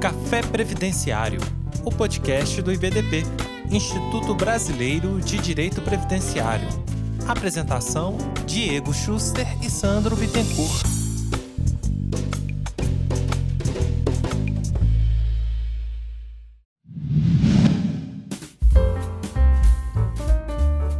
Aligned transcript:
Café 0.00 0.42
Previdenciário, 0.42 1.40
o 1.84 1.90
podcast 1.90 2.62
do 2.62 2.72
IBDP, 2.72 3.24
Instituto 3.68 4.32
Brasileiro 4.32 5.20
de 5.20 5.38
Direito 5.38 5.82
Previdenciário. 5.82 6.68
Apresentação: 7.26 8.16
Diego 8.46 8.94
Schuster 8.94 9.44
e 9.60 9.68
Sandro 9.68 10.14
Bittencourt. 10.14 10.86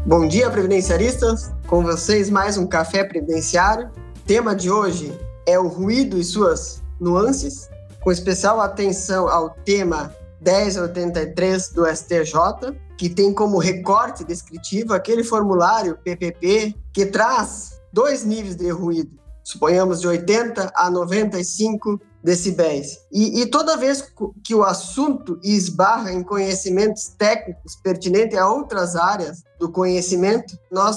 Bom 0.04 0.26
dia, 0.26 0.50
previdenciaristas! 0.50 1.52
Com 1.68 1.84
vocês, 1.84 2.28
mais 2.28 2.58
um 2.58 2.66
Café 2.66 3.04
Previdenciário. 3.04 3.92
Tema 4.26 4.56
de 4.56 4.68
hoje 4.68 5.16
é 5.46 5.56
o 5.56 5.68
ruído 5.68 6.18
e 6.18 6.24
suas 6.24 6.82
nuances, 6.98 7.70
com 8.02 8.12
especial 8.12 8.60
atenção 8.60 9.28
ao 9.28 9.50
tema 9.50 10.14
1083 10.40 11.70
do 11.70 11.86
STJ, 11.86 12.76
que 12.96 13.08
tem 13.08 13.32
como 13.32 13.58
recorte 13.58 14.24
descritivo 14.24 14.92
aquele 14.92 15.22
formulário 15.22 15.98
PPP 16.02 16.74
que 16.92 17.06
traz 17.06 17.80
dois 17.92 18.24
níveis 18.24 18.56
de 18.56 18.70
ruído, 18.70 19.18
suponhamos 19.42 20.00
de 20.00 20.08
80 20.08 20.72
a 20.74 20.90
95 20.90 22.00
decibéis. 22.22 22.98
E, 23.12 23.40
e, 23.40 23.46
toda 23.46 23.76
vez 23.76 24.12
que 24.42 24.54
o 24.54 24.64
assunto 24.64 25.38
esbarra 25.42 26.12
em 26.12 26.22
conhecimentos 26.22 27.08
técnicos 27.16 27.76
pertinentes 27.76 28.36
a 28.36 28.50
outras 28.50 28.96
áreas 28.96 29.42
do 29.58 29.70
conhecimento, 29.70 30.58
nós 30.70 30.96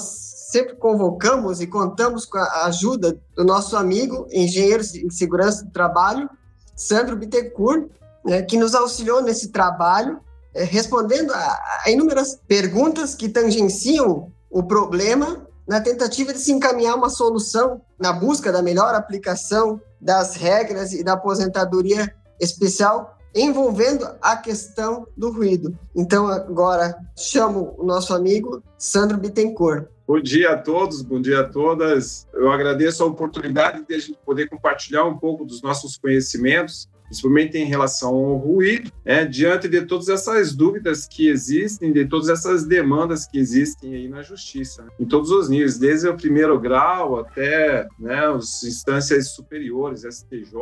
sempre 0.50 0.76
convocamos 0.76 1.60
e 1.60 1.66
contamos 1.66 2.26
com 2.26 2.38
a 2.38 2.66
ajuda 2.66 3.18
do 3.34 3.44
nosso 3.44 3.76
amigo, 3.76 4.26
engenheiro 4.30 4.82
em 4.96 5.10
segurança 5.10 5.64
do 5.64 5.70
trabalho, 5.70 6.28
Sandro 6.74 7.16
Bittencourt, 7.16 7.88
né, 8.24 8.42
que 8.42 8.56
nos 8.56 8.74
auxiliou 8.74 9.22
nesse 9.22 9.48
trabalho, 9.48 10.20
é, 10.54 10.64
respondendo 10.64 11.32
a, 11.32 11.58
a 11.84 11.90
inúmeras 11.90 12.38
perguntas 12.46 13.14
que 13.14 13.28
tangenciam 13.28 14.30
o 14.50 14.62
problema 14.62 15.46
na 15.66 15.80
tentativa 15.80 16.32
de 16.32 16.38
se 16.38 16.52
encaminhar 16.52 16.96
uma 16.96 17.08
solução 17.08 17.80
na 17.98 18.12
busca 18.12 18.52
da 18.52 18.62
melhor 18.62 18.94
aplicação 18.94 19.80
das 20.00 20.34
regras 20.34 20.92
e 20.92 21.02
da 21.02 21.12
aposentadoria 21.14 22.12
especial 22.40 23.16
envolvendo 23.34 24.06
a 24.20 24.36
questão 24.36 25.06
do 25.16 25.30
ruído. 25.30 25.76
Então, 25.94 26.26
agora 26.26 26.96
chamo 27.16 27.74
o 27.78 27.84
nosso 27.84 28.14
amigo 28.14 28.62
Sandro 28.78 29.16
Bittencourt. 29.18 29.86
Bom 30.06 30.20
dia 30.20 30.52
a 30.52 30.58
todos, 30.58 31.00
bom 31.00 31.20
dia 31.20 31.40
a 31.40 31.44
todas. 31.44 32.26
Eu 32.34 32.50
agradeço 32.50 33.02
a 33.02 33.06
oportunidade 33.06 33.84
de 33.86 33.94
a 33.94 33.98
gente 33.98 34.18
poder 34.26 34.48
compartilhar 34.48 35.04
um 35.04 35.16
pouco 35.16 35.44
dos 35.44 35.62
nossos 35.62 35.96
conhecimentos, 35.96 36.88
principalmente 37.04 37.56
em 37.56 37.64
relação 37.64 38.14
ao 38.14 38.36
ruído, 38.36 38.90
né, 39.04 39.24
diante 39.24 39.68
de 39.68 39.82
todas 39.82 40.08
essas 40.08 40.54
dúvidas 40.54 41.06
que 41.06 41.28
existem, 41.28 41.92
de 41.92 42.04
todas 42.04 42.28
essas 42.28 42.64
demandas 42.64 43.26
que 43.26 43.38
existem 43.38 43.94
aí 43.94 44.08
na 44.08 44.22
justiça, 44.22 44.82
né, 44.82 44.90
em 44.98 45.06
todos 45.06 45.30
os 45.30 45.48
níveis, 45.48 45.78
desde 45.78 46.08
o 46.08 46.16
primeiro 46.16 46.58
grau 46.58 47.20
até 47.20 47.86
né, 47.98 48.26
as 48.26 48.64
instâncias 48.64 49.30
superiores, 49.30 50.02
STJ, 50.02 50.52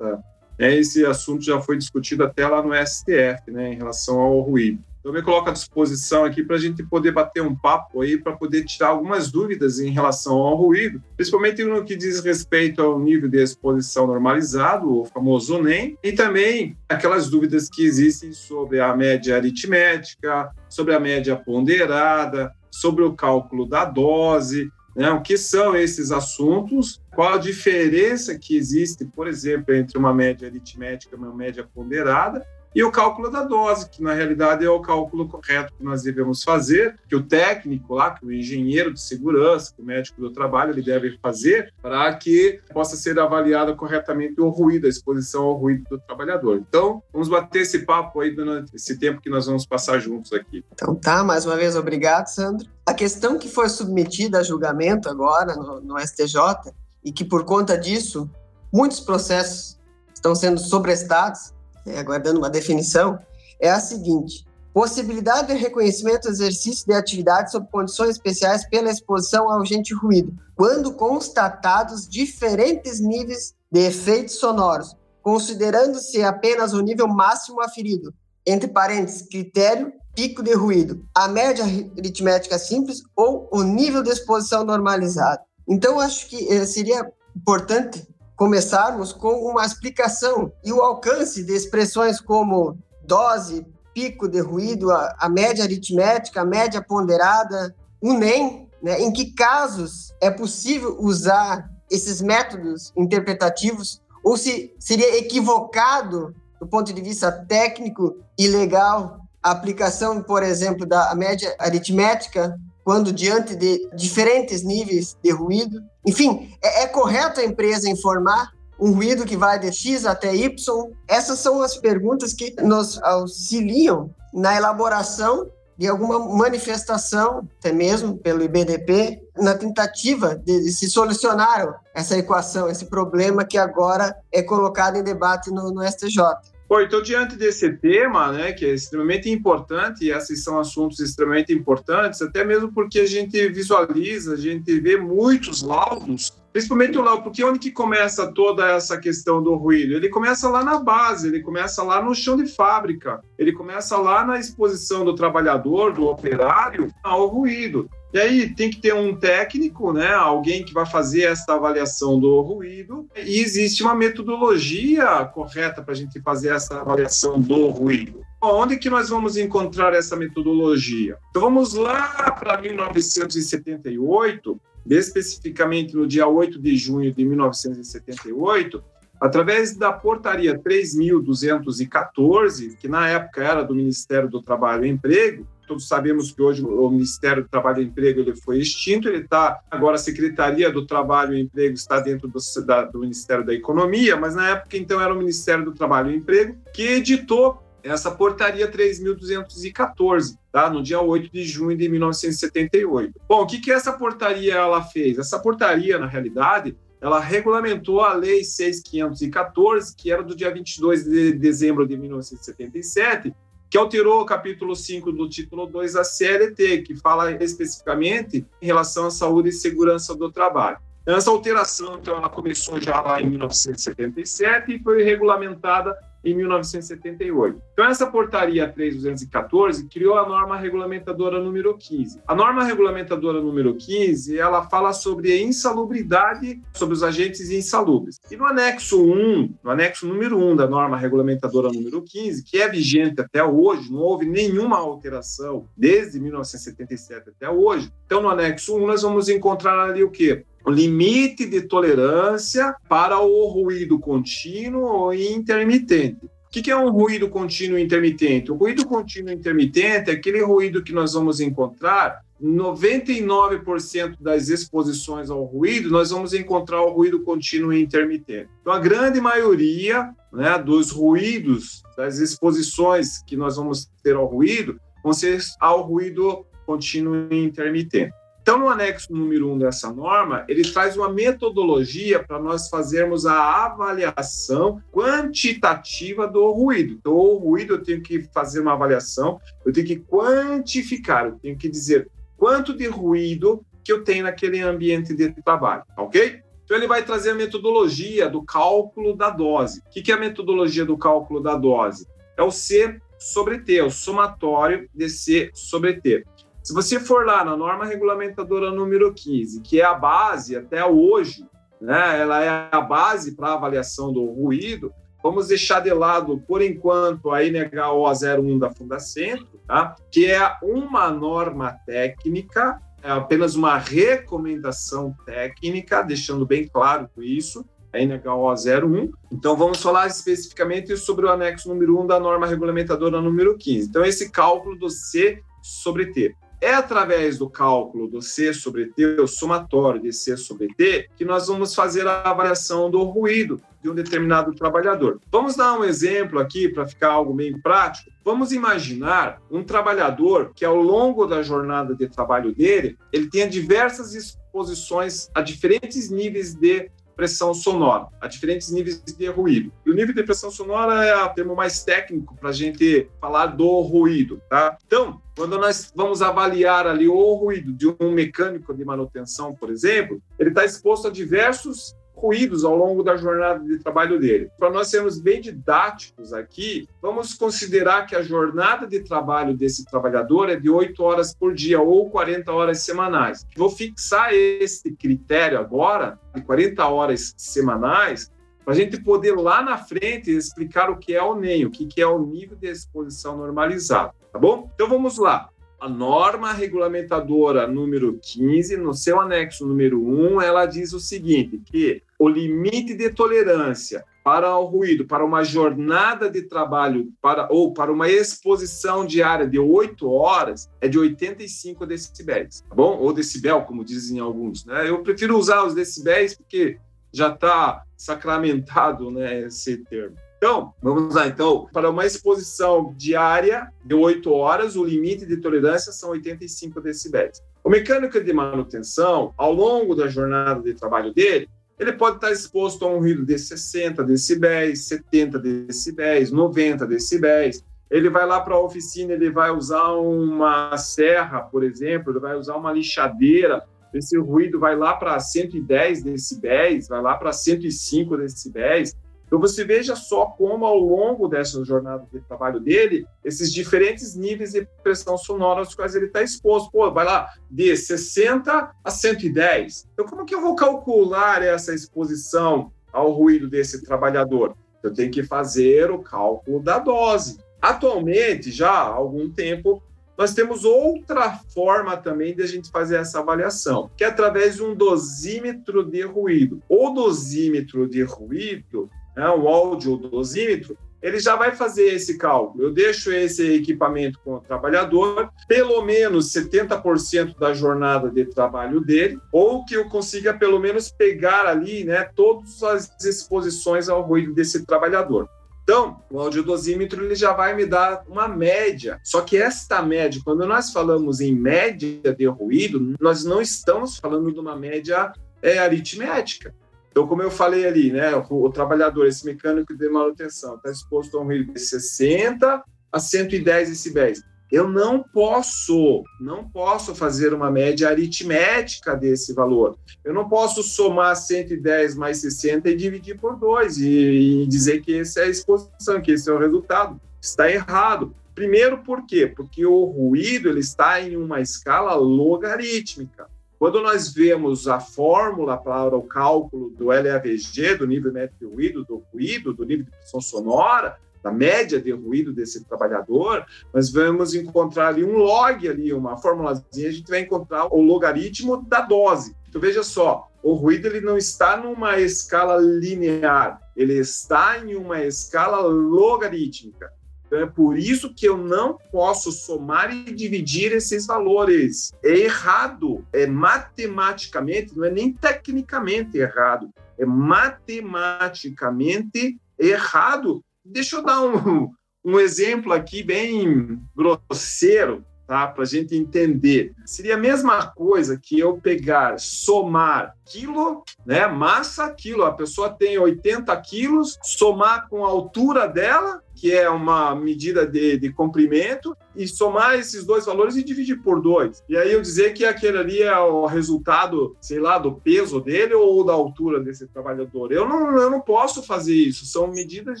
né, 0.60 0.76
esse 0.76 1.06
assunto 1.06 1.42
já 1.42 1.58
foi 1.58 1.78
discutido 1.78 2.22
até 2.22 2.46
lá 2.46 2.62
no 2.62 2.74
STF, 2.74 3.50
né, 3.50 3.72
em 3.72 3.76
relação 3.76 4.20
ao 4.20 4.40
ruído. 4.40 4.84
Então, 5.00 5.10
me 5.10 5.22
coloco 5.22 5.48
à 5.48 5.52
disposição 5.52 6.24
aqui 6.24 6.44
para 6.44 6.56
a 6.56 6.58
gente 6.58 6.82
poder 6.82 7.12
bater 7.12 7.42
um 7.42 7.56
papo 7.56 8.02
aí, 8.02 8.18
para 8.18 8.36
poder 8.36 8.66
tirar 8.66 8.88
algumas 8.88 9.30
dúvidas 9.30 9.80
em 9.80 9.90
relação 9.90 10.34
ao 10.34 10.56
ruído, 10.56 11.02
principalmente 11.16 11.64
no 11.64 11.82
que 11.82 11.96
diz 11.96 12.22
respeito 12.22 12.82
ao 12.82 13.00
nível 13.00 13.26
de 13.26 13.42
exposição 13.42 14.06
normalizado, 14.06 15.00
o 15.00 15.06
famoso 15.06 15.62
NEM, 15.62 15.96
e 16.04 16.12
também 16.12 16.76
aquelas 16.86 17.30
dúvidas 17.30 17.70
que 17.70 17.82
existem 17.82 18.34
sobre 18.34 18.78
a 18.78 18.94
média 18.94 19.36
aritmética, 19.36 20.50
sobre 20.68 20.94
a 20.94 21.00
média 21.00 21.34
ponderada, 21.34 22.52
sobre 22.70 23.02
o 23.02 23.14
cálculo 23.14 23.66
da 23.66 23.86
dose, 23.86 24.70
né? 25.00 25.10
O 25.10 25.22
que 25.22 25.38
são 25.38 25.74
esses 25.74 26.12
assuntos? 26.12 27.00
Qual 27.14 27.32
a 27.32 27.38
diferença 27.38 28.38
que 28.38 28.54
existe, 28.54 29.02
por 29.06 29.26
exemplo, 29.26 29.74
entre 29.74 29.96
uma 29.96 30.12
média 30.12 30.46
aritmética 30.46 31.16
e 31.16 31.18
uma 31.18 31.34
média 31.34 31.66
ponderada? 31.74 32.46
e 32.74 32.84
o 32.84 32.92
cálculo 32.92 33.30
da 33.30 33.42
dose, 33.42 33.88
que 33.88 34.00
na 34.00 34.14
realidade 34.14 34.64
é 34.64 34.70
o 34.70 34.80
cálculo 34.80 35.26
correto 35.28 35.72
que 35.76 35.82
nós 35.82 36.02
devemos 36.02 36.44
fazer, 36.44 36.96
que 37.08 37.16
o 37.16 37.22
técnico 37.22 37.94
lá, 37.94 38.12
que 38.12 38.24
o 38.24 38.32
engenheiro 38.32 38.94
de 38.94 39.00
segurança, 39.00 39.72
que 39.74 39.82
o 39.82 39.84
médico 39.84 40.20
do 40.20 40.30
trabalho, 40.30 40.70
ele 40.70 40.82
deve 40.82 41.18
fazer 41.20 41.72
para 41.82 42.14
que 42.14 42.60
possa 42.72 42.96
ser 42.96 43.18
avaliado 43.18 43.74
corretamente 43.74 44.40
o 44.40 44.48
ruído, 44.48 44.86
a 44.86 44.88
exposição 44.88 45.42
ao 45.42 45.54
ruído 45.54 45.84
do 45.90 45.98
trabalhador. 45.98 46.58
Então, 46.58 47.02
vamos 47.12 47.28
bater 47.28 47.62
esse 47.62 47.80
papo 47.80 48.20
aí 48.20 48.30
durante 48.30 48.74
esse 48.76 48.96
tempo 48.96 49.20
que 49.20 49.30
nós 49.30 49.46
vamos 49.46 49.66
passar 49.66 49.98
juntos 49.98 50.32
aqui. 50.32 50.64
Então 50.72 50.94
tá, 50.94 51.24
mais 51.24 51.44
uma 51.44 51.56
vez, 51.56 51.74
obrigado, 51.74 52.28
Sandro. 52.28 52.68
A 52.90 52.94
questão 52.94 53.38
que 53.38 53.48
foi 53.48 53.68
submetida 53.68 54.40
a 54.40 54.42
julgamento 54.42 55.08
agora 55.08 55.54
no, 55.54 55.80
no 55.80 55.98
STJ 56.00 56.72
e 57.04 57.12
que 57.12 57.24
por 57.24 57.44
conta 57.44 57.78
disso 57.78 58.28
muitos 58.72 58.98
processos 58.98 59.78
estão 60.12 60.34
sendo 60.34 60.58
sobrestados 60.58 61.52
é, 61.86 62.00
aguardando 62.00 62.40
uma 62.40 62.50
definição, 62.50 63.16
é 63.60 63.70
a 63.70 63.78
seguinte: 63.78 64.44
possibilidade 64.74 65.46
de 65.46 65.54
reconhecimento 65.54 66.22
do 66.22 66.30
exercício 66.30 66.84
de 66.84 66.92
atividades 66.92 67.52
sob 67.52 67.68
condições 67.70 68.10
especiais 68.10 68.68
pela 68.68 68.90
exposição 68.90 69.48
ao 69.48 69.62
agente 69.62 69.94
ruído, 69.94 70.36
quando 70.56 70.92
constatados 70.92 72.08
diferentes 72.08 72.98
níveis 72.98 73.54
de 73.70 73.86
efeitos 73.86 74.34
sonoros, 74.34 74.96
considerando-se 75.22 76.24
apenas 76.24 76.72
o 76.72 76.80
nível 76.80 77.06
máximo 77.06 77.62
aferido, 77.62 78.12
entre 78.46 78.68
parênteses, 78.68 79.22
critério 79.22 79.92
pico 80.14 80.42
de 80.42 80.52
ruído, 80.54 81.04
a 81.14 81.28
média 81.28 81.64
aritmética 81.64 82.58
simples 82.58 83.02
ou 83.16 83.48
o 83.52 83.62
nível 83.62 84.02
de 84.02 84.10
exposição 84.10 84.64
normalizado. 84.64 85.40
Então, 85.68 86.00
acho 86.00 86.28
que 86.28 86.52
eh, 86.52 86.66
seria 86.66 87.10
importante 87.36 88.06
começarmos 88.36 89.12
com 89.12 89.32
uma 89.48 89.64
explicação 89.64 90.52
e 90.64 90.72
o 90.72 90.80
alcance 90.80 91.44
de 91.44 91.52
expressões 91.52 92.20
como 92.20 92.76
dose, 93.04 93.66
pico 93.94 94.28
de 94.28 94.40
ruído, 94.40 94.90
a, 94.90 95.14
a 95.18 95.28
média 95.28 95.62
aritmética, 95.62 96.40
a 96.40 96.44
média 96.44 96.82
ponderada, 96.82 97.74
o 98.00 98.12
NEM, 98.14 98.68
né? 98.82 99.00
em 99.00 99.12
que 99.12 99.32
casos 99.34 100.14
é 100.20 100.30
possível 100.30 100.96
usar 101.00 101.70
esses 101.90 102.20
métodos 102.20 102.92
interpretativos 102.96 104.00
ou 104.24 104.36
se 104.36 104.74
seria 104.78 105.18
equivocado 105.18 106.34
do 106.60 106.66
ponto 106.66 106.92
de 106.92 107.00
vista 107.00 107.32
técnico 107.32 108.16
e 108.38 108.46
legal 108.46 109.20
a 109.42 109.50
aplicação, 109.50 110.22
por 110.22 110.42
exemplo, 110.42 110.86
da 110.86 111.14
média 111.14 111.54
aritmética 111.58 112.58
quando 112.84 113.12
diante 113.12 113.54
de 113.54 113.88
diferentes 113.94 114.62
níveis 114.62 115.16
de 115.22 115.30
ruído. 115.30 115.80
Enfim, 116.06 116.54
é, 116.62 116.82
é 116.82 116.86
correto 116.86 117.40
a 117.40 117.44
empresa 117.44 117.88
informar 117.88 118.52
um 118.78 118.92
ruído 118.92 119.26
que 119.26 119.36
vai 119.36 119.58
de 119.58 119.70
X 119.70 120.06
até 120.06 120.34
Y? 120.34 120.90
Essas 121.06 121.38
são 121.38 121.62
as 121.62 121.76
perguntas 121.76 122.32
que 122.32 122.54
nos 122.62 123.00
auxiliam 123.02 124.10
na 124.32 124.56
elaboração 124.56 125.50
de 125.80 125.88
alguma 125.88 126.18
manifestação, 126.36 127.48
até 127.58 127.72
mesmo 127.72 128.18
pelo 128.18 128.42
IBDP, 128.42 129.18
na 129.34 129.54
tentativa 129.54 130.36
de 130.36 130.70
se 130.70 130.90
solucionar 130.90 131.80
essa 131.94 132.18
equação, 132.18 132.68
esse 132.68 132.84
problema 132.84 133.46
que 133.46 133.56
agora 133.56 134.14
é 134.30 134.42
colocado 134.42 134.96
em 134.96 135.02
debate 135.02 135.50
no, 135.50 135.72
no 135.72 135.82
STJ. 135.82 136.20
Bom, 136.68 136.82
então, 136.82 137.00
diante 137.00 137.34
desse 137.34 137.72
tema, 137.72 138.30
né, 138.30 138.52
que 138.52 138.66
é 138.66 138.74
extremamente 138.74 139.30
importante, 139.30 140.04
e 140.04 140.12
esses 140.12 140.44
são 140.44 140.58
assuntos 140.58 141.00
extremamente 141.00 141.50
importantes, 141.50 142.20
até 142.20 142.44
mesmo 142.44 142.70
porque 142.70 143.00
a 143.00 143.06
gente 143.06 143.48
visualiza, 143.48 144.34
a 144.34 144.36
gente 144.36 144.78
vê 144.80 144.98
muitos 144.98 145.62
laudos, 145.62 146.30
principalmente 146.52 146.98
o 146.98 147.02
laudo, 147.02 147.22
porque 147.22 147.44
onde 147.44 147.58
que 147.58 147.70
começa 147.70 148.32
toda 148.32 148.68
essa 148.70 148.98
questão 148.98 149.42
do 149.42 149.54
ruído? 149.54 149.94
Ele 149.94 150.08
começa 150.08 150.48
lá 150.48 150.64
na 150.64 150.78
base, 150.78 151.28
ele 151.28 151.40
começa 151.40 151.82
lá 151.82 152.02
no 152.02 152.14
chão 152.14 152.36
de 152.36 152.46
fábrica, 152.46 153.20
ele 153.38 153.52
começa 153.52 153.96
lá 153.96 154.24
na 154.24 154.38
exposição 154.38 155.04
do 155.04 155.14
trabalhador, 155.14 155.92
do 155.92 156.06
operário, 156.06 156.92
ao 157.02 157.26
ruído. 157.26 157.88
E 158.12 158.18
aí 158.18 158.54
tem 158.54 158.70
que 158.70 158.80
ter 158.80 158.92
um 158.92 159.14
técnico, 159.14 159.92
né, 159.92 160.12
alguém 160.12 160.64
que 160.64 160.74
vai 160.74 160.84
fazer 160.84 161.22
essa 161.22 161.54
avaliação 161.54 162.18
do 162.18 162.40
ruído, 162.40 163.06
e 163.16 163.38
existe 163.38 163.84
uma 163.84 163.94
metodologia 163.94 165.24
correta 165.26 165.80
para 165.80 165.92
a 165.92 165.96
gente 165.96 166.20
fazer 166.20 166.48
essa 166.48 166.80
avaliação 166.80 167.40
do 167.40 167.68
ruído. 167.68 168.20
Onde 168.42 168.78
que 168.78 168.90
nós 168.90 169.10
vamos 169.10 169.36
encontrar 169.36 169.94
essa 169.94 170.16
metodologia? 170.16 171.16
Então 171.28 171.42
vamos 171.42 171.74
lá 171.74 172.32
para 172.32 172.60
1978, 172.60 174.60
especificamente 174.86 175.94
no 175.94 176.06
dia 176.06 176.26
8 176.26 176.58
de 176.58 176.76
junho 176.76 177.12
de 177.12 177.24
1978, 177.24 178.82
Através 179.20 179.76
da 179.76 179.92
portaria 179.92 180.58
3.214, 180.58 182.76
que 182.78 182.88
na 182.88 183.06
época 183.06 183.44
era 183.44 183.62
do 183.62 183.74
Ministério 183.74 184.30
do 184.30 184.40
Trabalho 184.40 184.86
e 184.86 184.88
Emprego, 184.88 185.46
todos 185.68 185.86
sabemos 185.86 186.32
que 186.32 186.40
hoje 186.40 186.64
o 186.64 186.88
Ministério 186.88 187.42
do 187.42 187.48
Trabalho 187.48 187.82
e 187.82 187.84
Emprego 187.84 188.20
ele 188.20 188.34
foi 188.34 188.58
extinto, 188.58 189.08
ele 189.08 189.18
está 189.18 189.60
agora 189.70 189.96
a 189.96 189.98
Secretaria 189.98 190.72
do 190.72 190.86
Trabalho 190.86 191.34
e 191.34 191.42
Emprego 191.42 191.74
está 191.74 192.00
dentro 192.00 192.26
do, 192.26 192.38
da, 192.64 192.86
do 192.86 193.00
Ministério 193.00 193.44
da 193.44 193.52
Economia, 193.52 194.16
mas 194.16 194.34
na 194.34 194.48
época 194.48 194.78
então 194.78 194.98
era 194.98 195.12
o 195.12 195.18
Ministério 195.18 195.66
do 195.66 195.72
Trabalho 195.72 196.10
e 196.10 196.16
Emprego 196.16 196.56
que 196.72 196.82
editou 196.82 197.62
essa 197.82 198.10
portaria 198.10 198.70
3.214, 198.70 200.36
tá? 200.52 200.70
no 200.70 200.82
dia 200.82 201.00
8 201.00 201.32
de 201.32 201.44
junho 201.44 201.76
de 201.76 201.88
1978. 201.88 203.20
Bom, 203.28 203.42
o 203.42 203.46
que, 203.46 203.60
que 203.60 203.70
essa 203.70 203.92
portaria 203.92 204.54
ela 204.54 204.82
fez? 204.82 205.18
Essa 205.18 205.38
portaria, 205.38 205.98
na 205.98 206.06
realidade, 206.06 206.76
ela 207.00 207.18
regulamentou 207.18 208.00
a 208.00 208.12
Lei 208.12 208.42
6.514, 208.42 209.94
que 209.96 210.12
era 210.12 210.22
do 210.22 210.36
dia 210.36 210.52
22 210.52 211.04
de 211.04 211.32
dezembro 211.32 211.86
de 211.86 211.96
1977, 211.96 213.34
que 213.70 213.78
alterou 213.78 214.20
o 214.20 214.26
capítulo 214.26 214.74
5 214.74 215.12
do 215.12 215.28
título 215.28 215.66
2 215.66 215.94
da 215.94 216.04
CLT, 216.04 216.82
que 216.82 216.94
fala 216.96 217.30
especificamente 217.32 218.44
em 218.60 218.66
relação 218.66 219.06
à 219.06 219.10
saúde 219.10 219.48
e 219.48 219.52
segurança 219.52 220.14
do 220.14 220.30
trabalho. 220.30 220.78
Essa 221.06 221.30
alteração, 221.30 221.98
então, 222.00 222.16
ela 222.16 222.28
começou 222.28 222.80
já 222.80 223.00
lá 223.00 223.20
em 223.20 223.30
1977 223.30 224.74
e 224.74 224.82
foi 224.82 225.02
regulamentada 225.02 225.96
em 226.24 226.34
1978. 226.34 227.60
Então, 227.72 227.86
essa 227.86 228.06
portaria 228.06 228.68
3214 228.68 229.88
criou 229.88 230.16
a 230.18 230.28
norma 230.28 230.56
regulamentadora 230.56 231.40
número 231.40 231.76
15. 231.76 232.20
A 232.26 232.34
norma 232.34 232.64
regulamentadora 232.64 233.40
número 233.40 233.74
15, 233.74 234.38
ela 234.38 234.68
fala 234.68 234.92
sobre 234.92 235.32
a 235.32 235.42
insalubridade, 235.42 236.60
sobre 236.72 236.94
os 236.94 237.02
agentes 237.02 237.50
insalubres. 237.50 238.20
E 238.30 238.36
no 238.36 238.44
anexo 238.44 239.02
1, 239.02 239.54
no 239.62 239.70
anexo 239.70 240.06
número 240.06 240.38
1 240.38 240.56
da 240.56 240.66
norma 240.66 240.96
regulamentadora 240.96 241.68
número 241.68 242.02
15, 242.02 242.44
que 242.44 242.58
é 242.58 242.68
vigente 242.68 243.20
até 243.20 243.42
hoje, 243.42 243.90
não 243.90 244.00
houve 244.00 244.26
nenhuma 244.26 244.76
alteração 244.76 245.66
desde 245.76 246.20
1977 246.20 247.30
até 247.30 247.50
hoje. 247.50 247.90
Então, 248.06 248.22
no 248.22 248.28
anexo 248.28 248.76
1, 248.76 248.86
nós 248.86 249.02
vamos 249.02 249.28
encontrar 249.28 249.78
ali 249.80 250.02
o 250.02 250.10
quê? 250.10 250.44
Limite 250.68 251.46
de 251.46 251.62
tolerância 251.62 252.74
para 252.88 253.18
o 253.20 253.46
ruído 253.46 253.98
contínuo 253.98 255.12
e 255.14 255.32
intermitente. 255.32 256.18
O 256.24 256.50
que 256.50 256.70
é 256.70 256.76
um 256.76 256.90
ruído 256.90 257.28
contínuo 257.28 257.78
e 257.78 257.82
intermitente? 257.82 258.50
O 258.50 258.56
ruído 258.56 258.84
contínuo 258.84 259.30
e 259.30 259.34
intermitente 259.34 260.10
é 260.10 260.14
aquele 260.14 260.42
ruído 260.42 260.82
que 260.82 260.92
nós 260.92 261.12
vamos 261.12 261.40
encontrar 261.40 262.20
99% 262.42 264.16
das 264.18 264.48
exposições 264.48 265.30
ao 265.30 265.44
ruído, 265.44 265.90
nós 265.90 266.10
vamos 266.10 266.32
encontrar 266.32 266.82
o 266.82 266.90
ruído 266.90 267.20
contínuo 267.20 267.72
e 267.72 267.82
intermitente. 267.82 268.48
Então, 268.60 268.72
a 268.72 268.78
grande 268.78 269.20
maioria 269.20 270.10
né, 270.32 270.58
dos 270.58 270.90
ruídos, 270.90 271.82
das 271.96 272.18
exposições 272.18 273.22
que 273.22 273.36
nós 273.36 273.56
vamos 273.56 273.88
ter 274.02 274.16
ao 274.16 274.26
ruído, 274.26 274.80
vão 275.04 275.12
ser 275.12 275.40
ao 275.60 275.82
ruído 275.82 276.46
contínuo 276.66 277.28
e 277.30 277.44
intermitente. 277.44 278.12
Então, 278.50 278.58
no 278.58 278.68
anexo 278.68 279.12
número 279.12 279.48
1 279.48 279.52
um 279.52 279.58
dessa 279.58 279.92
norma, 279.92 280.44
ele 280.48 280.68
traz 280.68 280.96
uma 280.96 281.08
metodologia 281.08 282.18
para 282.20 282.40
nós 282.40 282.68
fazermos 282.68 283.24
a 283.24 283.64
avaliação 283.64 284.82
quantitativa 284.90 286.26
do 286.26 286.50
ruído. 286.50 286.94
Então, 286.94 287.12
o 287.12 287.38
ruído 287.38 287.74
eu 287.74 287.82
tenho 287.84 288.02
que 288.02 288.24
fazer 288.34 288.58
uma 288.58 288.72
avaliação, 288.72 289.40
eu 289.64 289.72
tenho 289.72 289.86
que 289.86 290.00
quantificar, 290.00 291.26
eu 291.26 291.38
tenho 291.38 291.56
que 291.56 291.68
dizer 291.68 292.10
quanto 292.36 292.76
de 292.76 292.88
ruído 292.88 293.64
que 293.84 293.92
eu 293.92 294.02
tenho 294.02 294.24
naquele 294.24 294.60
ambiente 294.60 295.14
de 295.14 295.30
trabalho, 295.44 295.84
ok? 295.96 296.40
Então, 296.64 296.76
ele 296.76 296.88
vai 296.88 297.04
trazer 297.04 297.30
a 297.30 297.36
metodologia 297.36 298.28
do 298.28 298.42
cálculo 298.42 299.14
da 299.14 299.30
dose. 299.30 299.80
O 299.86 299.90
que 299.90 300.10
é 300.10 300.14
a 300.16 300.18
metodologia 300.18 300.84
do 300.84 300.98
cálculo 300.98 301.40
da 301.40 301.54
dose? 301.54 302.04
É 302.36 302.42
o 302.42 302.50
C 302.50 303.00
sobre 303.16 303.60
T, 303.60 303.76
é 303.78 303.84
o 303.84 303.92
somatório 303.92 304.90
de 304.92 305.08
C 305.08 305.52
sobre 305.54 306.00
T. 306.00 306.24
Se 306.62 306.74
você 306.74 307.00
for 307.00 307.24
lá 307.24 307.44
na 307.44 307.56
norma 307.56 307.86
regulamentadora 307.86 308.70
número 308.70 309.12
15, 309.14 309.62
que 309.62 309.80
é 309.80 309.84
a 309.84 309.94
base 309.94 310.54
até 310.54 310.84
hoje, 310.84 311.46
né, 311.80 312.20
ela 312.20 312.44
é 312.44 312.68
a 312.70 312.80
base 312.80 313.34
para 313.34 313.54
avaliação 313.54 314.12
do 314.12 314.24
ruído, 314.26 314.92
vamos 315.22 315.48
deixar 315.48 315.80
de 315.80 315.90
lado, 315.90 316.38
por 316.46 316.60
enquanto, 316.60 317.30
a 317.30 317.40
NHO 317.40 318.04
01 318.06 318.58
da 318.58 318.70
Fundacentro, 318.70 319.58
tá? 319.66 319.94
que 320.10 320.30
é 320.30 320.56
uma 320.62 321.10
norma 321.10 321.76
técnica, 321.86 322.78
é 323.02 323.10
apenas 323.10 323.54
uma 323.54 323.78
recomendação 323.78 325.14
técnica, 325.24 326.02
deixando 326.02 326.44
bem 326.44 326.68
claro 326.68 327.08
isso, 327.18 327.64
a 327.90 327.98
NHO 327.98 328.54
01. 328.54 329.10
Então, 329.32 329.56
vamos 329.56 329.82
falar 329.82 330.06
especificamente 330.08 330.94
sobre 330.98 331.24
o 331.24 331.30
anexo 331.30 331.70
número 331.70 331.98
1 332.02 332.06
da 332.06 332.20
norma 332.20 332.46
regulamentadora 332.46 333.20
número 333.20 333.56
15. 333.56 333.88
Então, 333.88 334.04
esse 334.04 334.30
cálculo 334.30 334.78
do 334.78 334.90
C 334.90 335.40
sobre 335.62 336.12
T. 336.12 336.34
É 336.60 336.74
através 336.74 337.38
do 337.38 337.48
cálculo 337.48 338.06
do 338.06 338.20
C 338.20 338.52
sobre 338.52 338.86
T, 338.86 339.18
o 339.18 339.26
somatório 339.26 340.02
de 340.02 340.12
C 340.12 340.36
sobre 340.36 340.68
T, 340.68 341.08
que 341.16 341.24
nós 341.24 341.48
vamos 341.48 341.74
fazer 341.74 342.06
a 342.06 342.20
avaliação 342.20 342.90
do 342.90 343.02
ruído 343.02 343.60
de 343.82 343.88
um 343.88 343.94
determinado 343.94 344.54
trabalhador. 344.54 345.18
Vamos 345.32 345.56
dar 345.56 345.78
um 345.78 345.84
exemplo 345.84 346.38
aqui 346.38 346.68
para 346.68 346.86
ficar 346.86 347.12
algo 347.12 347.32
bem 347.32 347.58
prático. 347.58 348.10
Vamos 348.22 348.52
imaginar 348.52 349.40
um 349.50 349.64
trabalhador 349.64 350.52
que 350.54 350.64
ao 350.64 350.76
longo 350.76 351.26
da 351.26 351.42
jornada 351.42 351.94
de 351.94 352.06
trabalho 352.06 352.54
dele, 352.54 352.98
ele 353.10 353.30
tenha 353.30 353.48
diversas 353.48 354.14
exposições 354.14 355.30
a 355.34 355.40
diferentes 355.40 356.10
níveis 356.10 356.54
de 356.54 356.90
pressão 357.20 357.52
sonora, 357.52 358.06
a 358.18 358.26
diferentes 358.26 358.72
níveis 358.72 358.98
de 358.98 359.26
ruído. 359.26 359.70
E 359.84 359.90
o 359.90 359.94
nível 359.94 360.14
de 360.14 360.22
pressão 360.22 360.50
sonora 360.50 361.04
é 361.04 361.14
o 361.22 361.28
termo 361.28 361.54
mais 361.54 361.84
técnico 361.84 362.34
para 362.34 362.48
a 362.48 362.52
gente 362.52 363.10
falar 363.20 363.48
do 363.48 363.80
ruído, 363.80 364.40
tá? 364.48 364.78
Então, 364.86 365.20
quando 365.36 365.58
nós 365.58 365.92
vamos 365.94 366.22
avaliar 366.22 366.86
ali 366.86 367.06
o 367.06 367.34
ruído 367.34 367.74
de 367.74 367.86
um 368.00 368.10
mecânico 368.10 368.72
de 368.72 368.82
manutenção, 368.86 369.54
por 369.54 369.68
exemplo, 369.70 370.18
ele 370.38 370.48
está 370.48 370.64
exposto 370.64 371.08
a 371.08 371.10
diversos 371.10 371.94
ruídos 372.20 372.64
ao 372.64 372.76
longo 372.76 373.02
da 373.02 373.16
jornada 373.16 373.64
de 373.64 373.78
trabalho 373.78 374.20
dele. 374.20 374.50
Para 374.58 374.70
nós 374.70 374.88
sermos 374.88 375.18
bem 375.18 375.40
didáticos 375.40 376.32
aqui, 376.32 376.86
vamos 377.00 377.34
considerar 377.34 378.06
que 378.06 378.14
a 378.14 378.22
jornada 378.22 378.86
de 378.86 379.00
trabalho 379.00 379.56
desse 379.56 379.84
trabalhador 379.86 380.50
é 380.50 380.56
de 380.56 380.68
8 380.68 381.02
horas 381.02 381.34
por 381.34 381.54
dia 381.54 381.80
ou 381.80 382.10
40 382.10 382.52
horas 382.52 382.80
semanais. 382.80 383.46
Vou 383.56 383.70
fixar 383.70 384.34
esse 384.34 384.92
critério 384.92 385.58
agora, 385.58 386.18
de 386.34 386.42
40 386.42 386.86
horas 386.86 387.34
semanais, 387.36 388.30
para 388.62 388.74
a 388.74 388.76
gente 388.76 389.00
poder 389.02 389.34
lá 389.36 389.62
na 389.62 389.78
frente 389.78 390.30
explicar 390.30 390.90
o 390.90 390.98
que 390.98 391.14
é 391.14 391.22
o 391.22 391.34
NEM, 391.34 391.64
o 391.64 391.70
que 391.70 391.88
é 392.00 392.06
o 392.06 392.18
nível 392.18 392.56
de 392.56 392.68
exposição 392.68 393.36
normalizado, 393.36 394.12
tá 394.30 394.38
bom? 394.38 394.70
Então 394.74 394.88
vamos 394.88 395.16
lá 395.16 395.48
a 395.80 395.88
norma 395.88 396.52
regulamentadora 396.52 397.66
número 397.66 398.18
15, 398.22 398.76
no 398.76 398.92
seu 398.92 399.18
anexo 399.18 399.66
número 399.66 400.00
1, 400.04 400.42
ela 400.42 400.66
diz 400.66 400.92
o 400.92 401.00
seguinte, 401.00 401.60
que 401.64 402.02
o 402.18 402.28
limite 402.28 402.94
de 402.94 403.08
tolerância 403.08 404.04
para 404.22 404.54
o 404.58 404.66
ruído, 404.66 405.06
para 405.06 405.24
uma 405.24 405.42
jornada 405.42 406.30
de 406.30 406.42
trabalho 406.42 407.10
para, 407.22 407.48
ou 407.50 407.72
para 407.72 407.90
uma 407.90 408.10
exposição 408.10 409.06
diária 409.06 409.46
de 409.46 409.58
8 409.58 410.08
horas 410.10 410.68
é 410.80 410.86
de 410.86 410.98
85 410.98 411.86
decibéis, 411.86 412.60
tá 412.68 412.74
bom? 412.74 412.98
Ou 412.98 413.14
decibel, 413.14 413.62
como 413.62 413.82
dizem 413.82 414.20
alguns. 414.20 414.66
Né? 414.66 414.90
Eu 414.90 415.02
prefiro 415.02 415.38
usar 415.38 415.64
os 415.64 415.74
decibéis 415.74 416.36
porque 416.36 416.78
já 417.10 417.28
está 417.28 417.82
sacramentado 417.96 419.10
né, 419.10 419.46
esse 419.46 419.78
termo. 419.78 420.16
Então, 420.40 420.72
vamos 420.80 421.14
lá. 421.14 421.26
Então, 421.26 421.68
para 421.70 421.90
uma 421.90 422.06
exposição 422.06 422.94
diária 422.96 423.70
de 423.84 423.94
8 423.94 424.32
horas, 424.32 424.74
o 424.74 424.82
limite 424.82 425.26
de 425.26 425.36
tolerância 425.36 425.92
são 425.92 426.12
85 426.12 426.80
decibéis. 426.80 427.42
O 427.62 427.68
mecânico 427.68 428.18
de 428.18 428.32
manutenção, 428.32 429.34
ao 429.36 429.52
longo 429.52 429.94
da 429.94 430.08
jornada 430.08 430.62
de 430.62 430.72
trabalho 430.72 431.12
dele, 431.12 431.46
ele 431.78 431.92
pode 431.92 432.16
estar 432.16 432.32
exposto 432.32 432.86
a 432.86 432.88
um 432.88 433.00
ruído 433.00 433.22
de 433.22 433.38
60 433.38 434.02
decibéis, 434.02 434.86
70 434.86 435.38
decibéis, 435.38 436.30
90 436.30 436.86
decibéis. 436.86 437.62
Ele 437.90 438.08
vai 438.08 438.24
lá 438.24 438.40
para 438.40 438.54
a 438.54 438.62
oficina, 438.62 439.12
ele 439.12 439.28
vai 439.28 439.50
usar 439.50 439.92
uma 439.92 440.74
serra, 440.78 441.42
por 441.42 441.62
exemplo, 441.62 442.12
ele 442.12 442.20
vai 442.20 442.34
usar 442.34 442.56
uma 442.56 442.72
lixadeira, 442.72 443.62
esse 443.92 444.16
ruído 444.16 444.58
vai 444.58 444.74
lá 444.74 444.94
para 444.94 445.20
110 445.20 446.02
decibéis, 446.02 446.88
vai 446.88 447.02
lá 447.02 447.16
para 447.16 447.30
105 447.30 448.16
decibéis. 448.16 448.94
Então 449.30 449.38
você 449.38 449.64
veja 449.64 449.94
só 449.94 450.26
como 450.26 450.66
ao 450.66 450.76
longo 450.76 451.28
dessa 451.28 451.64
jornada 451.64 452.04
de 452.12 452.18
trabalho 452.22 452.58
dele, 452.58 453.06
esses 453.24 453.52
diferentes 453.52 454.16
níveis 454.16 454.50
de 454.50 454.66
pressão 454.82 455.16
sonora 455.16 455.60
aos 455.60 455.72
quais 455.72 455.94
ele 455.94 456.06
está 456.06 456.20
exposto. 456.20 456.68
Pô, 456.72 456.90
vai 456.90 457.04
lá 457.04 457.32
de 457.48 457.76
60 457.76 458.72
a 458.82 458.90
110. 458.90 459.88
Então 459.92 460.04
como 460.04 460.24
que 460.24 460.34
eu 460.34 460.40
vou 460.40 460.56
calcular 460.56 461.44
essa 461.44 461.72
exposição 461.72 462.72
ao 462.92 463.12
ruído 463.12 463.48
desse 463.48 463.84
trabalhador? 463.84 464.56
Eu 464.82 464.92
tenho 464.92 465.12
que 465.12 465.22
fazer 465.22 465.92
o 465.92 466.00
cálculo 466.00 466.60
da 466.60 466.80
dose. 466.80 467.38
Atualmente, 467.62 468.50
já 468.50 468.72
há 468.72 468.86
algum 468.88 469.30
tempo, 469.30 469.80
nós 470.18 470.34
temos 470.34 470.64
outra 470.64 471.38
forma 471.54 471.96
também 471.96 472.34
de 472.34 472.42
a 472.42 472.46
gente 472.46 472.68
fazer 472.68 472.96
essa 472.96 473.20
avaliação, 473.20 473.92
que 473.96 474.02
é 474.02 474.08
através 474.08 474.56
de 474.56 474.64
um 474.64 474.74
dosímetro 474.74 475.84
de 475.84 476.02
ruído. 476.02 476.60
O 476.68 476.90
dosímetro 476.90 477.88
de 477.88 478.02
ruído 478.02 478.90
né, 479.16 479.28
o 479.28 479.48
áudio 479.48 479.96
dosímetro, 479.96 480.76
ele 481.02 481.18
já 481.18 481.34
vai 481.34 481.54
fazer 481.54 481.94
esse 481.94 482.18
cálculo. 482.18 482.64
Eu 482.64 482.72
deixo 482.72 483.10
esse 483.10 483.54
equipamento 483.54 484.18
com 484.22 484.34
o 484.34 484.40
trabalhador, 484.40 485.30
pelo 485.48 485.82
menos 485.82 486.32
70% 486.32 487.38
da 487.38 487.54
jornada 487.54 488.10
de 488.10 488.26
trabalho 488.26 488.80
dele, 488.80 489.18
ou 489.32 489.64
que 489.64 489.74
eu 489.74 489.88
consiga 489.88 490.34
pelo 490.34 490.58
menos 490.58 490.90
pegar 490.90 491.46
ali 491.46 491.84
né, 491.84 492.04
todas 492.14 492.62
as 492.62 493.02
exposições 493.02 493.88
ao 493.88 494.02
ruído 494.02 494.34
desse 494.34 494.66
trabalhador. 494.66 495.28
Então, 495.62 496.02
o 496.10 496.18
audiodosímetro 496.18 497.04
ele 497.04 497.14
já 497.14 497.32
vai 497.32 497.54
me 497.54 497.64
dar 497.64 498.02
uma 498.08 498.26
média. 498.26 499.00
Só 499.04 499.20
que 499.20 499.36
esta 499.36 499.80
média, 499.80 500.20
quando 500.24 500.44
nós 500.44 500.72
falamos 500.72 501.20
em 501.20 501.32
média 501.32 502.12
de 502.12 502.26
ruído, 502.26 502.94
nós 503.00 503.24
não 503.24 503.40
estamos 503.40 503.96
falando 503.96 504.32
de 504.32 504.40
uma 504.40 504.56
média 504.56 505.12
é, 505.40 505.58
aritmética. 505.58 506.52
Então, 506.90 507.06
como 507.06 507.22
eu 507.22 507.30
falei 507.30 507.66
ali, 507.66 507.92
né, 507.92 508.14
o, 508.16 508.44
o 508.44 508.50
trabalhador, 508.50 509.06
esse 509.06 509.24
mecânico 509.24 509.74
de 509.76 509.88
manutenção, 509.88 510.56
está 510.56 510.70
exposto 510.70 511.16
a 511.16 511.20
um 511.20 511.24
ruído 511.24 511.52
de 511.52 511.60
60 511.60 512.62
a 512.92 512.98
110 512.98 513.68
decibéis. 513.68 514.22
Eu 514.50 514.68
não 514.68 515.00
posso, 515.00 516.02
não 516.20 516.48
posso 516.48 516.92
fazer 516.92 517.32
uma 517.32 517.52
média 517.52 517.88
aritmética 517.88 518.96
desse 518.96 519.32
valor. 519.32 519.78
Eu 520.04 520.12
não 520.12 520.28
posso 520.28 520.60
somar 520.64 521.14
110 521.14 521.94
mais 521.94 522.18
60 522.18 522.68
e 522.68 522.76
dividir 522.76 523.16
por 523.16 523.36
2 523.36 523.78
e, 523.78 524.42
e 524.42 524.46
dizer 524.48 524.82
que 524.82 524.98
essa 524.98 525.20
é 525.20 525.24
a 525.24 525.28
exposição, 525.28 526.02
que 526.02 526.10
esse 526.10 526.28
é 526.28 526.32
o 526.32 526.38
resultado. 526.38 527.00
Está 527.22 527.48
errado. 527.48 528.12
Primeiro, 528.34 528.78
por 528.78 529.06
quê? 529.06 529.28
Porque 529.28 529.64
o 529.64 529.84
ruído 529.84 530.48
ele 530.48 530.60
está 530.60 531.00
em 531.00 531.16
uma 531.16 531.40
escala 531.40 531.94
logarítmica. 531.94 533.29
Quando 533.60 533.82
nós 533.82 534.10
vemos 534.10 534.66
a 534.66 534.80
fórmula 534.80 535.54
para 535.58 535.94
o 535.94 536.02
cálculo 536.02 536.70
do 536.70 536.86
LAVG, 536.86 537.76
do 537.76 537.86
nível 537.86 538.10
médio 538.10 538.34
de 538.40 538.46
ruído, 538.46 538.86
do 538.86 539.04
ruído, 539.12 539.52
do 539.52 539.66
nível 539.66 539.84
de 539.84 539.90
pressão 539.90 540.18
sonora, 540.18 540.96
da 541.22 541.30
média 541.30 541.78
de 541.78 541.90
ruído 541.90 542.32
desse 542.32 542.64
trabalhador, 542.64 543.44
nós 543.70 543.92
vamos 543.92 544.34
encontrar 544.34 544.88
ali 544.88 545.04
um 545.04 545.18
log 545.18 545.68
ali, 545.68 545.92
uma 545.92 546.16
formulazinha, 546.16 546.88
a 546.88 546.90
gente 546.90 547.10
vai 547.10 547.20
encontrar 547.20 547.66
o 547.66 547.82
logaritmo 547.82 548.66
da 548.66 548.80
dose. 548.80 549.36
Então 549.46 549.60
veja 549.60 549.82
só, 549.82 550.26
o 550.42 550.54
ruído 550.54 550.86
ele 550.86 551.02
não 551.02 551.18
está 551.18 551.54
numa 551.54 551.98
escala 551.98 552.56
linear, 552.56 553.60
ele 553.76 553.98
está 553.98 554.56
em 554.56 554.74
uma 554.74 555.04
escala 555.04 555.60
logarítmica. 555.60 556.90
Então 557.30 557.42
é 557.42 557.46
por 557.46 557.78
isso 557.78 558.12
que 558.12 558.26
eu 558.26 558.36
não 558.36 558.76
posso 558.90 559.30
somar 559.30 559.94
e 559.94 560.12
dividir 560.12 560.72
esses 560.72 561.06
valores. 561.06 561.92
É 562.02 562.10
errado, 562.10 563.06
é 563.12 563.24
matematicamente, 563.24 564.76
não 564.76 564.84
é 564.84 564.90
nem 564.90 565.12
tecnicamente 565.12 566.18
errado, 566.18 566.68
é 566.98 567.06
matematicamente 567.06 569.38
errado. 569.56 570.44
Deixa 570.64 570.96
eu 570.96 571.04
dar 571.04 571.22
um, 571.22 571.70
um 572.04 572.18
exemplo 572.18 572.72
aqui 572.72 573.04
bem 573.04 573.80
grosseiro, 573.94 575.04
tá? 575.30 575.46
Para 575.46 575.62
a 575.62 575.66
gente 575.66 575.94
entender. 575.94 576.74
Seria 576.84 577.14
a 577.14 577.16
mesma 577.16 577.64
coisa 577.64 578.18
que 578.20 578.40
eu 578.40 578.54
pegar, 578.54 579.20
somar 579.20 580.16
quilo, 580.24 580.82
né? 581.06 581.28
Massa, 581.28 581.94
quilo. 581.94 582.24
A 582.24 582.32
pessoa 582.32 582.70
tem 582.70 582.98
80 582.98 583.56
quilos, 583.60 584.18
somar 584.20 584.88
com 584.88 585.04
a 585.04 585.08
altura 585.08 585.68
dela, 585.68 586.20
que 586.40 586.54
é 586.54 586.70
uma 586.70 587.14
medida 587.14 587.66
de, 587.66 587.98
de 587.98 588.10
comprimento, 588.10 588.96
e 589.14 589.28
somar 589.28 589.74
esses 589.74 590.06
dois 590.06 590.24
valores 590.24 590.56
e 590.56 590.64
dividir 590.64 591.02
por 591.02 591.20
dois. 591.20 591.62
E 591.68 591.76
aí 591.76 591.92
eu 591.92 592.00
dizer 592.00 592.32
que 592.32 592.46
aquele 592.46 592.78
ali 592.78 593.02
é 593.02 593.18
o 593.18 593.44
resultado, 593.44 594.34
sei 594.40 594.58
lá, 594.58 594.78
do 594.78 594.94
peso 594.94 595.38
dele 595.38 595.74
ou 595.74 596.02
da 596.02 596.14
altura 596.14 596.58
desse 596.58 596.88
trabalhador. 596.88 597.52
Eu 597.52 597.68
não, 597.68 597.94
eu 597.98 598.10
não 598.10 598.22
posso 598.22 598.62
fazer 598.62 598.94
isso, 598.94 599.26
são 599.26 599.48
medidas 599.48 600.00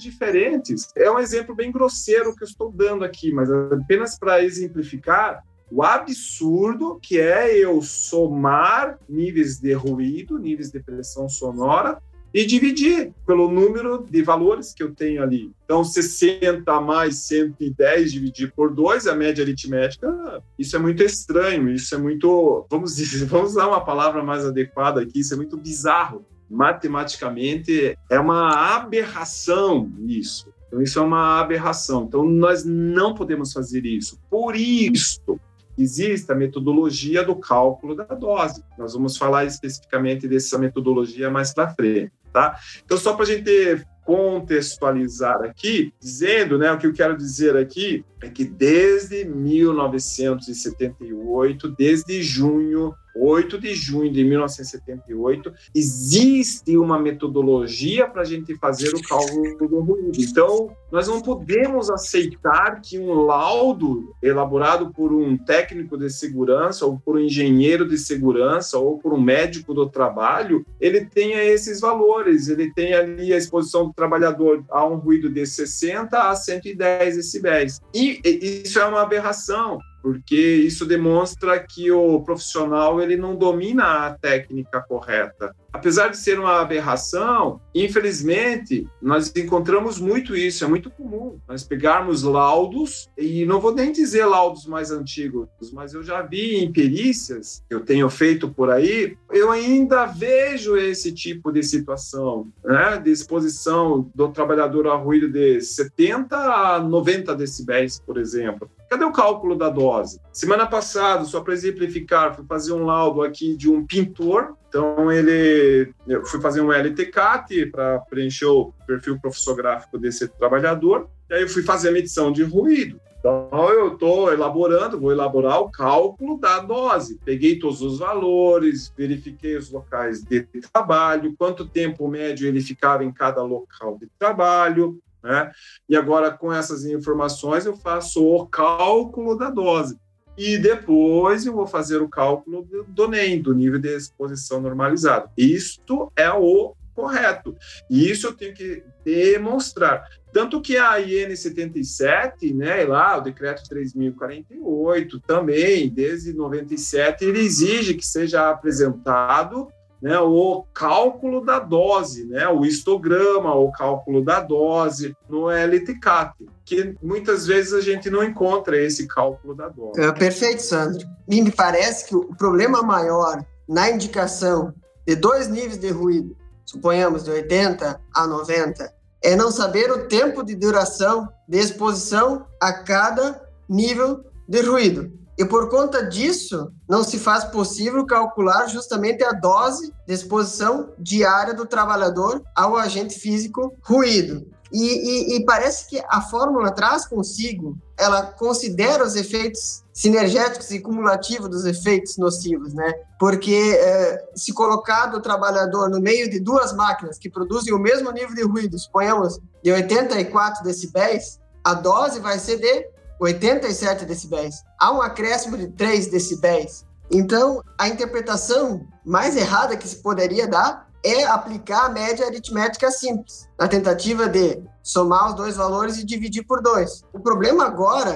diferentes. 0.00 0.88
É 0.96 1.10
um 1.10 1.18
exemplo 1.18 1.54
bem 1.54 1.70
grosseiro 1.70 2.34
que 2.34 2.42
eu 2.42 2.48
estou 2.48 2.72
dando 2.72 3.04
aqui, 3.04 3.30
mas 3.30 3.50
apenas 3.52 4.18
para 4.18 4.42
exemplificar 4.42 5.44
o 5.70 5.82
absurdo 5.82 6.98
que 7.02 7.20
é 7.20 7.54
eu 7.54 7.82
somar 7.82 8.98
níveis 9.06 9.60
de 9.60 9.74
ruído, 9.74 10.38
níveis 10.38 10.70
de 10.70 10.80
pressão 10.80 11.28
sonora 11.28 12.00
e 12.32 12.46
dividir 12.46 13.12
pelo 13.26 13.50
número 13.50 14.06
de 14.08 14.22
valores 14.22 14.72
que 14.72 14.82
eu 14.82 14.94
tenho 14.94 15.22
ali. 15.22 15.52
Então, 15.64 15.84
60 15.84 16.80
mais 16.80 17.26
110 17.26 18.12
dividir 18.12 18.52
por 18.54 18.72
2, 18.72 19.06
a 19.06 19.14
média 19.14 19.42
aritmética, 19.42 20.42
isso 20.58 20.76
é 20.76 20.78
muito 20.78 21.02
estranho, 21.02 21.70
isso 21.70 21.94
é 21.94 21.98
muito, 21.98 22.66
vamos 22.70 22.96
dizer, 22.96 23.26
vamos 23.30 23.50
usar 23.50 23.68
uma 23.68 23.84
palavra 23.84 24.22
mais 24.22 24.44
adequada 24.44 25.00
aqui, 25.00 25.20
isso 25.20 25.34
é 25.34 25.36
muito 25.36 25.56
bizarro. 25.56 26.24
Matematicamente, 26.52 27.96
é 28.10 28.18
uma 28.18 28.74
aberração 28.74 29.88
isso. 30.08 30.52
Então, 30.66 30.82
isso 30.82 30.98
é 30.98 31.02
uma 31.02 31.38
aberração. 31.38 32.04
Então, 32.08 32.24
nós 32.24 32.64
não 32.64 33.14
podemos 33.14 33.52
fazer 33.52 33.86
isso. 33.86 34.20
Por 34.28 34.56
isso, 34.56 35.38
existe 35.76 36.30
a 36.30 36.34
metodologia 36.34 37.24
do 37.24 37.34
cálculo 37.34 37.94
da 37.94 38.04
dose. 38.04 38.62
Nós 38.78 38.94
vamos 38.94 39.16
falar 39.16 39.44
especificamente 39.44 40.28
dessa 40.28 40.58
metodologia 40.58 41.30
mais 41.30 41.52
para 41.52 41.74
frente, 41.74 42.12
tá? 42.32 42.58
Então, 42.84 42.98
só 42.98 43.14
para 43.14 43.24
a 43.24 43.26
gente 43.26 43.84
contextualizar 44.04 45.42
aqui, 45.42 45.92
dizendo, 46.00 46.56
né, 46.58 46.70
o 46.72 46.78
que 46.78 46.86
eu 46.86 46.92
quero 46.92 47.16
dizer 47.16 47.56
aqui 47.56 48.04
é 48.20 48.28
que 48.28 48.44
desde 48.44 49.24
1978, 49.24 51.74
desde 51.76 52.22
junho 52.22 52.94
8 53.14 53.58
de 53.58 53.74
junho 53.74 54.10
de 54.10 54.24
1978, 54.24 55.52
existe 55.74 56.76
uma 56.76 56.98
metodologia 56.98 58.06
para 58.06 58.22
a 58.22 58.24
gente 58.24 58.54
fazer 58.56 58.94
o 58.94 59.02
cálculo 59.02 59.68
do 59.68 59.80
ruído. 59.80 60.18
Então, 60.18 60.70
nós 60.90 61.06
não 61.06 61.20
podemos 61.20 61.90
aceitar 61.90 62.80
que 62.80 62.98
um 62.98 63.12
laudo 63.14 64.14
elaborado 64.22 64.92
por 64.92 65.12
um 65.12 65.36
técnico 65.36 65.96
de 65.96 66.10
segurança, 66.10 66.84
ou 66.84 66.98
por 66.98 67.16
um 67.16 67.20
engenheiro 67.20 67.88
de 67.88 67.96
segurança, 67.98 68.78
ou 68.78 68.98
por 68.98 69.12
um 69.12 69.20
médico 69.20 69.72
do 69.72 69.88
trabalho, 69.88 70.64
ele 70.80 71.04
tenha 71.04 71.42
esses 71.42 71.80
valores, 71.80 72.48
ele 72.48 72.72
tem 72.72 72.94
ali 72.94 73.32
a 73.32 73.36
exposição 73.36 73.86
do 73.86 73.92
trabalhador 73.92 74.64
a 74.70 74.86
um 74.86 74.96
ruído 74.96 75.28
de 75.28 75.46
60 75.46 76.18
a 76.18 76.34
110 76.34 77.16
decibéis. 77.16 77.80
E 77.94 78.20
isso 78.64 78.78
é 78.78 78.84
uma 78.84 79.02
aberração 79.02 79.78
porque 80.02 80.36
isso 80.36 80.86
demonstra 80.86 81.58
que 81.58 81.90
o 81.90 82.20
profissional 82.20 83.00
ele 83.00 83.16
não 83.16 83.36
domina 83.36 84.06
a 84.06 84.14
técnica 84.14 84.80
correta 84.80 85.54
apesar 85.72 86.08
de 86.08 86.16
ser 86.16 86.38
uma 86.38 86.60
aberração, 86.60 87.60
infelizmente, 87.74 88.86
nós 89.00 89.32
encontramos 89.36 89.98
muito 89.98 90.36
isso, 90.36 90.64
é 90.64 90.68
muito 90.68 90.90
comum. 90.90 91.38
Nós 91.48 91.62
pegarmos 91.62 92.22
laudos, 92.22 93.08
e 93.16 93.44
não 93.46 93.60
vou 93.60 93.74
nem 93.74 93.92
dizer 93.92 94.24
laudos 94.24 94.66
mais 94.66 94.90
antigos, 94.90 95.48
mas 95.72 95.94
eu 95.94 96.02
já 96.02 96.22
vi 96.22 96.56
em 96.56 96.72
perícias 96.72 97.62
que 97.68 97.74
eu 97.74 97.80
tenho 97.80 98.08
feito 98.10 98.48
por 98.48 98.70
aí, 98.70 99.16
eu 99.30 99.50
ainda 99.50 100.06
vejo 100.06 100.76
esse 100.76 101.12
tipo 101.12 101.52
de 101.52 101.62
situação, 101.62 102.48
né, 102.64 102.98
de 102.98 103.10
exposição 103.10 104.10
do 104.14 104.28
trabalhador 104.28 104.86
a 104.88 104.96
ruído 104.96 105.28
de 105.28 105.60
70 105.60 106.36
a 106.36 106.80
90 106.80 107.34
decibéis, 107.34 108.00
por 108.00 108.18
exemplo. 108.18 108.68
Cadê 108.90 109.04
o 109.04 109.12
cálculo 109.12 109.56
da 109.56 109.70
dose? 109.70 110.20
Semana 110.32 110.66
passada, 110.66 111.24
só 111.24 111.40
para 111.40 111.54
exemplificar, 111.54 112.34
fui 112.34 112.44
fazer 112.44 112.72
um 112.72 112.84
laudo 112.84 113.22
aqui 113.22 113.56
de 113.56 113.70
um 113.70 113.86
pintor 113.86 114.56
então 114.70 115.10
ele, 115.10 115.92
eu 116.06 116.24
fui 116.24 116.40
fazer 116.40 116.60
um 116.60 116.72
LTCAT 116.72 117.66
para 117.66 117.98
preencher 117.98 118.46
o 118.46 118.72
perfil 118.86 119.18
profissográfico 119.20 119.98
desse 119.98 120.28
trabalhador. 120.28 121.10
E 121.28 121.34
aí 121.34 121.42
eu 121.42 121.48
fui 121.48 121.64
fazer 121.64 121.88
a 121.88 121.92
medição 121.92 122.30
de 122.30 122.44
ruído. 122.44 123.00
Então 123.18 123.68
eu 123.68 123.94
estou 123.94 124.32
elaborando, 124.32 124.98
vou 124.98 125.10
elaborar 125.10 125.60
o 125.60 125.70
cálculo 125.70 126.38
da 126.38 126.60
dose. 126.60 127.18
Peguei 127.24 127.58
todos 127.58 127.82
os 127.82 127.98
valores, 127.98 128.94
verifiquei 128.96 129.56
os 129.56 129.70
locais 129.70 130.22
de 130.22 130.46
trabalho, 130.72 131.34
quanto 131.36 131.68
tempo 131.68 132.08
médio 132.08 132.46
ele 132.46 132.60
ficava 132.60 133.04
em 133.04 133.12
cada 133.12 133.42
local 133.42 133.98
de 133.98 134.08
trabalho, 134.18 135.00
né? 135.22 135.50
E 135.88 135.96
agora 135.96 136.30
com 136.30 136.52
essas 136.52 136.84
informações 136.84 137.66
eu 137.66 137.76
faço 137.76 138.24
o 138.24 138.46
cálculo 138.46 139.36
da 139.36 139.50
dose 139.50 139.98
e 140.36 140.56
depois 140.56 141.44
eu 141.44 141.52
vou 141.52 141.66
fazer 141.66 142.00
o 142.00 142.08
cálculo 142.08 142.66
do 142.88 143.08
NEM, 143.08 143.42
do 143.42 143.54
nível 143.54 143.78
de 143.78 143.94
exposição 143.94 144.60
normalizado. 144.60 145.28
Isto 145.36 146.10
é 146.16 146.30
o 146.32 146.74
correto. 146.94 147.56
E 147.88 148.10
isso 148.10 148.26
eu 148.26 148.32
tenho 148.32 148.54
que 148.54 148.82
demonstrar. 149.04 150.06
Tanto 150.32 150.60
que 150.60 150.76
a 150.76 151.00
IN 151.00 151.34
77, 151.34 152.54
né, 152.54 152.84
lá, 152.84 153.18
o 153.18 153.20
decreto 153.20 153.68
3048, 153.68 155.20
também, 155.20 155.88
desde 155.88 156.32
97, 156.32 157.24
ele 157.24 157.40
exige 157.40 157.94
que 157.94 158.06
seja 158.06 158.48
apresentado 158.48 159.68
né, 160.00 160.18
o 160.18 160.64
cálculo 160.72 161.44
da 161.44 161.58
dose, 161.58 162.24
né, 162.24 162.48
o 162.48 162.64
histograma, 162.64 163.54
o 163.54 163.70
cálculo 163.70 164.24
da 164.24 164.40
dose 164.40 165.14
no 165.28 165.50
LTCAT, 165.50 166.34
que 166.64 166.94
muitas 167.02 167.46
vezes 167.46 167.72
a 167.72 167.80
gente 167.80 168.08
não 168.08 168.24
encontra 168.24 168.80
esse 168.80 169.06
cálculo 169.06 169.54
da 169.54 169.68
dose. 169.68 170.00
É, 170.00 170.10
perfeito, 170.12 170.62
Sandro. 170.62 171.06
Me 171.28 171.50
parece 171.52 172.08
que 172.08 172.16
o 172.16 172.34
problema 172.36 172.82
maior 172.82 173.44
na 173.68 173.90
indicação 173.90 174.72
de 175.06 175.14
dois 175.14 175.48
níveis 175.48 175.78
de 175.78 175.90
ruído, 175.90 176.36
suponhamos 176.64 177.24
de 177.24 177.30
80 177.30 178.00
a 178.14 178.26
90, 178.26 178.92
é 179.22 179.36
não 179.36 179.50
saber 179.50 179.90
o 179.90 180.06
tempo 180.06 180.42
de 180.42 180.54
duração 180.54 181.28
de 181.48 181.58
exposição 181.58 182.46
a 182.60 182.72
cada 182.72 183.42
nível 183.68 184.24
de 184.48 184.62
ruído. 184.62 185.19
E 185.40 185.44
por 185.46 185.70
conta 185.70 186.04
disso, 186.04 186.70
não 186.86 187.02
se 187.02 187.18
faz 187.18 187.44
possível 187.44 188.04
calcular 188.04 188.66
justamente 188.66 189.24
a 189.24 189.32
dose 189.32 189.90
de 190.06 190.12
exposição 190.12 190.92
diária 190.98 191.54
do 191.54 191.64
trabalhador 191.64 192.42
ao 192.54 192.76
agente 192.76 193.18
físico 193.18 193.74
ruído. 193.82 194.46
E, 194.70 194.84
e, 194.84 195.36
e, 195.36 195.44
parece 195.46 195.88
que 195.88 195.98
a 196.10 196.20
fórmula 196.20 196.70
traz 196.70 197.06
consigo, 197.06 197.78
ela 197.98 198.22
considera 198.22 199.02
os 199.02 199.16
efeitos 199.16 199.82
sinergéticos 199.94 200.70
e 200.72 200.78
cumulativos 200.78 201.48
dos 201.48 201.64
efeitos 201.64 202.18
nocivos, 202.18 202.74
né? 202.74 202.92
Porque 203.18 203.78
é, 203.80 204.22
se 204.36 204.52
colocado 204.52 205.16
o 205.16 205.22
trabalhador 205.22 205.88
no 205.88 206.00
meio 206.00 206.28
de 206.28 206.38
duas 206.38 206.74
máquinas 206.74 207.18
que 207.18 207.30
produzem 207.30 207.72
o 207.72 207.78
mesmo 207.78 208.12
nível 208.12 208.34
de 208.34 208.42
ruído, 208.42 208.78
suponhamos 208.78 209.40
de 209.64 209.72
84 209.72 210.62
decibéis, 210.62 211.40
a 211.64 211.72
dose 211.72 212.20
vai 212.20 212.38
ser 212.38 212.58
de 212.58 212.99
87 213.20 214.06
decibéis. 214.06 214.64
Há 214.80 214.90
um 214.92 215.02
acréscimo 215.02 215.56
de 215.56 215.68
3 215.68 216.06
decibéis. 216.06 216.86
Então, 217.10 217.62
a 217.78 217.88
interpretação 217.88 218.86
mais 219.04 219.36
errada 219.36 219.76
que 219.76 219.86
se 219.86 219.96
poderia 219.96 220.46
dar 220.46 220.88
é 221.04 221.24
aplicar 221.24 221.86
a 221.86 221.88
média 221.88 222.26
aritmética 222.26 222.90
simples, 222.90 223.48
na 223.58 223.66
tentativa 223.66 224.28
de 224.28 224.62
somar 224.82 225.28
os 225.28 225.34
dois 225.34 225.56
valores 225.56 225.98
e 225.98 226.04
dividir 226.04 226.44
por 226.44 226.62
dois. 226.62 227.02
O 227.12 227.20
problema 227.20 227.64
agora 227.66 228.14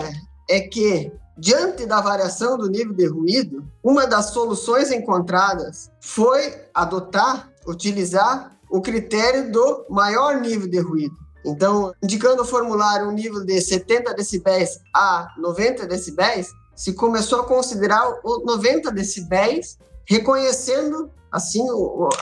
é 0.48 0.60
que, 0.60 1.12
diante 1.36 1.86
da 1.86 2.00
variação 2.00 2.56
do 2.56 2.68
nível 2.68 2.94
de 2.94 3.06
ruído, 3.06 3.64
uma 3.82 4.06
das 4.06 4.26
soluções 4.26 4.90
encontradas 4.90 5.90
foi 6.00 6.54
adotar, 6.74 7.50
utilizar 7.66 8.52
o 8.70 8.80
critério 8.80 9.50
do 9.50 9.86
maior 9.88 10.40
nível 10.40 10.68
de 10.68 10.78
ruído. 10.78 11.23
Então, 11.44 11.92
indicando 12.02 12.42
o 12.42 12.46
formulário 12.46 13.08
um 13.08 13.12
nível 13.12 13.44
de 13.44 13.60
70 13.60 14.14
decibéis 14.14 14.78
a 14.94 15.28
90 15.38 15.86
decibéis, 15.86 16.52
se 16.74 16.94
começou 16.94 17.40
a 17.40 17.46
considerar 17.46 18.20
o 18.24 18.44
90 18.44 18.90
decibéis, 18.90 19.78
reconhecendo, 20.06 21.10
assim, 21.30 21.64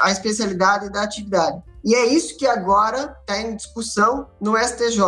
a 0.01 0.11
especialidade 0.11 0.91
da 0.91 1.03
atividade. 1.03 1.63
E 1.85 1.95
é 1.95 2.07
isso 2.07 2.37
que 2.37 2.47
agora 2.47 3.17
está 3.21 3.41
em 3.41 3.57
discussão 3.57 4.29
no 4.41 4.57
STJ. 4.57 5.01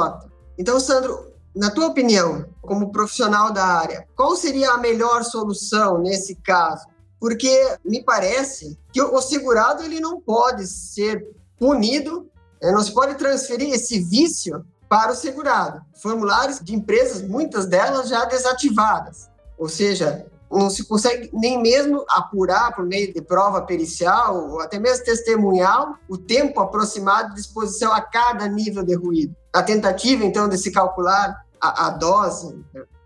Então, 0.59 0.80
Sandro, 0.80 1.33
na 1.54 1.71
tua 1.71 1.87
opinião, 1.87 2.47
como 2.61 2.90
profissional 2.90 3.52
da 3.52 3.64
área, 3.64 4.09
qual 4.16 4.35
seria 4.35 4.73
a 4.73 4.78
melhor 4.78 5.23
solução 5.23 5.99
nesse 5.99 6.35
caso? 6.37 6.87
Porque 7.21 7.76
me 7.85 8.02
parece 8.02 8.78
que 8.92 9.00
o 9.00 9.21
segurado 9.21 9.83
ele 9.83 10.00
não 10.00 10.21
pode 10.21 10.66
ser 10.66 11.26
punido 11.59 12.28
não 12.73 12.83
se 12.83 12.92
pode 12.92 13.14
transferir 13.16 13.73
esse 13.73 14.00
vício 14.00 14.64
para 14.88 15.12
o 15.12 15.16
segurado. 15.16 15.83
Formulários 16.00 16.61
de 16.61 16.75
empresas, 16.75 17.23
muitas 17.23 17.66
delas 17.66 18.09
já 18.09 18.25
desativadas. 18.25 19.28
Ou 19.59 19.68
seja, 19.68 20.26
não 20.50 20.71
se 20.71 20.85
consegue 20.85 21.30
nem 21.33 21.61
mesmo 21.61 22.04
apurar 22.09 22.75
por 22.75 22.85
meio 22.85 23.12
de 23.12 23.21
prova 23.21 23.62
pericial 23.62 24.50
ou 24.50 24.61
até 24.61 24.78
mesmo 24.78 25.04
testemunhal 25.04 25.97
o 26.09 26.16
tempo 26.16 26.61
aproximado 26.61 27.35
de 27.35 27.40
exposição 27.40 27.92
a 27.92 28.00
cada 28.00 28.47
nível 28.47 28.85
de 28.85 28.94
ruído. 28.94 29.35
A 29.52 29.62
tentativa, 29.62 30.25
então, 30.25 30.49
de 30.49 30.59
se 30.59 30.71
calcular 30.71 31.44
a, 31.61 31.87
a 31.87 31.90
dose. 31.90 32.56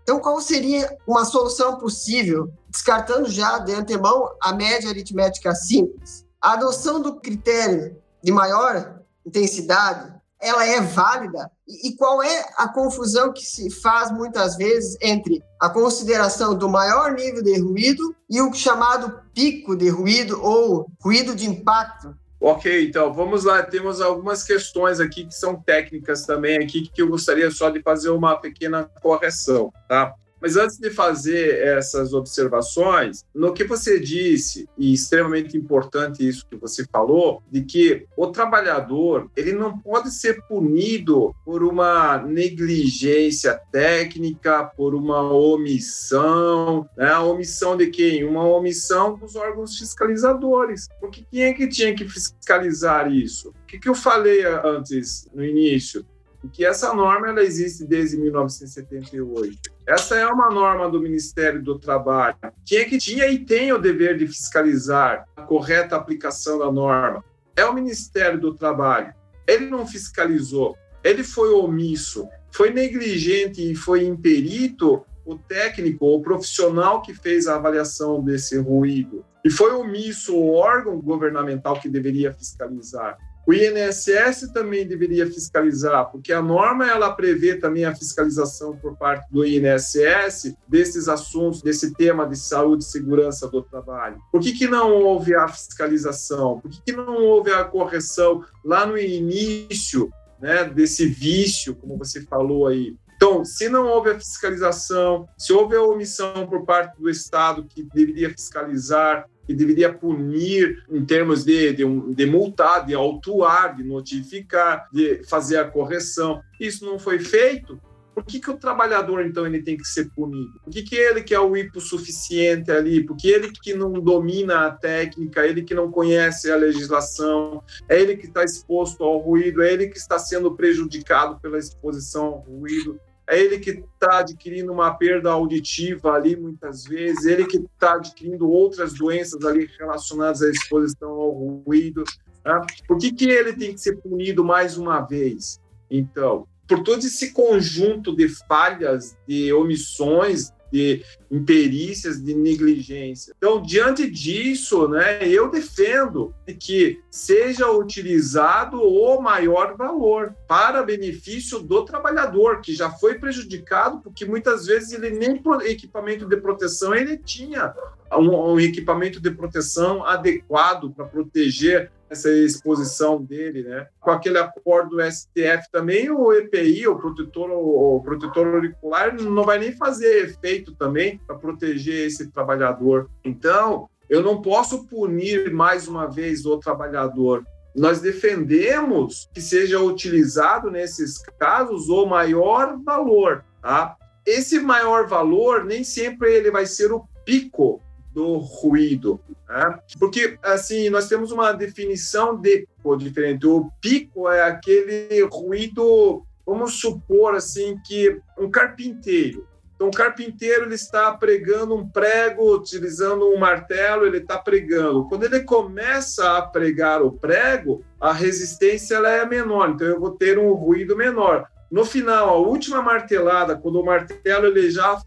Então, 0.03 0.19
qual 0.19 0.39
seria 0.41 0.95
uma 1.07 1.25
solução 1.25 1.77
possível, 1.77 2.51
descartando 2.67 3.29
já 3.29 3.59
de 3.59 3.73
antemão 3.73 4.29
a 4.41 4.53
média 4.53 4.89
aritmética 4.89 5.53
simples? 5.53 6.25
A 6.41 6.53
adoção 6.53 7.01
do 7.01 7.19
critério 7.19 7.95
de 8.23 8.31
maior 8.31 8.98
intensidade, 9.29 10.11
ela 10.41 10.65
é 10.65 10.81
válida? 10.81 11.51
E, 11.67 11.95
qual 11.95 12.23
é 12.23 12.45
a 12.57 12.67
confusão 12.67 13.31
que 13.31 13.43
se 13.43 13.69
faz 13.69 14.11
muitas 14.11 14.55
vezes 14.55 14.97
entre 15.01 15.43
a 15.59 15.69
consideração 15.69 16.57
do 16.57 16.67
maior 16.67 17.13
nível 17.13 17.43
de 17.43 17.59
ruído 17.59 18.15
e 18.29 18.41
o 18.41 18.53
chamado 18.53 19.21
pico 19.33 19.75
de 19.75 19.89
ruído 19.89 20.41
ou 20.41 20.89
ruído 21.01 21.35
de 21.35 21.47
impacto? 21.47 22.15
Ok, 22.41 22.87
então 22.87 23.13
vamos 23.13 23.43
lá. 23.43 23.61
Temos 23.61 23.99
algumas 23.99 24.43
questões 24.43 25.01
aqui 25.01 25.25
que 25.25 25.35
são 25.35 25.61
técnicas 25.61 26.25
também 26.25 26.57
aqui 26.57 26.87
que 26.87 27.01
eu 27.01 27.09
gostaria 27.09 27.51
só 27.51 27.69
de 27.69 27.81
fazer 27.81 28.09
uma 28.09 28.37
pequena 28.37 28.89
correção, 29.01 29.73
tá? 29.89 30.13
Mas 30.41 30.55
antes 30.55 30.77
de 30.77 30.89
fazer 30.89 31.59
essas 31.65 32.13
observações, 32.13 33.25
no 33.33 33.53
que 33.53 33.63
você 33.63 33.99
disse, 33.99 34.67
e 34.77 34.93
extremamente 34.93 35.57
importante 35.57 36.27
isso 36.27 36.47
que 36.47 36.55
você 36.55 36.85
falou, 36.91 37.43
de 37.51 37.63
que 37.63 38.05
o 38.15 38.27
trabalhador 38.27 39.29
ele 39.35 39.53
não 39.53 39.77
pode 39.77 40.11
ser 40.11 40.41
punido 40.47 41.33
por 41.43 41.63
uma 41.63 42.17
negligência 42.19 43.59
técnica, 43.71 44.63
por 44.63 44.95
uma 44.95 45.21
omissão, 45.31 46.87
né? 46.97 47.09
A 47.09 47.21
omissão 47.21 47.75
de 47.75 47.87
quem? 47.87 48.23
Uma 48.23 48.47
omissão 48.47 49.17
dos 49.17 49.35
órgãos 49.35 49.77
fiscalizadores. 49.77 50.87
Porque 50.99 51.25
quem 51.29 51.43
é 51.43 51.53
que 51.53 51.67
tinha 51.67 51.93
que 51.93 52.07
fiscalizar 52.07 53.11
isso? 53.11 53.49
O 53.49 53.65
que, 53.67 53.79
que 53.79 53.89
eu 53.89 53.95
falei 53.95 54.43
antes, 54.45 55.27
no 55.33 55.43
início? 55.43 56.05
que 56.47 56.63
essa 56.63 56.93
norma 56.93 57.27
ela 57.27 57.43
existe 57.43 57.85
desde 57.85 58.17
1978. 58.17 59.71
Essa 59.89 60.17
é 60.17 60.27
uma 60.27 60.51
norma 60.51 60.87
do 60.87 61.01
Ministério 61.01 61.63
do 61.63 61.79
Trabalho. 61.79 62.37
Quem 62.63 62.77
é 62.77 62.85
que 62.85 62.99
tinha 62.99 63.25
e 63.25 63.39
tem 63.39 63.73
o 63.73 63.79
dever 63.79 64.19
de 64.19 64.27
fiscalizar 64.27 65.27
a 65.35 65.41
correta 65.41 65.95
aplicação 65.95 66.59
da 66.59 66.71
norma? 66.71 67.25
É 67.55 67.65
o 67.65 67.73
Ministério 67.73 68.39
do 68.39 68.53
Trabalho. 68.53 69.11
Ele 69.47 69.65
não 69.65 69.87
fiscalizou, 69.87 70.77
ele 71.03 71.23
foi 71.23 71.49
omisso, 71.49 72.29
foi 72.51 72.69
negligente 72.69 73.71
e 73.71 73.73
foi 73.73 74.05
imperito 74.05 75.03
o 75.25 75.35
técnico 75.35 76.05
ou 76.05 76.21
profissional 76.21 77.01
que 77.01 77.15
fez 77.15 77.47
a 77.47 77.55
avaliação 77.55 78.23
desse 78.23 78.59
ruído. 78.59 79.25
E 79.43 79.49
foi 79.49 79.73
omisso 79.73 80.35
o 80.35 80.53
órgão 80.53 81.01
governamental 81.01 81.79
que 81.79 81.89
deveria 81.89 82.31
fiscalizar. 82.31 83.17
O 83.49 83.53
INSS 83.53 84.51
também 84.53 84.87
deveria 84.87 85.25
fiscalizar, 85.25 86.11
porque 86.11 86.31
a 86.31 86.39
norma 86.39 86.87
ela 86.87 87.11
prevê 87.15 87.55
também 87.55 87.83
a 87.83 87.95
fiscalização 87.95 88.77
por 88.77 88.95
parte 88.95 89.27
do 89.31 89.43
INSS 89.43 90.55
desses 90.67 91.07
assuntos, 91.07 91.63
desse 91.63 91.95
tema 91.95 92.27
de 92.27 92.37
saúde 92.37 92.83
e 92.83 92.87
segurança 92.87 93.47
do 93.47 93.63
trabalho. 93.63 94.19
Por 94.31 94.39
que, 94.39 94.53
que 94.53 94.67
não 94.67 94.91
houve 94.91 95.33
a 95.33 95.47
fiscalização? 95.47 96.59
Por 96.59 96.69
que, 96.69 96.79
que 96.83 96.91
não 96.91 97.15
houve 97.23 97.51
a 97.51 97.63
correção 97.63 98.45
lá 98.63 98.85
no 98.85 98.95
início 98.95 100.11
né, 100.39 100.65
desse 100.65 101.07
vício, 101.07 101.73
como 101.73 101.97
você 101.97 102.21
falou 102.21 102.67
aí? 102.67 102.95
Então, 103.15 103.43
se 103.43 103.67
não 103.67 103.87
houve 103.87 104.11
a 104.11 104.19
fiscalização, 104.19 105.27
se 105.35 105.51
houve 105.51 105.75
a 105.75 105.81
omissão 105.81 106.45
por 106.45 106.65
parte 106.65 107.01
do 107.01 107.09
Estado 107.09 107.65
que 107.67 107.81
deveria 107.81 108.29
fiscalizar, 108.29 109.27
que 109.49 109.55
deveria 109.55 109.91
punir 109.91 110.83
em 110.91 111.03
termos 111.03 111.43
de, 111.43 111.73
de, 111.73 111.83
de 112.13 112.25
multar, 112.27 112.85
de 112.85 112.93
autuar, 112.93 113.75
de 113.75 113.83
notificar, 113.83 114.87
de 114.93 115.23
fazer 115.27 115.57
a 115.57 115.65
correção. 115.65 116.39
Isso 116.59 116.85
não 116.85 116.99
foi 116.99 117.17
feito. 117.17 117.81
Por 118.13 118.23
que, 118.23 118.39
que 118.39 118.51
o 118.51 118.57
trabalhador, 118.57 119.25
então, 119.25 119.47
ele 119.47 119.63
tem 119.63 119.75
que 119.75 119.87
ser 119.87 120.11
punido? 120.11 120.51
Por 120.63 120.71
que, 120.71 120.83
que 120.83 120.95
ele 120.95 121.23
que 121.23 121.33
é 121.33 121.39
o 121.39 121.57
hipossuficiente 121.57 122.69
ali? 122.69 123.03
Porque 123.03 123.27
ele 123.27 123.51
que 123.51 123.73
não 123.73 123.93
domina 123.93 124.67
a 124.67 124.71
técnica, 124.71 125.43
ele 125.43 125.63
que 125.63 125.73
não 125.73 125.89
conhece 125.89 126.51
a 126.51 126.55
legislação, 126.55 127.63
é 127.87 127.99
ele 127.99 128.17
que 128.17 128.27
está 128.27 128.43
exposto 128.43 129.03
ao 129.03 129.17
ruído, 129.17 129.63
é 129.63 129.73
ele 129.73 129.87
que 129.87 129.97
está 129.97 130.19
sendo 130.19 130.55
prejudicado 130.55 131.39
pela 131.39 131.57
exposição 131.57 132.25
ao 132.25 132.39
ruído 132.41 132.99
é 133.29 133.39
ele 133.39 133.59
que 133.59 133.69
está 133.69 134.19
adquirindo 134.19 134.73
uma 134.73 134.91
perda 134.95 135.29
auditiva 135.29 136.13
ali, 136.13 136.35
muitas 136.35 136.83
vezes, 136.83 137.25
ele 137.25 137.45
que 137.45 137.57
está 137.57 137.93
adquirindo 137.93 138.49
outras 138.49 138.93
doenças 138.93 139.45
ali 139.45 139.69
relacionadas 139.77 140.41
à 140.41 140.49
exposição 140.49 141.11
ao 141.11 141.31
ruído. 141.31 142.03
Tá? 142.43 142.65
Por 142.87 142.97
que, 142.97 143.11
que 143.11 143.29
ele 143.29 143.53
tem 143.53 143.73
que 143.73 143.81
ser 143.81 143.97
punido 143.97 144.43
mais 144.43 144.77
uma 144.77 145.01
vez? 145.01 145.61
Então, 145.91 146.47
por 146.67 146.81
todo 146.81 146.99
esse 146.99 147.31
conjunto 147.31 148.15
de 148.15 148.27
falhas, 148.47 149.15
de 149.27 149.53
omissões, 149.53 150.51
de 150.71 151.03
imperícias, 151.31 152.21
de 152.21 152.33
negligência. 152.33 153.33
Então, 153.37 153.61
diante 153.61 154.09
disso, 154.09 154.87
né, 154.87 155.27
eu 155.27 155.49
defendo 155.49 156.33
que 156.59 156.99
seja 157.09 157.71
utilizado 157.71 158.81
o 158.81 159.21
maior 159.21 159.75
valor 159.75 160.35
para 160.47 160.83
benefício 160.83 161.59
do 161.59 161.85
trabalhador, 161.85 162.61
que 162.61 162.73
já 162.73 162.89
foi 162.89 163.19
prejudicado, 163.19 163.99
porque 164.01 164.25
muitas 164.25 164.65
vezes 164.65 164.93
ele 164.93 165.11
nem 165.11 165.41
equipamento 165.65 166.25
de 166.25 166.37
proteção 166.37 166.93
ele 166.93 167.17
tinha 167.17 167.73
um, 168.13 168.53
um 168.53 168.59
equipamento 168.59 169.19
de 169.19 169.31
proteção 169.31 170.03
adequado 170.03 170.91
para 170.91 171.05
proteger 171.05 171.91
essa 172.09 172.29
exposição 172.31 173.21
dele, 173.21 173.63
né? 173.63 173.87
Com 173.99 174.11
aquele 174.11 174.37
acordo 174.37 174.97
do 174.97 175.11
STF 175.11 175.69
também, 175.71 176.09
o 176.09 176.33
EPI, 176.33 176.87
o 176.87 176.97
protetor, 176.97 177.49
o 177.51 178.01
protetor 178.01 178.47
auricular, 178.47 179.15
não 179.15 179.43
vai 179.43 179.59
nem 179.59 179.71
fazer 179.71 180.25
efeito 180.25 180.73
também 180.75 181.19
para 181.27 181.37
proteger 181.37 182.07
esse 182.07 182.31
trabalhador. 182.31 183.09
Então, 183.23 183.87
eu 184.09 184.23
não 184.23 184.41
posso 184.41 184.87
punir 184.87 185.53
mais 185.53 185.87
uma 185.87 186.07
vez 186.07 186.45
o 186.45 186.57
trabalhador. 186.57 187.45
nós 187.75 188.01
defendemos 188.01 189.29
que 189.33 189.39
seja 189.39 189.79
utilizado 189.79 190.71
nesses 190.71 191.19
casos 191.39 191.87
o 191.87 192.05
maior 192.05 192.77
valor, 192.83 193.45
tá? 193.61 193.95
Esse 194.25 194.59
maior 194.59 195.07
valor 195.07 195.63
nem 195.63 195.83
sempre 195.83 196.33
ele 196.33 196.51
vai 196.51 196.65
ser 196.65 196.91
o 196.91 197.05
pico 197.23 197.81
do 198.19 198.37
ruído, 198.37 199.17
né? 199.47 199.79
porque 199.97 200.37
assim 200.43 200.89
nós 200.89 201.07
temos 201.07 201.31
uma 201.31 201.53
definição 201.53 202.35
de 202.35 202.67
pô, 202.83 202.97
diferente. 202.97 203.47
O 203.47 203.71
pico 203.79 204.29
é 204.29 204.41
aquele 204.41 205.23
ruído, 205.31 206.25
vamos 206.45 206.81
supor 206.81 207.33
assim 207.33 207.77
que 207.87 208.19
um 208.37 208.51
carpinteiro 208.51 209.47
então, 209.79 209.87
o 209.87 209.91
carpinteiro 209.91 210.65
ele 210.65 210.75
está 210.75 211.09
pregando 211.13 211.73
um 211.73 211.87
prego, 211.87 212.53
utilizando 212.53 213.29
um 213.29 213.37
martelo, 213.37 214.05
ele 214.05 214.17
está 214.17 214.37
pregando. 214.37 215.07
Quando 215.07 215.23
ele 215.23 215.39
começa 215.39 216.37
a 216.37 216.41
pregar 216.41 217.01
o 217.01 217.13
prego, 217.13 217.81
a 217.97 218.11
resistência 218.11 218.95
ela 218.95 219.09
é 219.09 219.25
menor, 219.25 219.69
então 219.69 219.87
eu 219.87 219.97
vou 219.97 220.11
ter 220.11 220.37
um 220.37 220.51
ruído 220.51 220.97
menor. 220.97 221.47
No 221.71 221.85
final, 221.85 222.29
a 222.29 222.35
última 222.37 222.81
martelada, 222.81 223.55
quando 223.55 223.79
o 223.79 223.85
martelo 223.85 224.47
ele 224.47 224.71
já, 224.71 224.99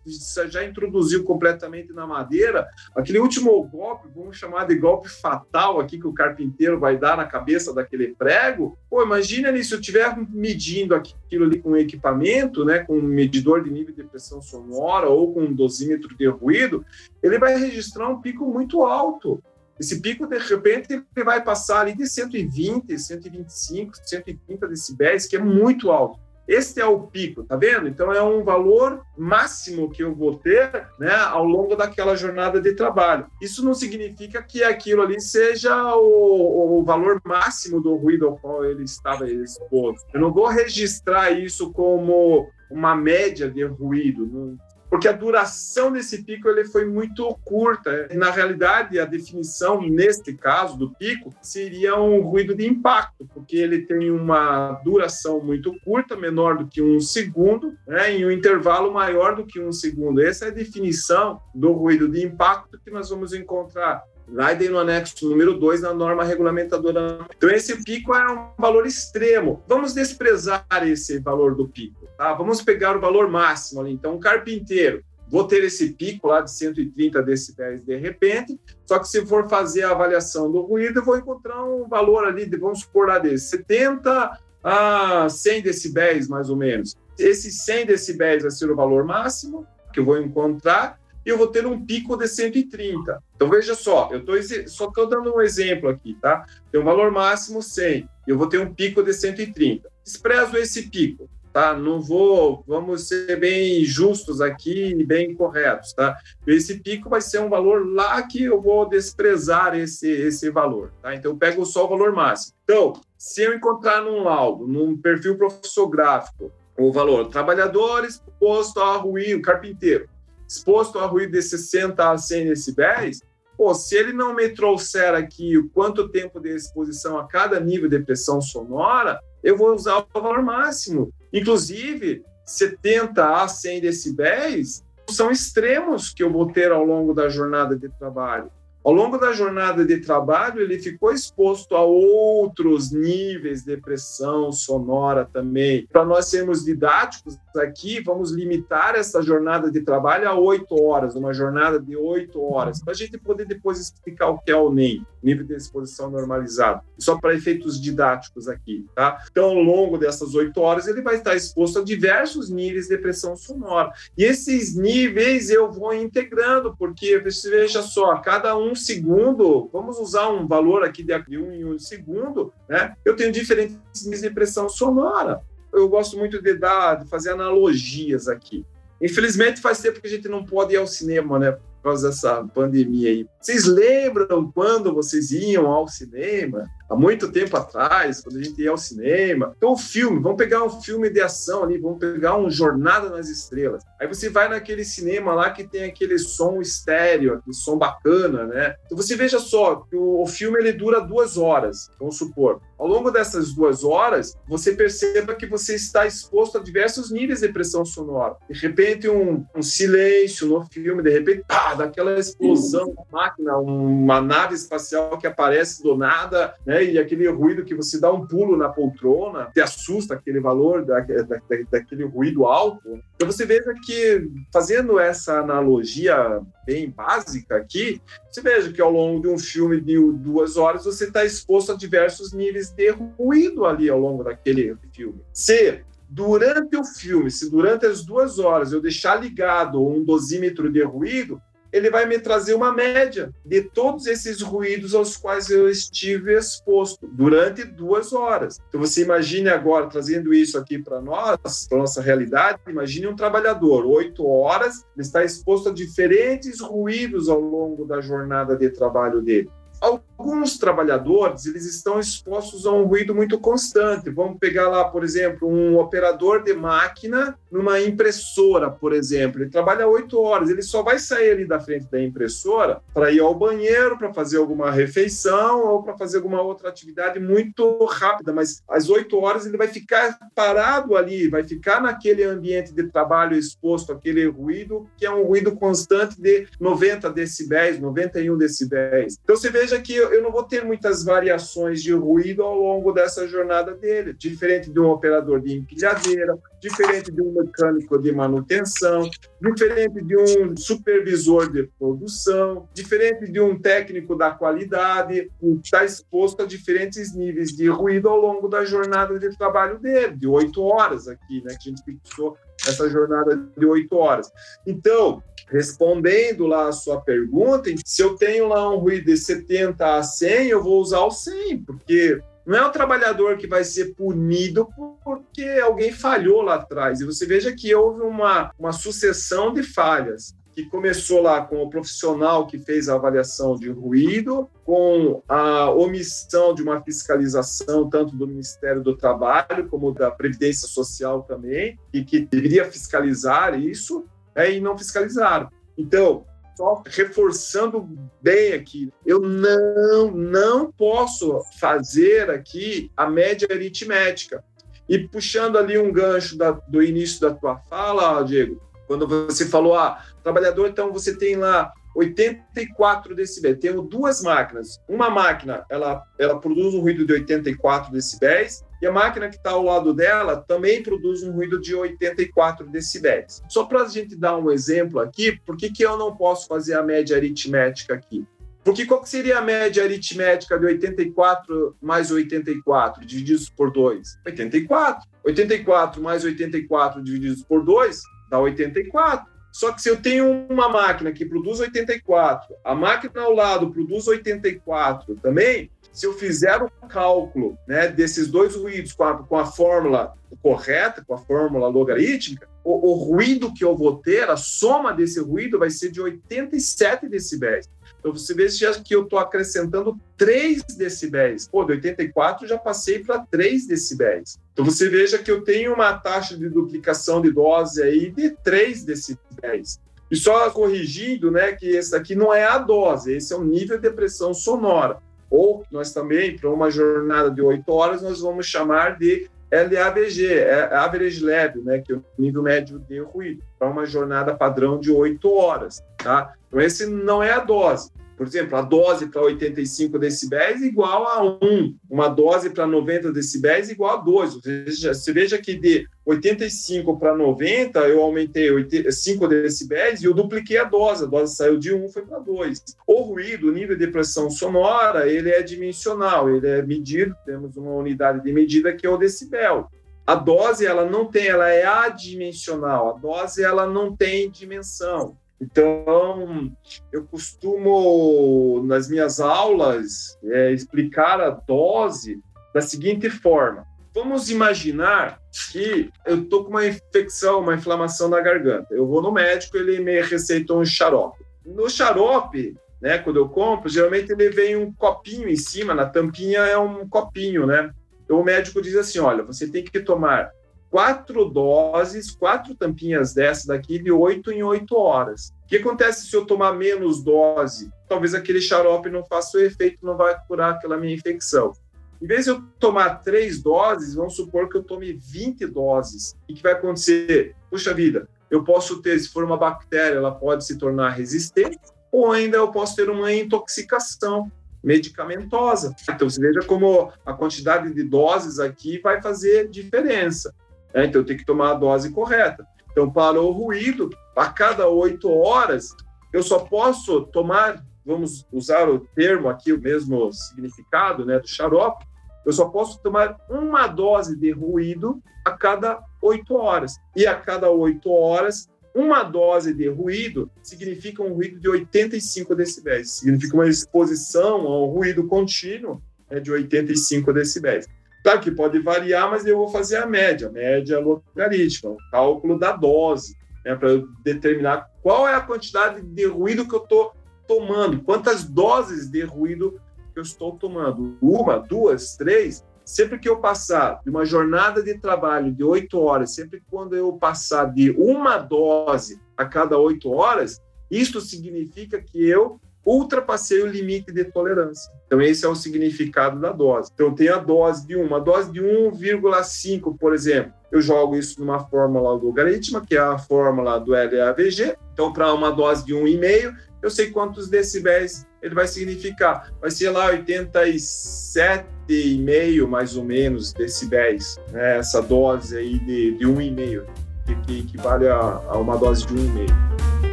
já 0.48 0.64
introduziu 0.64 1.25
completamente 1.25 1.92
na 1.92 2.07
madeira, 2.07 2.68
aquele 2.94 3.18
último 3.18 3.61
golpe, 3.64 4.09
vamos 4.14 4.37
chamar 4.37 4.66
de 4.66 4.77
golpe 4.77 5.09
fatal 5.09 5.81
aqui 5.81 5.98
que 5.98 6.07
o 6.07 6.14
carpinteiro 6.14 6.79
vai 6.79 6.96
dar 6.96 7.16
na 7.16 7.25
cabeça 7.25 7.75
daquele 7.75 8.14
prego, 8.14 8.79
pô, 8.88 9.03
imagina 9.03 9.48
ali 9.48 9.64
se 9.64 9.75
eu 9.75 9.81
estiver 9.81 10.16
medindo 10.31 10.94
aquilo 10.94 11.46
ali 11.46 11.61
com 11.61 11.77
equipamento, 11.77 12.64
né, 12.64 12.79
com 12.79 12.96
um 12.96 13.03
medidor 13.03 13.64
de 13.64 13.70
nível 13.70 13.92
de 13.92 14.05
pressão 14.05 14.40
sonora 14.40 15.09
ou 15.09 15.35
com 15.35 15.40
um 15.40 15.53
dosímetro 15.53 16.16
de 16.16 16.29
ruído, 16.29 16.85
ele 17.20 17.40
vai 17.40 17.59
registrar 17.59 18.09
um 18.09 18.20
pico 18.20 18.46
muito 18.46 18.83
alto. 18.83 19.42
Esse 19.81 20.01
pico, 20.01 20.29
de 20.29 20.38
repente, 20.38 20.92
ele 20.92 21.25
vai 21.25 21.42
passar 21.42 21.81
ali 21.81 21.96
de 21.96 22.07
120, 22.07 22.96
125, 22.96 23.94
130 24.05 24.68
decibéis, 24.68 25.27
que 25.27 25.35
é 25.35 25.40
muito 25.40 25.90
alto. 25.90 26.20
Este 26.46 26.81
é 26.81 26.87
o 26.87 27.00
pico, 27.00 27.44
tá 27.44 27.57
vendo? 27.57 27.88
Então 27.88 28.12
é 28.12 28.22
um 28.22 28.42
valor 28.42 29.02
máximo 29.16 29.90
que 29.90 30.02
eu 30.02 30.14
vou 30.14 30.37
ter 30.37 30.88
né, 30.98 31.14
ao 31.14 31.44
longo 31.44 31.76
daquela 31.76 32.16
jornada 32.16 32.61
de 32.61 32.74
trabalho. 32.74 33.26
Isso 33.40 33.64
não 33.64 33.74
significa 33.74 34.42
que 34.42 34.64
aquilo 34.64 35.02
ali 35.02 35.20
seja 35.20 35.94
o, 35.94 36.81
o 36.81 36.85
valor 36.85 37.20
máximo 37.24 37.81
do 37.81 37.94
ruído 37.96 38.26
ao 38.26 38.38
qual 38.38 38.64
ele 38.64 38.85
estava 38.85 39.31
exposto. 39.31 40.07
Eu 40.12 40.20
não 40.20 40.33
vou 40.33 40.48
registrar 40.48 41.31
isso 41.31 41.72
como 41.72 42.48
uma 42.70 42.96
média 42.96 43.48
de 43.48 43.62
ruído 43.64 44.59
porque 44.92 45.09
a 45.09 45.12
duração 45.12 45.90
desse 45.90 46.22
pico 46.22 46.50
ele 46.50 46.66
foi 46.66 46.85
muito 46.85 47.35
curta. 47.46 48.09
Na 48.12 48.31
realidade, 48.31 49.00
a 49.00 49.07
definição 49.07 49.81
neste 49.81 50.35
caso 50.35 50.76
do 50.76 50.90
pico 50.90 51.35
seria 51.40 51.98
um 51.98 52.20
ruído 52.20 52.55
de 52.55 52.68
impacto, 52.68 53.26
porque 53.33 53.57
ele 53.57 53.87
tem 53.87 54.11
uma 54.11 54.72
duração 54.85 55.42
muito 55.42 55.74
curta, 55.81 56.14
menor 56.14 56.59
do 56.59 56.66
que 56.66 56.83
um 56.83 57.00
segundo, 57.00 57.72
né, 57.88 58.12
em 58.12 58.26
um 58.26 58.31
intervalo 58.31 58.92
maior 58.92 59.35
do 59.35 59.46
que 59.46 59.59
um 59.59 59.72
segundo. 59.72 60.20
Essa 60.20 60.44
é 60.44 60.48
a 60.48 60.52
definição 60.55 61.40
do 61.55 61.72
ruído 61.72 62.07
de 62.07 62.22
impacto 62.22 62.78
que 62.85 62.90
nós 62.90 63.09
vamos 63.09 63.33
encontrar 63.33 64.02
lá 64.28 64.54
no 64.54 64.78
anexo 64.78 65.28
número 65.28 65.58
2 65.58 65.82
na 65.82 65.92
norma 65.92 66.24
regulamentadora. 66.24 67.26
Então, 67.37 67.50
esse 67.50 67.82
pico 67.85 68.14
é 68.14 68.30
um 68.30 68.50
valor 68.58 68.87
extremo. 68.87 69.62
Vamos 69.68 69.94
desprezar 69.94 70.64
esse 70.82 71.18
valor 71.18 71.54
do 71.54 71.68
pico. 71.68 72.06
Tá? 72.16 72.32
Vamos 72.35 72.62
pegar 72.62 72.96
o 72.96 73.00
valor 73.00 73.28
máximo 73.28 73.80
ali. 73.80 73.92
Então, 73.92 74.14
um 74.14 74.20
carpinteiro, 74.20 75.02
vou 75.28 75.44
ter 75.44 75.64
esse 75.64 75.94
pico 75.94 76.28
lá 76.28 76.42
de 76.42 76.50
130 76.50 77.22
decibéis 77.22 77.82
de 77.82 77.96
repente, 77.96 78.61
só 78.85 78.98
que 78.98 79.08
se 79.08 79.24
for 79.24 79.48
fazer 79.48 79.82
a 79.82 79.90
avaliação 79.90 80.52
do 80.52 80.61
ruído, 80.61 81.00
eu 81.00 81.04
vou 81.04 81.16
encontrar 81.16 81.64
um 81.64 81.88
valor 81.88 82.26
ali, 82.26 82.44
de, 82.44 82.58
vamos 82.58 82.80
supor 82.80 83.08
lá 83.08 83.18
desse, 83.18 83.48
70 83.48 84.38
a 84.62 85.28
100 85.28 85.62
decibéis, 85.62 86.28
mais 86.28 86.50
ou 86.50 86.56
menos. 86.56 86.96
Esses 87.18 87.64
100 87.64 87.87
decibéis 87.87 88.42
vai 88.42 88.50
ser 88.50 88.70
o 88.70 88.76
valor 88.76 89.04
máximo 89.04 89.66
que 89.92 90.00
eu 90.00 90.04
vou 90.04 90.18
encontrar, 90.18 90.98
e 91.24 91.28
eu 91.28 91.38
vou 91.38 91.46
ter 91.46 91.66
um 91.66 91.85
pico 91.85 92.16
de 92.16 92.26
130. 92.28 93.22
Então 93.35 93.48
veja 93.48 93.74
só, 93.74 94.08
eu 94.12 94.24
tô, 94.24 94.32
só 94.66 94.88
estou 94.88 95.08
dando 95.08 95.35
um 95.35 95.40
exemplo 95.40 95.88
aqui, 95.88 96.16
tá? 96.20 96.44
Tem 96.70 96.80
um 96.80 96.85
valor 96.85 97.11
máximo 97.11 97.62
100, 97.62 98.08
eu 98.26 98.38
vou 98.38 98.48
ter 98.48 98.58
um 98.58 98.72
pico 98.72 99.02
de 99.02 99.12
130. 99.12 99.90
Desprezo 100.04 100.56
esse 100.56 100.88
pico, 100.88 101.28
tá? 101.52 101.74
Não 101.74 102.00
vou, 102.00 102.64
vamos 102.66 103.08
ser 103.08 103.38
bem 103.38 103.85
justos 103.85 104.40
aqui 104.40 104.94
e 104.98 105.04
bem 105.04 105.35
corretos, 105.35 105.92
tá? 105.92 106.16
Esse 106.46 106.80
pico 106.80 107.08
vai 107.08 107.20
ser 107.20 107.40
um 107.40 107.48
valor 107.48 107.87
lá 107.92 108.22
que 108.22 108.42
eu 108.44 108.61
vou 108.61 108.88
desprezar 108.88 109.78
esse, 109.78 110.11
esse 110.11 110.50
valor, 110.50 110.92
tá? 111.02 111.14
Então 111.14 111.32
eu 111.32 111.37
pego 111.37 111.64
só 111.64 111.85
o 111.85 111.88
valor 111.88 112.12
máximo. 112.12 112.56
Então, 112.64 112.92
se 113.16 113.42
eu 113.42 113.54
encontrar 113.54 114.02
num 114.02 114.24
laudo, 114.24 114.66
num 114.66 114.96
perfil 114.96 115.37
professográfico, 115.37 116.50
o 116.76 116.90
valor 116.90 117.28
trabalhadores 117.28 118.22
posto 118.40 118.80
a 118.80 118.96
ruim, 118.96 119.40
carpinteiro, 119.40 120.08
exposto 120.52 120.98
a 120.98 121.06
ruído 121.06 121.32
de 121.32 121.42
60 121.42 122.10
a 122.10 122.18
100 122.18 122.46
decibéis, 122.46 123.20
pô, 123.56 123.74
se 123.74 123.96
ele 123.96 124.12
não 124.12 124.34
me 124.34 124.48
trouxer 124.50 125.14
aqui 125.14 125.56
o 125.56 125.68
quanto 125.70 126.08
tempo 126.08 126.38
de 126.38 126.54
exposição 126.54 127.18
a 127.18 127.26
cada 127.26 127.58
nível 127.58 127.88
de 127.88 127.98
pressão 128.00 128.40
sonora, 128.40 129.18
eu 129.42 129.56
vou 129.56 129.74
usar 129.74 129.98
o 129.98 130.20
valor 130.20 130.42
máximo. 130.42 131.12
Inclusive, 131.32 132.22
70 132.44 133.42
a 133.42 133.48
100 133.48 133.80
decibéis 133.80 134.84
são 135.08 135.30
extremos 135.30 136.12
que 136.12 136.22
eu 136.22 136.30
vou 136.30 136.52
ter 136.52 136.70
ao 136.70 136.84
longo 136.84 137.14
da 137.14 137.28
jornada 137.28 137.76
de 137.76 137.88
trabalho. 137.98 138.50
Ao 138.85 138.92
longo 138.92 139.16
da 139.16 139.33
jornada 139.33 139.85
de 139.85 139.99
trabalho, 139.99 140.61
ele 140.61 140.77
ficou 140.77 141.12
exposto 141.12 141.77
a 141.77 141.85
outros 141.85 142.90
níveis 142.90 143.62
de 143.62 143.77
pressão 143.77 144.51
sonora 144.51 145.29
também. 145.33 145.87
Para 145.87 146.05
nós 146.05 146.27
sermos 146.27 146.64
didáticos 146.64 147.38
aqui, 147.57 148.01
vamos 148.01 148.33
limitar 148.33 148.97
essa 148.97 149.23
jornada 149.23 149.71
de 149.71 149.83
trabalho 149.83 150.29
a 150.29 150.35
oito 150.35 150.75
horas, 150.83 151.14
uma 151.14 151.33
jornada 151.33 151.79
de 151.79 151.97
oito 151.97 152.42
horas, 152.42 152.83
para 152.83 152.92
a 152.92 152.97
gente 152.97 153.16
poder 153.18 153.47
depois 153.47 153.79
explicar 153.79 154.31
o 154.31 154.38
que 154.38 154.51
é 154.51 154.57
o 154.57 154.73
NEM, 154.73 155.07
nível 155.23 155.47
de 155.47 155.55
exposição 155.55 156.11
normalizado, 156.11 156.83
só 156.99 157.16
para 157.18 157.35
efeitos 157.35 157.81
didáticos 157.81 158.49
aqui, 158.49 158.85
tá? 158.97 159.23
Então, 159.31 159.45
ao 159.45 159.62
longo 159.62 159.97
dessas 159.97 160.35
oito 160.35 160.61
horas, 160.61 160.88
ele 160.88 161.03
vai 161.03 161.16
estar 161.16 161.37
exposto 161.37 161.79
a 161.79 161.85
diversos 161.85 162.51
níveis 162.51 162.88
de 162.88 162.99
pressão 162.99 163.37
sonora. 163.37 163.92
E 164.18 164.25
esses 164.25 164.75
níveis 164.75 165.51
eu 165.51 165.71
vou 165.71 165.95
integrando, 165.95 166.75
porque 166.77 167.18
veja 167.18 167.83
só, 167.83 168.16
cada 168.16 168.57
um 168.57 168.71
um 168.72 168.74
segundo, 168.74 169.68
vamos 169.72 169.98
usar 169.98 170.30
um 170.30 170.46
valor 170.46 170.82
aqui 170.82 171.04
de 171.04 171.38
um 171.38 171.52
em 171.52 171.64
um 171.64 171.78
segundo, 171.78 172.52
né? 172.68 172.94
Eu 173.04 173.14
tenho 173.14 173.30
diferentes 173.30 173.78
níveis 174.02 174.22
de 174.22 174.30
pressão 174.30 174.68
sonora. 174.68 175.40
Eu 175.72 175.88
gosto 175.88 176.18
muito 176.18 176.42
de 176.42 176.54
dar, 176.54 176.96
de 176.96 177.08
fazer 177.08 177.30
analogias 177.30 178.28
aqui. 178.28 178.64
Infelizmente 179.00 179.61
faz 179.61 179.80
tempo 179.80 180.00
que 180.00 180.06
a 180.06 180.11
gente 180.11 180.28
não 180.28 180.44
pode 180.44 180.74
ir 180.74 180.78
ao 180.78 180.87
cinema, 180.87 181.38
né? 181.38 181.52
Por 181.52 181.90
causa 181.90 182.08
dessa 182.08 182.44
pandemia 182.54 183.11
aí. 183.11 183.26
Vocês 183.40 183.64
lembram 183.64 184.50
quando 184.52 184.94
vocês 184.94 185.30
iam 185.32 185.66
ao 185.66 185.88
cinema? 185.88 186.68
Há 186.92 186.96
muito 186.96 187.33
tempo 187.33 187.57
atrás, 187.57 188.20
quando 188.20 188.38
a 188.38 188.42
gente 188.42 188.61
ia 188.61 188.70
ao 188.70 188.76
cinema. 188.76 189.55
Então, 189.57 189.72
o 189.72 189.78
filme, 189.78 190.20
vamos 190.20 190.37
pegar 190.37 190.62
um 190.62 190.81
filme 190.81 191.09
de 191.09 191.20
ação 191.20 191.64
ali, 191.64 191.78
vamos 191.78 191.98
pegar 191.98 192.37
um 192.37 192.50
Jornada 192.50 193.09
nas 193.09 193.28
Estrelas. 193.28 193.83
Aí 193.98 194.07
você 194.07 194.28
vai 194.28 194.48
naquele 194.48 194.85
cinema 194.85 195.35
lá 195.35 195.50
que 195.50 195.64
tem 195.64 195.85
aquele 195.85 196.18
som 196.18 196.61
estéreo, 196.61 197.35
aquele 197.35 197.55
som 197.55 197.78
bacana, 197.78 198.44
né? 198.46 198.76
Então 198.85 198.96
você 198.96 199.16
veja 199.16 199.38
só 199.38 199.76
que 199.88 199.96
o, 199.96 200.22
o 200.22 200.26
filme 200.26 200.59
ele 200.59 200.72
dura 200.72 201.00
duas 201.00 201.37
horas, 201.37 201.88
vamos 201.98 202.18
supor. 202.18 202.61
Ao 202.83 202.88
longo 202.88 203.12
dessas 203.12 203.55
duas 203.55 203.85
horas, 203.85 204.37
você 204.48 204.72
perceba 204.72 205.37
que 205.37 205.46
você 205.46 205.76
está 205.76 206.05
exposto 206.05 206.59
a 206.59 206.61
diversos 206.61 207.12
níveis 207.12 207.38
de 207.38 207.48
pressão 207.48 207.85
sonora. 207.85 208.35
De 208.50 208.59
repente, 208.59 209.09
um, 209.09 209.44
um 209.55 209.62
silêncio 209.62 210.48
no 210.48 210.66
filme, 210.66 211.00
de 211.00 211.11
repente, 211.11 211.44
pá, 211.46 211.74
daquela 211.74 212.18
explosão, 212.18 212.88
uma 212.88 213.07
máquina, 213.12 213.57
uma 213.57 214.20
nave 214.20 214.57
espacial 214.57 215.16
que 215.16 215.28
aparece 215.28 215.81
do 215.81 215.96
nada, 215.96 216.55
né? 216.66 216.82
E 216.85 216.99
aquele 216.99 217.29
ruído 217.29 217.64
que 217.64 217.75
você 217.75 218.01
dá 218.01 218.12
um 218.12 218.27
pulo 218.27 218.57
na 218.57 218.68
poltrona, 218.68 219.51
te 219.53 219.61
assusta 219.61 220.14
aquele 220.14 220.40
valor 220.40 220.85
da, 220.85 221.01
da, 221.01 221.40
daquele 221.71 222.05
ruído 222.05 222.47
alto. 222.47 223.01
Então 223.14 223.31
você 223.31 223.47
veja 223.47 223.73
que, 223.85 224.29
fazendo 224.53 224.99
essa 224.99 225.40
analogia 225.40 226.40
bem 226.66 226.90
básica 226.90 227.57
aqui, 227.57 228.01
você 228.31 228.40
veja 228.40 228.73
que 228.73 228.81
ao 228.81 228.90
longo 228.90 229.21
de 229.21 229.29
um 229.29 229.38
filme 229.38 229.81
de 229.81 229.99
duas 230.14 230.57
horas 230.57 230.85
você 230.85 231.05
está 231.05 231.25
exposto 231.25 231.73
a 231.73 231.77
diversos 231.77 232.33
níveis 232.33 232.71
de 232.71 232.90
ruído 232.90 233.64
ali 233.64 233.88
ao 233.88 233.99
longo 233.99 234.25
daquele 234.25 234.77
filme. 234.92 235.21
Se 235.33 235.83
durante 236.09 236.77
o 236.77 236.85
filme, 236.85 237.31
se 237.31 237.51
durante 237.51 237.87
as 237.87 238.05
duas 238.05 238.38
horas 238.38 238.73
eu 238.73 238.83
deixar 238.83 239.16
ligado 239.16 239.85
um 239.87 240.05
dosímetro 240.05 240.71
de 240.71 240.83
ruído, 240.83 241.40
ele 241.72 241.90
vai 241.90 242.06
me 242.06 242.18
trazer 242.18 242.54
uma 242.54 242.72
média 242.72 243.32
de 243.44 243.62
todos 243.62 244.06
esses 244.06 244.42
ruídos 244.42 244.94
aos 244.94 245.16
quais 245.16 245.48
eu 245.50 245.68
estive 245.68 246.37
exposto 246.37 247.06
durante 247.06 247.64
duas 247.64 248.12
horas. 248.12 248.61
Então 248.68 248.80
você 248.80 249.02
imagine 249.02 249.48
agora, 249.48 249.88
trazendo 249.88 250.35
isso 250.35 250.58
aqui 250.58 250.78
para 250.78 251.00
nós, 251.00 251.66
para 251.68 251.78
nossa 251.78 252.02
realidade, 252.02 252.58
imagine 252.68 253.06
um 253.06 253.16
trabalhador, 253.16 253.87
oito 253.87 254.26
horas, 254.26 254.85
ele 254.94 255.06
está 255.06 255.24
exposto 255.24 255.70
a 255.70 255.72
diferentes 255.72 256.61
ruídos 256.61 257.28
ao 257.28 257.40
longo 257.40 257.85
da 257.85 258.00
jornada 258.00 258.56
de 258.56 258.68
trabalho 258.68 259.22
dele. 259.22 259.50
Ao 259.80 259.98
alguns 260.22 260.56
trabalhadores 260.56 261.46
eles 261.46 261.66
estão 261.66 261.98
expostos 261.98 262.64
a 262.64 262.70
um 262.70 262.85
ruído 262.85 263.12
muito 263.12 263.38
constante. 263.40 264.08
Vamos 264.08 264.38
pegar 264.38 264.68
lá, 264.68 264.85
por 264.85 265.02
exemplo, 265.02 265.48
um 265.48 265.76
operador 265.78 266.44
de 266.44 266.54
máquina 266.54 267.37
numa 267.50 267.80
impressora, 267.80 268.70
por 268.70 268.92
exemplo. 268.92 269.42
Ele 269.42 269.50
trabalha 269.50 269.88
oito 269.88 270.20
horas, 270.20 270.48
ele 270.48 270.62
só 270.62 270.82
vai 270.82 271.00
sair 271.00 271.32
ali 271.32 271.44
da 271.44 271.58
frente 271.58 271.90
da 271.90 272.00
impressora 272.00 272.80
para 272.94 273.11
ir 273.11 273.18
ao 273.18 273.35
banheiro, 273.35 273.98
para 273.98 274.14
fazer 274.14 274.38
alguma 274.38 274.70
refeição 274.70 275.66
ou 275.66 275.82
para 275.82 275.98
fazer 275.98 276.18
alguma 276.18 276.40
outra 276.40 276.68
atividade 276.68 277.18
muito 277.18 277.85
rápida, 277.87 278.32
mas 278.32 278.62
às 278.68 278.88
oito 278.88 279.18
horas 279.18 279.44
ele 279.44 279.56
vai 279.56 279.68
ficar 279.68 280.16
parado 280.35 280.96
ali, 280.96 281.28
vai 281.28 281.42
ficar 281.42 281.82
naquele 281.82 282.22
ambiente 282.22 282.72
de 282.72 282.85
trabalho 282.85 283.37
exposto 283.37 283.92
àquele 283.92 284.26
ruído, 284.28 284.88
que 284.96 285.04
é 285.04 285.11
um 285.11 285.24
ruído 285.24 285.56
constante 285.56 286.20
de 286.20 286.46
90 286.61 287.11
decibéis, 287.11 287.80
91 287.80 288.38
decibéis. 288.38 289.18
Então 289.22 289.37
você 289.37 289.50
veja 289.50 289.80
que 289.80 290.12
eu 290.12 290.22
não 290.22 290.31
vou 290.31 290.42
ter 290.42 290.64
muitas 290.64 291.05
variações 291.05 291.83
de 291.83 291.92
ruído 291.92 292.42
ao 292.42 292.55
longo 292.55 292.92
dessa 292.92 293.27
jornada 293.27 293.75
dele, 293.75 294.12
diferente 294.12 294.70
de 294.70 294.79
um 294.79 294.90
operador 294.90 295.40
de 295.40 295.57
empilhadeira, 295.57 296.38
diferente 296.61 297.11
de 297.11 297.22
um 297.22 297.33
mecânico 297.33 297.98
de 297.98 298.12
manutenção, 298.12 299.09
diferente 299.40 300.03
de 300.05 300.16
um 300.16 300.57
supervisor 300.57 301.51
de 301.51 301.64
produção, 301.79 302.68
diferente 302.72 303.31
de 303.31 303.40
um 303.40 303.59
técnico 303.59 304.14
da 304.14 304.31
qualidade, 304.31 305.31
que 305.40 305.61
está 305.64 305.85
exposto 305.85 306.42
a 306.42 306.46
diferentes 306.46 307.14
níveis 307.14 307.51
de 307.51 307.68
ruído 307.68 308.09
ao 308.09 308.20
longo 308.20 308.48
da 308.48 308.64
jornada 308.64 309.18
de 309.18 309.37
trabalho 309.37 309.79
dele, 309.79 310.16
de 310.16 310.29
oito 310.29 310.62
horas 310.62 311.09
aqui, 311.09 311.42
né, 311.42 311.57
que 311.61 311.68
a 311.68 311.70
gente 311.70 311.85
fixou 311.85 312.37
essa 312.66 312.88
jornada 312.88 313.37
de 313.57 313.66
oito 313.66 313.96
horas. 313.96 314.31
Então, 314.66 315.22
respondendo 315.48 316.46
lá 316.46 316.68
a 316.68 316.72
sua 316.72 317.00
pergunta, 317.00 317.70
se 317.85 318.02
eu 318.02 318.16
tenho 318.16 318.48
lá 318.48 318.70
um 318.70 318.78
ruído 318.78 319.07
de 319.07 319.16
70 319.16 319.96
a 319.96 320.02
100, 320.02 320.48
eu 320.48 320.62
vou 320.62 320.81
usar 320.81 321.00
o 321.00 321.11
100, 321.11 321.59
porque 321.64 322.20
não 322.44 322.59
é 322.59 322.66
o 322.66 322.72
trabalhador 322.72 323.37
que 323.37 323.46
vai 323.46 323.64
ser 323.64 323.94
punido 323.94 324.68
porque 325.05 325.44
alguém 325.62 325.92
falhou 325.92 326.42
lá 326.42 326.57
atrás. 326.57 327.00
E 327.00 327.05
você 327.05 327.24
veja 327.24 327.52
que 327.52 327.74
houve 327.74 328.02
uma, 328.02 328.52
uma 328.59 328.72
sucessão 328.72 329.52
de 329.52 329.62
falhas 329.62 330.35
que 330.55 330.66
começou 330.66 331.22
lá 331.22 331.40
com 331.40 331.62
o 331.62 331.70
profissional 331.70 332.46
que 332.46 332.59
fez 332.59 332.88
a 332.88 332.94
avaliação 332.94 333.57
de 333.57 333.70
ruído, 333.70 334.48
com 334.64 335.22
a 335.26 335.70
omissão 335.70 336.55
de 336.55 336.62
uma 336.62 336.83
fiscalização 336.83 337.88
tanto 337.88 338.14
do 338.14 338.26
Ministério 338.26 338.83
do 338.83 338.96
Trabalho 338.96 339.66
como 339.68 339.92
da 339.92 340.11
Previdência 340.11 340.68
Social 340.68 341.22
também, 341.22 341.78
e 341.92 342.05
que 342.05 342.20
deveria 342.20 342.70
fiscalizar 342.70 343.59
isso, 343.59 344.05
é, 344.35 344.51
e 344.53 344.61
não 344.61 344.77
fiscalizaram. 344.77 345.49
Então, 345.77 346.25
só 346.57 346.83
reforçando 346.87 347.88
bem 348.21 348.53
aqui, 348.53 348.92
eu 349.07 349.21
não, 349.21 350.11
não 350.11 350.71
posso 350.73 351.40
fazer 351.59 352.31
aqui 352.31 352.90
a 352.97 353.09
média 353.09 353.49
aritmética. 353.51 354.45
E 354.88 354.99
puxando 354.99 355.57
ali 355.57 355.79
um 355.79 355.92
gancho 355.92 356.37
da, 356.37 356.51
do 356.51 356.83
início 356.83 357.21
da 357.21 357.33
tua 357.33 357.57
fala, 357.71 358.23
Diego, 358.23 358.61
quando 358.87 359.07
você 359.07 359.47
falou, 359.47 359.75
ah, 359.75 360.05
trabalhador, 360.23 360.68
então 360.68 360.92
você 360.92 361.16
tem 361.16 361.37
lá 361.37 361.73
84 361.94 363.14
decibéis. 363.14 363.59
Tenho 363.59 363.83
duas 363.83 364.22
máquinas. 364.22 364.81
Uma 364.88 365.11
máquina, 365.11 365.64
ela, 365.70 366.02
ela 366.18 366.38
produz 366.40 366.74
um 366.74 366.81
ruído 366.81 367.05
de 367.07 367.12
84 367.12 367.92
decibéis 367.92 368.64
e 368.81 368.87
a 368.87 368.92
máquina 368.92 369.28
que 369.28 369.37
está 369.37 369.50
ao 369.50 369.62
lado 369.62 369.94
dela 369.94 370.37
também 370.37 370.83
produz 370.83 371.22
um 371.22 371.33
ruído 371.33 371.61
de 371.61 371.74
84 371.74 372.66
decibéis. 372.68 373.40
Só 373.48 373.64
para 373.64 373.83
a 373.83 373.88
gente 373.88 374.16
dar 374.16 374.37
um 374.37 374.50
exemplo 374.50 374.98
aqui, 374.98 375.38
por 375.46 375.57
que, 375.57 375.70
que 375.70 375.85
eu 375.85 375.96
não 375.96 376.16
posso 376.16 376.48
fazer 376.48 376.74
a 376.74 376.83
média 376.83 377.16
aritmética 377.16 377.94
aqui? 377.94 378.26
Porque 378.64 378.87
qual 378.87 379.05
seria 379.05 379.38
a 379.38 379.42
média 379.42 379.83
aritmética 379.83 380.59
de 380.59 380.66
84 380.66 381.76
mais 381.81 382.11
84 382.11 383.05
divididos 383.05 383.50
por 383.50 383.72
2? 383.72 384.18
84. 384.24 385.09
84 385.24 386.02
mais 386.02 386.24
84 386.24 387.02
divididos 387.02 387.42
por 387.42 387.64
2 387.64 388.02
dá 388.31 388.38
84. 388.40 389.32
Só 389.52 389.70
que 389.70 389.82
se 389.82 389.90
eu 389.90 390.00
tenho 390.00 390.46
uma 390.48 390.68
máquina 390.68 391.12
que 391.12 391.26
produz 391.26 391.60
84, 391.60 392.56
a 392.64 392.74
máquina 392.74 393.20
ao 393.20 393.34
lado 393.34 393.70
produz 393.70 394.08
84 394.08 395.14
também, 395.16 395.70
se 395.92 396.07
eu 396.07 396.14
fizer 396.14 396.62
o 396.62 396.70
cálculo 396.88 397.57
né, 397.66 397.88
desses 397.88 398.28
dois 398.28 398.57
ruídos 398.57 398.92
com 398.92 399.05
a, 399.05 399.22
com 399.22 399.37
a 399.37 399.46
fórmula 399.46 400.14
correta, 400.40 401.05
com 401.07 401.14
a 401.14 401.18
fórmula 401.18 401.68
logarítmica, 401.68 402.48
o, 402.64 402.90
o, 402.90 402.94
ruído 402.94 403.52
que 403.52 403.64
eu 403.64 403.76
vou 403.76 403.96
ter, 403.96 404.31
a 404.31 404.37
soma 404.37 404.92
desse 404.92 405.20
ruído 405.20 405.59
vai 405.59 405.68
ser 405.68 405.90
de 405.90 406.00
87 406.00 407.09
decibéis. 407.09 407.68
Então 407.98 408.12
você 408.12 408.35
vê 408.35 408.46
que 408.85 408.94
eu 408.94 409.05
estou 409.05 409.18
acrescentando 409.18 410.00
3 410.16 410.62
decibéis. 410.76 411.46
Pô, 411.46 411.64
de 411.64 411.72
84 411.72 412.48
já 412.48 412.59
passei 412.59 413.00
para 413.00 413.20
3 413.31 413.66
decibéis. 413.66 414.38
Então 414.52 414.64
você 414.64 414.88
veja 414.88 415.18
que 415.18 415.31
eu 415.31 415.42
tenho 415.42 415.74
uma 415.74 415.92
taxa 415.94 416.37
de 416.37 416.48
duplicação 416.48 417.20
de 417.20 417.31
dose 417.31 417.83
aí 417.83 418.11
de 418.11 418.31
3 418.42 418.85
decibéis. 418.85 419.81
E 420.11 420.16
só 420.16 420.50
corrigindo, 420.50 421.31
né, 421.31 421.52
que 421.52 421.66
esse 421.66 421.96
aqui 421.96 422.14
não 422.14 422.35
é 422.35 422.44
a 422.44 422.59
dose, 422.59 423.14
esse 423.14 423.33
é 423.33 423.37
o 423.37 423.44
nível 423.44 423.78
de 423.78 423.90
pressão 423.90 424.35
sonora. 424.35 424.98
Ou 425.33 425.64
nós 425.73 425.95
também, 425.95 426.37
para 426.37 426.51
uma 426.51 426.71
jornada 426.71 427.31
de 427.31 427.40
oito 427.40 427.73
horas, 427.73 428.03
nós 428.03 428.21
vamos 428.21 428.45
chamar 428.45 428.99
de 428.99 429.31
LABG, 429.51 430.27
é 430.27 430.75
Average 430.75 431.25
Level, 431.25 431.64
né, 431.64 431.79
que 431.79 431.90
é 431.90 431.97
o 431.97 432.05
nível 432.18 432.42
médio 432.42 432.79
de 432.79 432.99
ruído, 433.01 433.42
para 433.59 433.71
uma 433.71 433.87
jornada 433.87 434.35
padrão 434.35 434.79
de 434.79 434.90
oito 434.90 435.33
horas. 435.33 435.83
Tá? 435.97 436.35
Então, 436.47 436.61
esse 436.61 436.87
não 436.87 437.23
é 437.23 437.33
a 437.33 437.38
dose. 437.38 437.90
Por 438.16 438.27
exemplo, 438.27 438.57
a 438.57 438.62
dose 438.62 439.07
para 439.07 439.22
85 439.22 439.98
decibéis 439.98 440.62
igual 440.62 441.07
a 441.07 441.25
1, 441.44 441.77
uma 441.90 442.09
dose 442.09 442.51
para 442.51 442.66
90 442.66 443.11
decibéis 443.12 443.70
igual 443.70 443.98
a 443.98 444.03
2. 444.03 444.40
Veja, 444.42 444.94
você 444.94 445.12
veja 445.12 445.38
que 445.38 445.55
de 445.55 445.88
85 446.05 446.98
para 446.98 447.16
90 447.16 447.79
eu 447.81 448.03
aumentei 448.03 448.51
5 448.90 449.27
decibéis 449.29 450.03
e 450.03 450.05
eu 450.05 450.14
dupliquei 450.14 450.59
a 450.59 450.64
dose. 450.64 451.05
A 451.05 451.07
dose 451.09 451.35
saiu 451.35 451.59
de 451.59 451.75
1 451.75 451.88
foi 451.88 452.03
para 452.03 452.18
2. 452.18 452.62
O 452.87 453.03
ruído, 453.03 453.48
o 453.48 453.53
nível 453.53 453.77
de 453.77 453.87
pressão 453.87 454.31
sonora, 454.31 455.09
ele 455.09 455.31
é 455.31 455.42
dimensional, 455.42 456.29
ele 456.29 456.46
é 456.46 456.62
medido, 456.62 457.14
temos 457.25 457.57
uma 457.57 457.72
unidade 457.72 458.22
de 458.22 458.33
medida 458.33 458.72
que 458.72 458.87
é 458.87 458.90
o 458.90 458.98
decibel. 458.98 459.68
A 460.07 460.14
dose 460.16 460.66
ela 460.66 460.85
não 460.85 461.07
tem, 461.07 461.29
ela 461.29 461.48
é 461.48 461.64
adimensional. 461.64 462.90
A 462.90 462.98
dose 462.98 463.42
ela 463.42 463.66
não 463.66 463.96
tem 463.96 464.31
dimensão. 464.31 465.16
Então, 465.42 466.52
eu 466.92 467.05
costumo, 467.05 468.62
nas 468.64 468.88
minhas 468.88 469.18
aulas, 469.18 470.16
é, 470.22 470.52
explicar 470.52 471.20
a 471.20 471.31
dose 471.31 472.22
da 472.55 472.61
seguinte 472.61 473.11
forma. 473.11 473.66
Vamos 473.92 474.31
imaginar 474.31 475.20
que 475.50 475.90
eu 476.07 476.22
estou 476.22 476.44
com 476.44 476.50
uma 476.50 476.64
infecção, 476.64 477.40
uma 477.40 477.55
inflamação 477.55 478.09
na 478.09 478.20
garganta. 478.20 478.72
Eu 478.72 478.87
vou 478.87 479.02
no 479.02 479.11
médico, 479.11 479.57
ele 479.57 479.81
me 479.81 480.00
receitou 480.00 480.61
um 480.61 480.64
xarope. 480.64 481.24
No 481.44 481.68
xarope, 481.68 482.57
né, 482.81 482.98
quando 482.98 483.16
eu 483.16 483.28
compro, 483.28 483.68
geralmente 483.68 484.12
ele 484.12 484.31
vem 484.31 484.55
um 484.55 484.72
copinho 484.72 485.28
em 485.28 485.37
cima, 485.37 485.74
na 485.74 485.87
tampinha 485.87 486.38
é 486.38 486.57
um 486.57 486.88
copinho, 486.88 487.46
né? 487.46 487.72
Então 488.05 488.20
o 488.20 488.24
médico 488.24 488.62
diz 488.62 488.76
assim: 488.76 489.00
olha, 489.00 489.24
você 489.24 489.48
tem 489.48 489.64
que 489.64 489.81
tomar 489.81 490.31
quatro 490.72 491.26
doses, 491.26 492.12
quatro 492.12 492.54
tampinhas 492.54 493.12
dessa 493.12 493.48
daqui 493.48 493.78
de 493.78 493.92
oito 493.92 494.32
em 494.32 494.42
oito 494.42 494.74
horas. 494.74 495.30
O 495.44 495.46
que 495.46 495.58
acontece 495.58 496.06
se 496.06 496.16
eu 496.16 496.24
tomar 496.24 496.54
menos 496.54 497.04
dose? 497.04 497.70
Talvez 497.87 498.14
aquele 498.14 498.40
xarope 498.40 498.88
não 498.88 499.04
faça 499.04 499.37
o 499.37 499.40
efeito, 499.42 499.85
não 499.85 499.98
vai 499.98 500.18
curar 500.26 500.54
aquela 500.54 500.78
minha 500.78 500.94
infecção. 500.94 501.52
Em 502.00 502.06
vez 502.06 502.24
de 502.24 502.30
eu 502.30 502.42
tomar 502.58 503.02
três 503.02 503.42
doses, 503.42 503.94
vamos 503.94 504.16
supor 504.16 504.48
que 504.48 504.56
eu 504.56 504.62
tome 504.62 504.94
20 504.94 505.46
doses. 505.46 506.16
O 506.26 506.35
que 506.35 506.42
vai 506.42 506.52
acontecer? 506.52 507.37
Puxa 507.50 507.74
vida, 507.74 508.08
eu 508.30 508.42
posso 508.42 508.80
ter, 508.80 508.98
se 508.98 509.11
for 509.11 509.24
uma 509.24 509.37
bactéria, 509.37 509.98
ela 509.98 510.14
pode 510.14 510.46
se 510.46 510.56
tornar 510.56 510.88
resistente, 510.88 511.58
ou 511.92 512.11
ainda 512.11 512.38
eu 512.38 512.50
posso 512.50 512.74
ter 512.74 512.88
uma 512.88 513.12
intoxicação 513.12 514.32
medicamentosa. 514.64 515.74
Então, 515.90 516.08
você 516.08 516.20
veja 516.20 516.40
como 516.46 516.90
a 517.04 517.12
quantidade 517.12 517.74
de 517.74 517.82
doses 517.82 518.38
aqui 518.38 518.78
vai 518.78 519.02
fazer 519.02 519.50
diferença. 519.50 520.35
Né? 520.74 520.87
Então, 520.87 521.00
eu 521.00 521.06
tenho 521.06 521.18
que 521.18 521.26
tomar 521.26 521.52
a 521.52 521.54
dose 521.54 521.90
correta. 521.90 522.46
Então, 522.70 522.90
para 522.90 523.20
o 523.20 523.30
ruído, 523.30 523.90
a 524.16 524.26
cada 524.26 524.68
oito 524.68 525.11
horas, 525.11 525.74
eu 526.12 526.22
só 526.22 526.38
posso 526.38 527.02
tomar, 527.06 527.64
vamos 527.85 528.26
usar 528.32 528.68
o 528.68 528.80
termo 528.94 529.28
aqui, 529.28 529.52
o 529.52 529.61
mesmo 529.61 530.12
significado 530.12 531.04
né, 531.04 531.18
do 531.18 531.28
xarope, 531.28 531.85
eu 532.24 532.32
só 532.32 532.48
posso 532.48 532.80
tomar 532.80 533.16
uma 533.28 533.66
dose 533.66 534.16
de 534.16 534.30
ruído 534.30 535.02
a 535.24 535.32
cada 535.32 535.82
oito 536.00 536.35
horas. 536.35 536.76
E 536.96 537.06
a 537.06 537.14
cada 537.14 537.50
oito 537.50 537.90
horas, 537.90 538.48
uma 538.74 539.02
dose 539.02 539.52
de 539.52 539.68
ruído 539.68 540.30
significa 540.42 541.02
um 541.02 541.12
ruído 541.14 541.38
de 541.40 541.48
85 541.48 542.35
decibéis, 542.35 542.92
significa 542.92 543.35
uma 543.35 543.48
exposição 543.48 544.46
ao 544.46 544.66
ruído 544.66 545.06
contínuo 545.06 545.82
né, 546.11 546.20
de 546.20 546.30
85 546.30 547.12
decibéis. 547.12 547.68
Claro 548.02 548.20
que 548.20 548.30
pode 548.30 548.58
variar, 548.58 549.10
mas 549.10 549.24
eu 549.24 549.36
vou 549.36 549.48
fazer 549.48 549.76
a 549.76 549.86
média, 549.86 550.28
a 550.28 550.32
média 550.32 550.80
logarítmica, 550.80 551.68
o 551.68 551.76
cálculo 551.90 552.38
da 552.38 552.52
dose, 552.52 553.16
né, 553.44 553.54
para 553.54 553.82
determinar 554.02 554.68
qual 554.82 555.06
é 555.06 555.14
a 555.14 555.20
quantidade 555.20 555.80
de 555.82 556.06
ruído 556.06 556.48
que 556.48 556.54
eu 556.54 556.62
estou 556.62 556.92
tomando, 557.28 557.82
quantas 557.82 558.24
doses 558.24 558.90
de 558.90 559.02
ruído 559.02 559.60
que 559.92 560.00
eu 560.00 560.02
estou 560.02 560.36
tomando. 560.36 560.96
Uma, 561.00 561.38
duas, 561.38 561.96
três, 561.96 562.44
sempre 562.64 562.98
que 562.98 563.08
eu 563.08 563.18
passar 563.18 563.80
de 563.84 563.90
uma 563.90 564.04
jornada 564.04 564.62
de 564.62 564.78
trabalho 564.78 565.32
de 565.32 565.44
oito 565.44 565.78
horas, 565.78 566.14
sempre 566.14 566.42
quando 566.50 566.74
eu 566.74 566.92
passar 566.94 567.52
de 567.52 567.70
uma 567.70 568.18
dose 568.18 569.00
a 569.16 569.24
cada 569.24 569.58
oito 569.58 569.90
horas, 569.92 570.40
isto 570.70 571.00
significa 571.00 571.80
que 571.80 572.04
eu 572.04 572.40
ultrapassei 572.64 573.42
o 573.42 573.46
limite 573.46 573.92
de 573.92 574.05
tolerância. 574.05 574.72
Então, 574.87 575.01
esse 575.01 575.25
é 575.25 575.29
o 575.29 575.35
significado 575.35 576.20
da 576.20 576.33
dose. 576.33 576.70
Então, 576.72 576.94
tem 576.94 577.09
a 577.09 577.18
dose 577.18 577.66
de 577.66 577.77
1, 577.77 577.85
uma 577.85 578.01
dose 578.01 578.31
de 578.31 578.40
1,5, 578.40 579.77
por 579.79 579.94
exemplo. 579.94 580.33
Eu 580.51 580.61
jogo 580.61 580.96
isso 580.96 581.18
numa 581.18 581.40
fórmula 581.40 581.92
logarítmica, 581.92 582.66
que 582.66 582.77
é 582.77 582.81
a 582.81 582.98
fórmula 582.98 583.59
do 583.59 583.72
LAVG. 583.72 584.57
Então, 584.72 584.92
para 584.92 585.12
uma 585.12 585.31
dose 585.31 585.64
de 585.64 585.75
1,5, 585.75 586.35
eu 586.62 586.70
sei 586.70 586.90
quantos 586.90 587.29
decibéis 587.29 588.07
ele 588.22 588.35
vai 588.35 588.46
significar. 588.46 589.33
Vai 589.40 589.51
ser 589.51 589.70
lá 589.70 589.92
87,5 589.92 592.46
mais 592.46 592.77
ou 592.77 592.85
menos 592.85 593.33
decibéis, 593.33 594.16
né? 594.31 594.59
essa 594.59 594.81
dose 594.81 595.37
aí 595.37 595.59
de, 595.59 595.98
de 595.98 596.07
1,5, 596.07 596.64
que, 597.05 597.16
que 597.22 597.40
equivale 597.40 597.88
a, 597.88 597.98
a 597.98 598.38
uma 598.38 598.57
dose 598.57 598.87
de 598.87 598.94
1,5. 598.94 599.91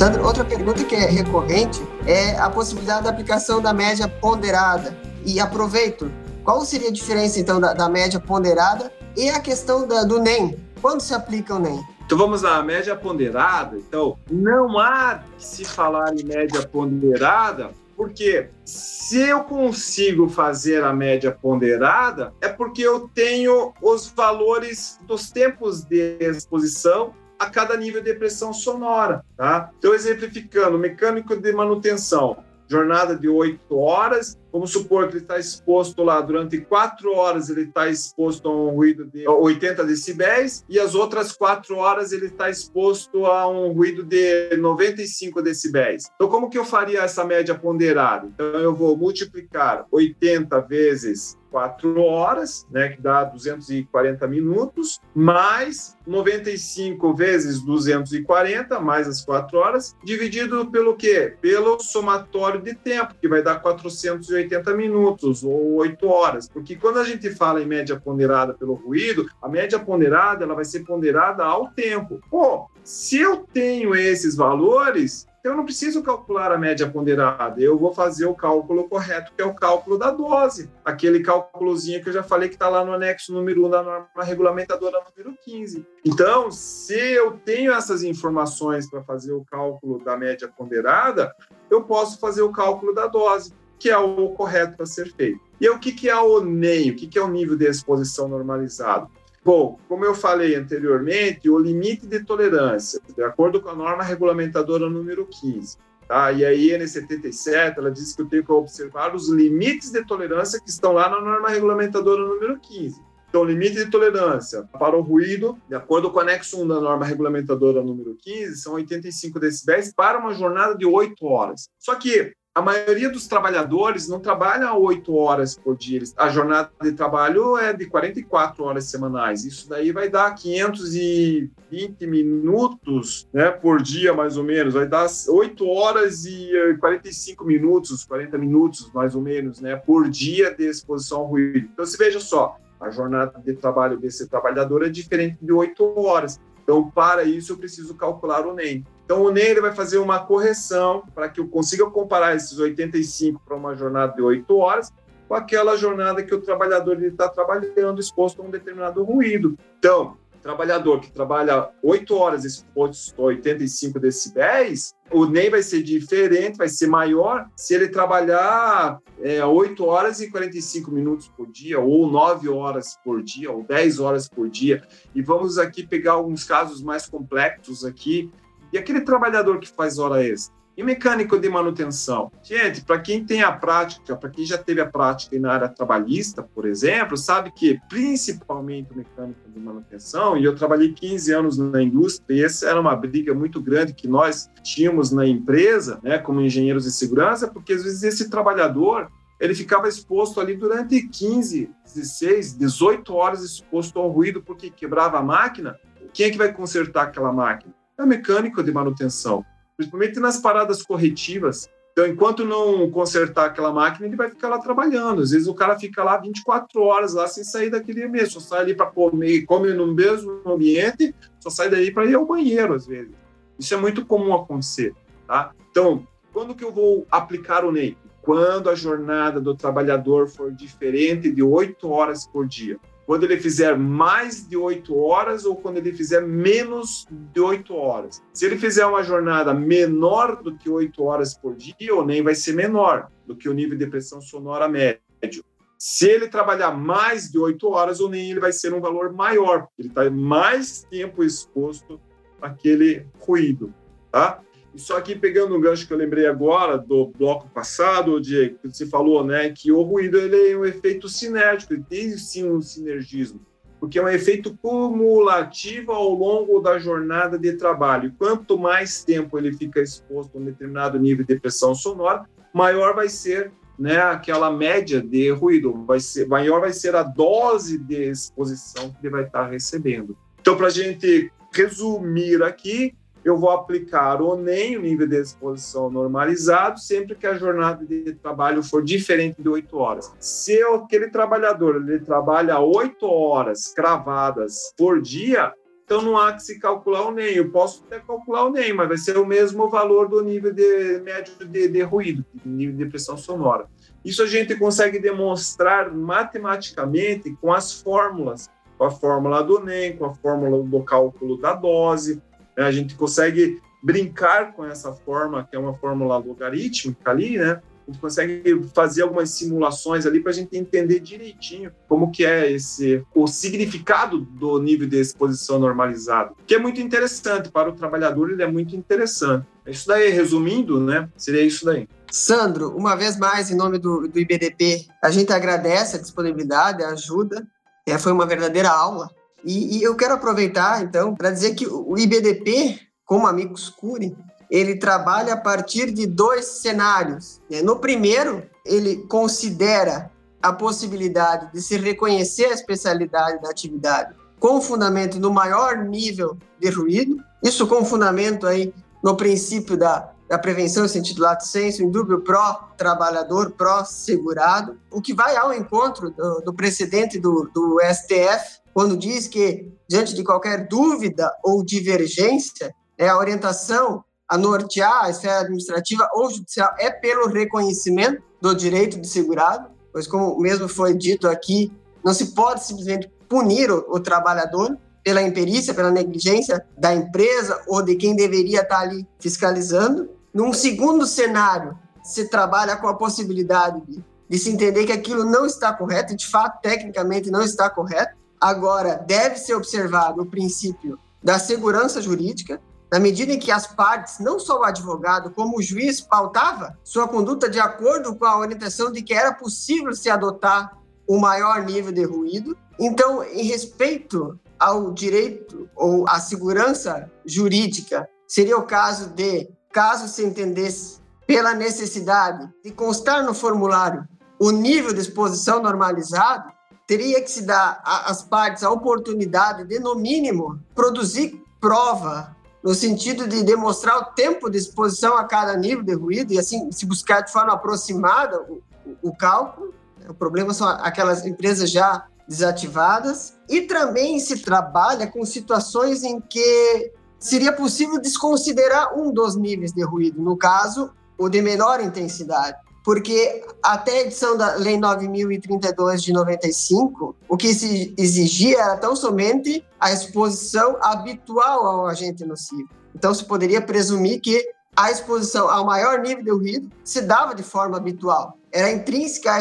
Sandro, 0.00 0.24
outra 0.24 0.46
pergunta 0.46 0.82
que 0.82 0.94
é 0.94 1.10
recorrente 1.10 1.78
é 2.06 2.34
a 2.38 2.48
possibilidade 2.48 3.04
da 3.04 3.10
aplicação 3.10 3.60
da 3.60 3.74
média 3.74 4.08
ponderada. 4.08 4.96
E 5.26 5.38
aproveito, 5.38 6.10
qual 6.42 6.64
seria 6.64 6.88
a 6.88 6.90
diferença 6.90 7.38
então 7.38 7.60
da, 7.60 7.74
da 7.74 7.86
média 7.86 8.18
ponderada 8.18 8.90
e 9.14 9.28
a 9.28 9.38
questão 9.40 9.86
da, 9.86 10.02
do 10.04 10.18
NEM? 10.18 10.56
Quando 10.80 11.02
se 11.02 11.12
aplica 11.12 11.54
o 11.54 11.58
NEM? 11.58 11.84
Então 12.06 12.16
vamos 12.16 12.40
lá, 12.40 12.56
a 12.56 12.62
média 12.62 12.96
ponderada. 12.96 13.76
Então, 13.76 14.16
não 14.30 14.78
há 14.78 15.22
que 15.36 15.44
se 15.44 15.66
falar 15.66 16.14
em 16.18 16.24
média 16.24 16.66
ponderada, 16.66 17.70
porque 17.94 18.48
se 18.64 19.20
eu 19.20 19.40
consigo 19.40 20.30
fazer 20.30 20.82
a 20.82 20.94
média 20.94 21.30
ponderada, 21.30 22.32
é 22.40 22.48
porque 22.48 22.80
eu 22.80 23.06
tenho 23.14 23.74
os 23.82 24.08
valores 24.08 24.98
dos 25.06 25.30
tempos 25.30 25.84
de 25.84 26.16
exposição 26.20 27.12
a 27.40 27.48
cada 27.48 27.74
nível 27.74 28.02
de 28.02 28.12
pressão 28.12 28.52
sonora, 28.52 29.24
tá? 29.34 29.70
Então, 29.78 29.94
exemplificando, 29.94 30.78
mecânico 30.78 31.34
de 31.34 31.50
manutenção, 31.52 32.44
jornada 32.68 33.16
de 33.16 33.28
oito 33.28 33.78
horas, 33.78 34.38
vamos 34.52 34.70
supor 34.70 35.08
que 35.08 35.14
ele 35.14 35.22
está 35.22 35.38
exposto 35.38 36.04
lá 36.04 36.20
durante 36.20 36.60
quatro 36.60 37.14
horas, 37.14 37.48
ele 37.48 37.62
está 37.62 37.88
exposto 37.88 38.46
a 38.46 38.54
um 38.54 38.74
ruído 38.76 39.06
de 39.06 39.26
80 39.26 39.84
decibéis, 39.84 40.62
e 40.68 40.78
as 40.78 40.94
outras 40.94 41.32
quatro 41.32 41.78
horas 41.78 42.12
ele 42.12 42.26
está 42.26 42.50
exposto 42.50 43.24
a 43.24 43.48
um 43.48 43.72
ruído 43.72 44.04
de 44.04 44.54
95 44.58 45.40
decibéis. 45.40 46.10
Então, 46.14 46.28
como 46.28 46.50
que 46.50 46.58
eu 46.58 46.64
faria 46.64 47.00
essa 47.00 47.24
média 47.24 47.54
ponderada? 47.54 48.26
Então, 48.26 48.46
eu 48.46 48.74
vou 48.74 48.96
multiplicar 48.96 49.86
80 49.90 50.60
vezes 50.60 51.39
4 51.50 52.00
horas, 52.02 52.66
né, 52.70 52.88
que 52.88 53.00
dá 53.00 53.24
240 53.24 54.26
minutos, 54.26 55.00
mais 55.14 55.96
95 56.06 57.14
vezes 57.14 57.60
240, 57.62 58.80
mais 58.80 59.08
as 59.08 59.24
4 59.24 59.58
horas, 59.58 59.96
dividido 60.02 60.70
pelo 60.70 60.96
quê? 60.96 61.34
Pelo 61.40 61.80
somatório 61.80 62.60
de 62.60 62.74
tempo, 62.74 63.14
que 63.20 63.28
vai 63.28 63.42
dar 63.42 63.60
480 63.60 64.74
minutos 64.74 65.42
ou 65.42 65.74
8 65.76 66.06
horas. 66.08 66.48
Porque 66.48 66.76
quando 66.76 66.98
a 66.98 67.04
gente 67.04 67.30
fala 67.30 67.62
em 67.62 67.66
média 67.66 67.98
ponderada 67.98 68.54
pelo 68.54 68.74
ruído, 68.74 69.26
a 69.42 69.48
média 69.48 69.78
ponderada 69.78 70.44
ela 70.44 70.54
vai 70.54 70.64
ser 70.64 70.80
ponderada 70.80 71.44
ao 71.44 71.68
tempo. 71.68 72.20
Pô, 72.30 72.68
se 72.84 73.18
eu 73.18 73.46
tenho 73.52 73.94
esses 73.94 74.36
valores, 74.36 75.26
eu 75.42 75.56
não 75.56 75.64
preciso 75.64 76.02
calcular 76.02 76.52
a 76.52 76.58
média 76.58 76.88
ponderada, 76.88 77.60
eu 77.60 77.78
vou 77.78 77.94
fazer 77.94 78.26
o 78.26 78.34
cálculo 78.34 78.88
correto, 78.88 79.32
que 79.34 79.42
é 79.42 79.44
o 79.44 79.54
cálculo 79.54 79.98
da 79.98 80.10
dose. 80.10 80.70
Aquele 80.84 81.20
cálculozinho 81.20 82.02
que 82.02 82.10
eu 82.10 82.12
já 82.12 82.22
falei 82.22 82.48
que 82.48 82.56
está 82.56 82.68
lá 82.68 82.84
no 82.84 82.92
anexo 82.92 83.32
número 83.32 83.66
1 83.66 83.70
da 83.70 83.82
norma 83.82 84.08
regulamentadora 84.22 85.02
número 85.16 85.36
15. 85.42 85.86
Então, 86.04 86.50
se 86.50 86.94
eu 86.94 87.32
tenho 87.32 87.72
essas 87.72 88.02
informações 88.02 88.88
para 88.88 89.02
fazer 89.02 89.32
o 89.32 89.44
cálculo 89.44 90.02
da 90.04 90.16
média 90.16 90.48
ponderada, 90.48 91.34
eu 91.70 91.82
posso 91.84 92.18
fazer 92.18 92.42
o 92.42 92.52
cálculo 92.52 92.94
da 92.94 93.06
dose, 93.06 93.52
que 93.78 93.88
é 93.88 93.96
o 93.96 94.30
correto 94.30 94.76
para 94.76 94.84
ser 94.84 95.10
feito. 95.14 95.40
E 95.58 95.68
o 95.68 95.78
que, 95.78 95.92
que 95.92 96.08
é 96.08 96.16
o 96.18 96.40
NEM? 96.40 96.90
O 96.90 96.96
que, 96.96 97.06
que 97.06 97.18
é 97.18 97.22
o 97.22 97.28
nível 97.28 97.56
de 97.56 97.66
exposição 97.66 98.28
normalizado? 98.28 99.10
Bom, 99.42 99.78
como 99.88 100.04
eu 100.04 100.14
falei 100.14 100.54
anteriormente, 100.54 101.48
o 101.48 101.58
limite 101.58 102.06
de 102.06 102.22
tolerância, 102.22 103.00
de 103.16 103.22
acordo 103.22 103.60
com 103.60 103.70
a 103.70 103.74
norma 103.74 104.02
regulamentadora 104.02 104.88
número 104.90 105.26
15, 105.26 105.78
tá? 106.06 106.30
e 106.30 106.44
a 106.44 106.52
IN77, 106.52 107.78
ela 107.78 107.90
diz 107.90 108.14
que 108.14 108.20
eu 108.20 108.26
tenho 108.26 108.44
que 108.44 108.52
observar 108.52 109.14
os 109.14 109.30
limites 109.30 109.90
de 109.90 110.04
tolerância 110.04 110.60
que 110.60 110.68
estão 110.68 110.92
lá 110.92 111.08
na 111.08 111.22
norma 111.22 111.48
regulamentadora 111.48 112.22
número 112.22 112.58
15. 112.60 113.00
Então, 113.30 113.44
limite 113.44 113.76
de 113.76 113.90
tolerância 113.90 114.64
para 114.78 114.96
o 114.96 115.00
ruído, 115.00 115.56
de 115.68 115.74
acordo 115.76 116.10
com 116.10 116.18
o 116.18 116.20
anexo 116.20 116.60
1 116.62 116.66
da 116.66 116.80
norma 116.80 117.06
regulamentadora 117.06 117.80
número 117.80 118.16
15, 118.16 118.56
são 118.56 118.74
85 118.74 119.38
decibéis 119.38 119.94
para 119.94 120.18
uma 120.18 120.34
jornada 120.34 120.76
de 120.76 120.84
8 120.84 121.24
horas. 121.24 121.68
Só 121.78 121.94
que 121.94 122.34
a 122.52 122.60
maioria 122.60 123.08
dos 123.08 123.28
trabalhadores 123.28 124.08
não 124.08 124.18
trabalha 124.18 124.74
oito 124.74 125.14
horas 125.14 125.56
por 125.56 125.76
dia. 125.76 126.02
A 126.16 126.28
jornada 126.28 126.70
de 126.82 126.92
trabalho 126.92 127.56
é 127.56 127.72
de 127.72 127.86
44 127.86 128.64
horas 128.64 128.86
semanais. 128.86 129.44
Isso 129.44 129.68
daí 129.68 129.92
vai 129.92 130.08
dar 130.08 130.34
520 130.34 132.06
minutos 132.08 133.28
né, 133.32 133.50
por 133.52 133.80
dia, 133.80 134.12
mais 134.12 134.36
ou 134.36 134.42
menos. 134.42 134.74
Vai 134.74 134.86
dar 134.86 135.06
8 135.28 135.68
horas 135.68 136.24
e 136.24 136.50
45 136.80 137.44
minutos, 137.44 138.04
40 138.04 138.36
minutos, 138.36 138.90
mais 138.92 139.14
ou 139.14 139.22
menos, 139.22 139.60
né, 139.60 139.76
por 139.76 140.08
dia 140.08 140.52
de 140.52 140.64
exposição 140.64 141.20
ao 141.20 141.26
ruído. 141.26 141.68
Então, 141.72 141.86
se 141.86 141.96
veja 141.96 142.18
só, 142.18 142.56
a 142.80 142.90
jornada 142.90 143.40
de 143.44 143.54
trabalho 143.54 143.96
desse 143.96 144.28
trabalhador 144.28 144.84
é 144.84 144.88
diferente 144.88 145.38
de 145.40 145.52
8 145.52 145.84
horas. 146.00 146.40
Então, 146.64 146.90
para 146.90 147.22
isso, 147.22 147.52
eu 147.52 147.58
preciso 147.58 147.94
calcular 147.94 148.44
o 148.44 148.54
NEM. 148.54 148.84
Então, 149.10 149.24
o 149.24 149.36
ele 149.36 149.60
vai 149.60 149.74
fazer 149.74 149.98
uma 149.98 150.20
correção 150.20 151.02
para 151.12 151.28
que 151.28 151.40
eu 151.40 151.48
consiga 151.48 151.84
comparar 151.90 152.36
esses 152.36 152.56
85 152.60 153.42
para 153.44 153.56
uma 153.56 153.74
jornada 153.74 154.14
de 154.14 154.22
8 154.22 154.56
horas 154.56 154.92
com 155.26 155.34
aquela 155.34 155.76
jornada 155.76 156.22
que 156.22 156.32
o 156.32 156.40
trabalhador 156.40 157.02
está 157.02 157.28
trabalhando 157.28 158.00
exposto 158.00 158.40
a 158.40 158.44
um 158.44 158.50
determinado 158.50 159.02
ruído. 159.02 159.58
Então, 159.80 160.16
trabalhador 160.40 161.00
que 161.00 161.10
trabalha 161.10 161.70
8 161.82 162.14
horas 162.14 162.44
exposto 162.44 163.20
a 163.20 163.24
85 163.24 163.98
decibéis, 163.98 164.94
o 165.10 165.26
NEM 165.26 165.50
vai 165.50 165.62
ser 165.64 165.82
diferente, 165.82 166.56
vai 166.56 166.68
ser 166.68 166.86
maior 166.86 167.48
se 167.56 167.74
ele 167.74 167.88
trabalhar 167.88 169.00
é, 169.20 169.44
8 169.44 169.84
horas 169.84 170.20
e 170.20 170.30
45 170.30 170.88
minutos 170.92 171.26
por 171.26 171.50
dia, 171.50 171.80
ou 171.80 172.08
9 172.08 172.48
horas 172.48 172.96
por 173.04 173.20
dia, 173.24 173.50
ou 173.50 173.64
10 173.64 173.98
horas 173.98 174.28
por 174.28 174.48
dia. 174.48 174.84
E 175.12 175.20
vamos 175.20 175.58
aqui 175.58 175.84
pegar 175.84 176.12
alguns 176.12 176.44
casos 176.44 176.80
mais 176.80 177.08
complexos 177.08 177.84
aqui, 177.84 178.30
e 178.72 178.78
aquele 178.78 179.00
trabalhador 179.00 179.58
que 179.58 179.68
faz 179.68 179.98
hora 179.98 180.24
extra? 180.24 180.60
E 180.76 180.82
mecânico 180.82 181.38
de 181.38 181.48
manutenção? 181.48 182.32
Gente, 182.42 182.82
para 182.82 182.98
quem 183.00 183.22
tem 183.22 183.42
a 183.42 183.52
prática, 183.52 184.16
para 184.16 184.30
quem 184.30 184.46
já 184.46 184.56
teve 184.56 184.80
a 184.80 184.86
prática 184.86 185.38
na 185.38 185.52
área 185.52 185.68
trabalhista, 185.68 186.42
por 186.42 186.64
exemplo, 186.64 187.18
sabe 187.18 187.52
que 187.52 187.78
principalmente 187.88 188.90
o 188.92 188.96
mecânico 188.96 189.40
de 189.46 189.60
manutenção, 189.60 190.38
e 190.38 190.44
eu 190.44 190.54
trabalhei 190.54 190.92
15 190.92 191.32
anos 191.34 191.58
na 191.58 191.82
indústria, 191.82 192.34
e 192.34 192.44
essa 192.44 192.66
era 192.66 192.80
uma 192.80 192.96
briga 192.96 193.34
muito 193.34 193.60
grande 193.60 193.92
que 193.92 194.08
nós 194.08 194.48
tínhamos 194.62 195.10
na 195.10 195.26
empresa, 195.26 195.98
né, 196.02 196.18
como 196.18 196.40
engenheiros 196.40 196.84
de 196.84 196.92
segurança, 196.92 197.48
porque 197.48 197.74
às 197.74 197.82
vezes 197.82 198.02
esse 198.02 198.30
trabalhador 198.30 199.10
ele 199.40 199.54
ficava 199.54 199.88
exposto 199.88 200.38
ali 200.38 200.54
durante 200.54 201.08
15, 201.08 201.70
16, 201.84 202.58
18 202.58 203.14
horas 203.14 203.42
exposto 203.42 203.98
ao 203.98 204.10
ruído 204.10 204.42
porque 204.42 204.70
quebrava 204.70 205.18
a 205.18 205.22
máquina. 205.22 205.78
Quem 206.12 206.26
é 206.26 206.30
que 206.30 206.36
vai 206.36 206.52
consertar 206.52 207.04
aquela 207.04 207.32
máquina? 207.32 207.74
É 208.02 208.06
mecânico 208.06 208.62
de 208.62 208.72
manutenção, 208.72 209.44
principalmente 209.76 210.18
nas 210.20 210.38
paradas 210.38 210.82
corretivas. 210.82 211.68
Então, 211.92 212.06
enquanto 212.06 212.44
não 212.44 212.90
consertar 212.90 213.46
aquela 213.46 213.72
máquina, 213.72 214.06
ele 214.06 214.16
vai 214.16 214.30
ficar 214.30 214.48
lá 214.48 214.58
trabalhando. 214.58 215.22
Às 215.22 215.32
vezes 215.32 215.48
o 215.48 215.54
cara 215.54 215.78
fica 215.78 216.04
lá 216.04 216.16
24 216.16 216.80
horas 216.82 217.14
lá 217.14 217.26
sem 217.26 217.42
sair 217.44 217.68
daquele 217.68 218.04
ambiente, 218.04 218.32
só 218.32 218.40
sai 218.40 218.60
ali 218.60 218.74
para 218.74 218.86
comer, 218.86 219.42
come 219.42 219.72
no 219.72 219.92
mesmo 219.92 220.40
ambiente, 220.46 221.14
só 221.40 221.50
sai 221.50 221.68
daí 221.68 221.90
para 221.90 222.06
ir 222.06 222.14
ao 222.14 222.26
banheiro 222.26 222.74
às 222.74 222.86
vezes. 222.86 223.12
Isso 223.58 223.74
é 223.74 223.76
muito 223.76 224.06
comum 224.06 224.32
acontecer, 224.32 224.94
tá? 225.26 225.52
Então, 225.70 226.06
quando 226.32 226.54
que 226.54 226.64
eu 226.64 226.72
vou 226.72 227.06
aplicar 227.10 227.64
o 227.64 227.72
NEI? 227.72 227.96
Quando 228.22 228.70
a 228.70 228.74
jornada 228.74 229.40
do 229.40 229.54
trabalhador 229.54 230.28
for 230.28 230.52
diferente 230.52 231.32
de 231.32 231.42
8 231.42 231.88
horas 231.90 232.26
por 232.26 232.46
dia 232.46 232.78
quando 233.10 233.24
ele 233.24 233.38
fizer 233.38 233.76
mais 233.76 234.48
de 234.48 234.56
oito 234.56 234.96
horas 234.96 235.44
ou 235.44 235.56
quando 235.56 235.78
ele 235.78 235.92
fizer 235.92 236.20
menos 236.20 237.08
de 237.10 237.40
oito 237.40 237.74
horas. 237.74 238.22
Se 238.32 238.46
ele 238.46 238.56
fizer 238.56 238.86
uma 238.86 239.02
jornada 239.02 239.52
menor 239.52 240.40
do 240.40 240.56
que 240.56 240.70
oito 240.70 241.02
horas 241.02 241.34
por 241.34 241.56
dia, 241.56 241.92
ou 241.92 242.06
nem 242.06 242.22
vai 242.22 242.36
ser 242.36 242.52
menor 242.52 243.10
do 243.26 243.34
que 243.34 243.48
o 243.48 243.52
nível 243.52 243.76
de 243.76 243.88
pressão 243.88 244.20
sonora 244.20 244.68
médio. 244.68 245.44
Se 245.76 246.08
ele 246.08 246.28
trabalhar 246.28 246.70
mais 246.70 247.28
de 247.28 247.36
oito 247.36 247.70
horas, 247.70 247.98
o 247.98 248.08
NEM 248.08 248.30
ele 248.30 248.38
vai 248.38 248.52
ser 248.52 248.72
um 248.72 248.80
valor 248.80 249.12
maior, 249.12 249.66
ele 249.76 249.88
está 249.88 250.08
mais 250.08 250.86
tempo 250.88 251.24
exposto 251.24 252.00
àquele 252.40 253.08
ruído, 253.18 253.74
tá? 254.12 254.40
Isso 254.74 254.94
aqui 254.94 255.16
pegando 255.16 255.56
um 255.56 255.60
gancho 255.60 255.86
que 255.86 255.92
eu 255.92 255.96
lembrei 255.96 256.26
agora 256.26 256.78
do 256.78 257.12
bloco 257.18 257.48
passado, 257.48 258.20
Diego, 258.20 258.58
que 258.62 258.68
você 258.68 258.86
falou, 258.86 259.24
né, 259.24 259.50
que 259.50 259.72
o 259.72 259.82
ruído 259.82 260.16
ele 260.16 260.52
é 260.52 260.56
um 260.56 260.64
efeito 260.64 261.08
cinético, 261.08 261.74
ele 261.74 261.84
tem 261.88 262.16
sim 262.16 262.48
um 262.48 262.60
sinergismo, 262.60 263.40
porque 263.80 263.98
é 263.98 264.02
um 264.02 264.08
efeito 264.08 264.56
cumulativo 264.58 265.90
ao 265.90 266.14
longo 266.14 266.60
da 266.60 266.78
jornada 266.78 267.36
de 267.36 267.54
trabalho. 267.54 268.14
Quanto 268.16 268.56
mais 268.56 269.02
tempo 269.02 269.36
ele 269.36 269.52
fica 269.52 269.80
exposto 269.80 270.36
a 270.36 270.40
um 270.40 270.44
determinado 270.44 270.98
nível 270.98 271.24
de 271.24 271.38
pressão 271.40 271.74
sonora, 271.74 272.24
maior 272.54 272.94
vai 272.94 273.08
ser 273.08 273.50
né, 273.76 273.98
aquela 273.98 274.52
média 274.52 275.00
de 275.00 275.30
ruído, 275.30 275.84
vai 275.86 275.98
ser, 275.98 276.28
maior 276.28 276.60
vai 276.60 276.72
ser 276.72 276.94
a 276.94 277.02
dose 277.02 277.78
de 277.78 278.10
exposição 278.10 278.90
que 278.90 278.98
ele 279.06 279.10
vai 279.10 279.24
estar 279.24 279.48
recebendo. 279.48 280.16
Então, 280.38 280.54
para 280.54 280.66
a 280.66 280.70
gente 280.70 281.32
resumir 281.52 282.42
aqui, 282.42 282.94
eu 283.24 283.36
vou 283.36 283.50
aplicar 283.50 284.22
o 284.22 284.36
NEM, 284.36 284.76
o 284.76 284.82
nível 284.82 285.06
de 285.06 285.16
exposição 285.16 285.90
normalizado, 285.90 286.80
sempre 286.80 287.14
que 287.14 287.26
a 287.26 287.34
jornada 287.34 287.84
de 287.84 288.14
trabalho 288.14 288.62
for 288.62 288.82
diferente 288.82 289.42
de 289.42 289.48
oito 289.48 289.76
horas. 289.76 290.12
Se 290.18 290.62
aquele 290.62 291.08
trabalhador 291.08 291.76
ele 291.76 292.00
trabalha 292.00 292.58
oito 292.58 293.06
horas 293.06 293.72
cravadas 293.74 294.72
por 294.76 295.00
dia, 295.00 295.52
então 295.84 296.02
não 296.02 296.16
há 296.16 296.32
que 296.32 296.42
se 296.44 296.58
calcular 296.60 297.08
o 297.08 297.10
NEM. 297.10 297.34
Eu 297.34 297.50
posso 297.50 297.82
até 297.84 297.98
calcular 297.98 298.44
o 298.44 298.50
NEM, 298.50 298.72
mas 298.74 298.88
vai 298.88 298.96
ser 298.96 299.18
o 299.18 299.26
mesmo 299.26 299.68
valor 299.68 300.08
do 300.08 300.22
nível 300.22 300.52
de, 300.52 301.00
médio 301.00 301.34
de, 301.44 301.68
de 301.68 301.82
ruído, 301.82 302.24
nível 302.44 302.76
de 302.76 302.86
pressão 302.86 303.16
sonora. 303.16 303.66
Isso 304.04 304.22
a 304.22 304.26
gente 304.26 304.56
consegue 304.56 304.98
demonstrar 304.98 305.92
matematicamente 305.92 307.36
com 307.40 307.52
as 307.52 307.82
fórmulas, 307.82 308.48
com 308.78 308.84
a 308.84 308.90
fórmula 308.90 309.42
do 309.42 309.60
NEM, 309.60 309.96
com 309.96 310.06
a 310.06 310.14
fórmula 310.14 310.62
do 310.62 310.82
cálculo 310.84 311.36
da 311.36 311.54
dose. 311.54 312.22
Né? 312.56 312.64
A 312.64 312.72
gente 312.72 312.94
consegue 312.94 313.60
brincar 313.82 314.52
com 314.52 314.64
essa 314.64 314.92
forma, 314.92 315.46
que 315.48 315.56
é 315.56 315.58
uma 315.58 315.74
fórmula 315.74 316.16
logarítmica 316.18 317.10
ali, 317.10 317.38
né? 317.38 317.60
a 317.88 317.90
gente 317.90 318.00
consegue 318.00 318.62
fazer 318.74 319.02
algumas 319.02 319.30
simulações 319.30 320.06
ali 320.06 320.20
para 320.20 320.30
a 320.30 320.34
gente 320.34 320.56
entender 320.56 321.00
direitinho 321.00 321.72
como 321.88 322.10
que 322.10 322.24
é 322.24 322.50
esse 322.50 323.04
o 323.14 323.26
significado 323.26 324.20
do 324.20 324.60
nível 324.60 324.88
de 324.88 325.00
exposição 325.00 325.58
normalizado, 325.58 326.36
que 326.46 326.54
é 326.54 326.58
muito 326.58 326.80
interessante 326.80 327.50
para 327.50 327.68
o 327.68 327.72
trabalhador, 327.72 328.30
ele 328.30 328.42
é 328.42 328.46
muito 328.46 328.76
interessante. 328.76 329.46
Isso 329.66 329.86
daí, 329.86 330.10
resumindo, 330.10 330.80
né, 330.80 331.08
seria 331.16 331.42
isso 331.42 331.64
daí. 331.64 331.88
Sandro, 332.10 332.76
uma 332.76 332.96
vez 332.96 333.16
mais, 333.16 333.50
em 333.50 333.56
nome 333.56 333.78
do, 333.78 334.08
do 334.08 334.18
IBDP, 334.18 334.86
a 335.02 335.10
gente 335.10 335.32
agradece 335.32 335.96
a 335.96 336.00
disponibilidade, 336.00 336.82
a 336.82 336.90
ajuda. 336.90 337.46
É, 337.86 337.98
foi 337.98 338.12
uma 338.12 338.26
verdadeira 338.26 338.68
aula. 338.68 339.08
E, 339.44 339.78
e 339.78 339.82
eu 339.82 339.94
quero 339.96 340.14
aproveitar, 340.14 340.82
então, 340.82 341.14
para 341.14 341.30
dizer 341.30 341.54
que 341.54 341.66
o 341.66 341.96
IBDP, 341.96 342.78
como 343.04 343.26
Amigos 343.26 343.68
Cure, 343.68 344.16
ele 344.50 344.76
trabalha 344.76 345.34
a 345.34 345.36
partir 345.36 345.92
de 345.92 346.06
dois 346.06 346.44
cenários. 346.44 347.40
Né? 347.48 347.62
No 347.62 347.78
primeiro, 347.78 348.42
ele 348.66 348.96
considera 349.08 350.10
a 350.42 350.52
possibilidade 350.52 351.52
de 351.52 351.60
se 351.60 351.76
reconhecer 351.76 352.46
a 352.46 352.54
especialidade 352.54 353.40
da 353.42 353.50
atividade 353.50 354.14
com 354.40 354.60
fundamento 354.60 355.20
no 355.20 355.30
maior 355.30 355.76
nível 355.76 356.36
de 356.58 356.70
ruído, 356.70 357.16
isso 357.44 357.66
com 357.66 357.84
fundamento 357.84 358.46
aí 358.46 358.72
no 359.02 359.14
princípio 359.14 359.76
da, 359.76 360.10
da 360.28 360.38
prevenção, 360.38 360.88
sentido 360.88 361.20
lato 361.20 361.44
senso, 361.44 361.86
dúvida 361.90 362.18
pró-trabalhador, 362.20 363.50
pró-segurado, 363.50 364.78
o 364.90 365.02
que 365.02 365.12
vai 365.12 365.36
ao 365.36 365.52
encontro 365.52 366.10
do, 366.10 366.40
do 366.40 366.54
precedente 366.54 367.18
do, 367.18 367.50
do 367.54 367.78
STF, 367.92 368.59
quando 368.72 368.96
diz 368.96 369.28
que, 369.28 369.72
diante 369.88 370.14
de 370.14 370.24
qualquer 370.24 370.68
dúvida 370.68 371.30
ou 371.42 371.64
divergência, 371.64 372.74
é 372.96 373.08
a 373.08 373.18
orientação 373.18 374.04
a 374.28 374.38
nortear 374.38 375.06
a 375.06 375.10
esfera 375.10 375.40
administrativa 375.40 376.08
ou 376.14 376.30
judicial 376.30 376.72
é 376.78 376.88
pelo 376.88 377.28
reconhecimento 377.28 378.22
do 378.40 378.54
direito 378.54 379.00
de 379.00 379.08
segurado, 379.08 379.68
pois, 379.92 380.06
como 380.06 380.38
mesmo 380.38 380.68
foi 380.68 380.94
dito 380.94 381.28
aqui, 381.28 381.72
não 382.04 382.14
se 382.14 382.26
pode 382.32 382.64
simplesmente 382.64 383.10
punir 383.28 383.72
o, 383.72 383.84
o 383.88 383.98
trabalhador 383.98 384.78
pela 385.02 385.20
imperícia, 385.20 385.74
pela 385.74 385.90
negligência 385.90 386.64
da 386.78 386.94
empresa 386.94 387.60
ou 387.66 387.82
de 387.82 387.96
quem 387.96 388.14
deveria 388.14 388.60
estar 388.60 388.80
ali 388.80 389.06
fiscalizando. 389.18 390.08
Num 390.32 390.52
segundo 390.52 391.06
cenário, 391.06 391.76
se 392.04 392.28
trabalha 392.28 392.76
com 392.76 392.86
a 392.86 392.94
possibilidade 392.94 393.80
de, 393.86 394.04
de 394.28 394.38
se 394.38 394.50
entender 394.50 394.86
que 394.86 394.92
aquilo 394.92 395.24
não 395.24 395.44
está 395.44 395.72
correto, 395.72 396.16
de 396.16 396.26
fato, 396.26 396.60
tecnicamente 396.60 397.30
não 397.30 397.42
está 397.42 397.68
correto. 397.68 398.14
Agora, 398.40 398.94
deve 398.94 399.36
ser 399.36 399.54
observado 399.54 400.22
o 400.22 400.26
princípio 400.26 400.98
da 401.22 401.38
segurança 401.38 402.00
jurídica, 402.00 402.60
na 402.90 402.98
medida 402.98 403.32
em 403.32 403.38
que 403.38 403.52
as 403.52 403.66
partes, 403.66 404.18
não 404.18 404.40
só 404.40 404.60
o 404.60 404.64
advogado, 404.64 405.30
como 405.30 405.58
o 405.58 405.62
juiz, 405.62 406.00
pautava 406.00 406.76
sua 406.82 407.06
conduta 407.06 407.48
de 407.48 407.60
acordo 407.60 408.16
com 408.16 408.24
a 408.24 408.38
orientação 408.38 408.90
de 408.90 409.02
que 409.02 409.12
era 409.12 409.32
possível 409.32 409.92
se 409.92 410.08
adotar 410.08 410.76
o 411.06 411.20
maior 411.20 411.64
nível 411.64 411.92
de 411.92 412.02
ruído. 412.04 412.56
Então, 412.78 413.22
em 413.22 413.44
respeito 413.44 414.40
ao 414.58 414.90
direito 414.90 415.68
ou 415.76 416.08
à 416.08 416.18
segurança 416.18 417.10
jurídica, 417.24 418.08
seria 418.26 418.56
o 418.56 418.62
caso 418.62 419.10
de, 419.10 419.50
caso 419.72 420.08
se 420.08 420.24
entendesse 420.24 420.98
pela 421.26 421.54
necessidade 421.54 422.48
de 422.64 422.72
constar 422.72 423.22
no 423.22 423.34
formulário 423.34 424.04
o 424.38 424.50
nível 424.50 424.92
de 424.92 425.00
exposição 425.00 425.62
normalizado, 425.62 426.50
teria 426.90 427.22
que 427.22 427.30
se 427.30 427.42
dar 427.42 427.80
às 427.84 428.20
partes 428.20 428.64
a 428.64 428.70
oportunidade 428.70 429.62
de, 429.62 429.78
no 429.78 429.94
mínimo, 429.94 430.58
produzir 430.74 431.40
prova 431.60 432.34
no 432.64 432.74
sentido 432.74 433.28
de 433.28 433.44
demonstrar 433.44 433.96
o 433.98 434.04
tempo 434.06 434.50
de 434.50 434.58
exposição 434.58 435.16
a 435.16 435.22
cada 435.22 435.56
nível 435.56 435.84
de 435.84 435.94
ruído 435.94 436.32
e 436.32 436.38
assim 436.40 436.72
se 436.72 436.84
buscar 436.84 437.20
de 437.20 437.30
forma 437.30 437.52
aproximada 437.52 438.42
o, 438.42 438.60
o 439.00 439.14
cálculo. 439.16 439.72
O 440.08 440.14
problema 440.14 440.52
são 440.52 440.68
aquelas 440.68 441.24
empresas 441.24 441.70
já 441.70 442.06
desativadas 442.26 443.34
e 443.48 443.60
também 443.60 444.18
se 444.18 444.40
trabalha 444.40 445.06
com 445.06 445.24
situações 445.24 446.02
em 446.02 446.20
que 446.20 446.92
seria 447.20 447.52
possível 447.52 448.00
desconsiderar 448.00 448.98
um 448.98 449.12
dos 449.12 449.36
níveis 449.36 449.72
de 449.72 449.84
ruído, 449.84 450.20
no 450.20 450.36
caso, 450.36 450.90
o 451.16 451.28
de 451.28 451.40
menor 451.40 451.80
intensidade 451.80 452.58
porque 452.84 453.44
até 453.62 453.92
a 453.92 454.00
edição 454.02 454.36
da 454.36 454.54
Lei 454.54 454.76
9.032 454.76 455.96
de 455.98 456.12
95, 456.12 457.14
o 457.28 457.36
que 457.36 457.54
se 457.54 457.94
exigia 457.98 458.58
era 458.58 458.76
tão 458.76 458.96
somente 458.96 459.64
a 459.78 459.92
exposição 459.92 460.76
habitual 460.80 461.66
ao 461.66 461.86
agente 461.86 462.24
nocivo. 462.24 462.68
Então, 462.94 463.14
se 463.14 463.24
poderia 463.24 463.60
presumir 463.60 464.20
que 464.20 464.44
a 464.76 464.90
exposição 464.90 465.50
ao 465.50 465.64
maior 465.64 466.00
nível 466.00 466.24
de 466.24 466.30
ruído 466.30 466.70
se 466.84 467.00
dava 467.02 467.34
de 467.34 467.42
forma 467.42 467.76
habitual. 467.76 468.38
Era 468.52 468.70
intrínseca 468.70 469.38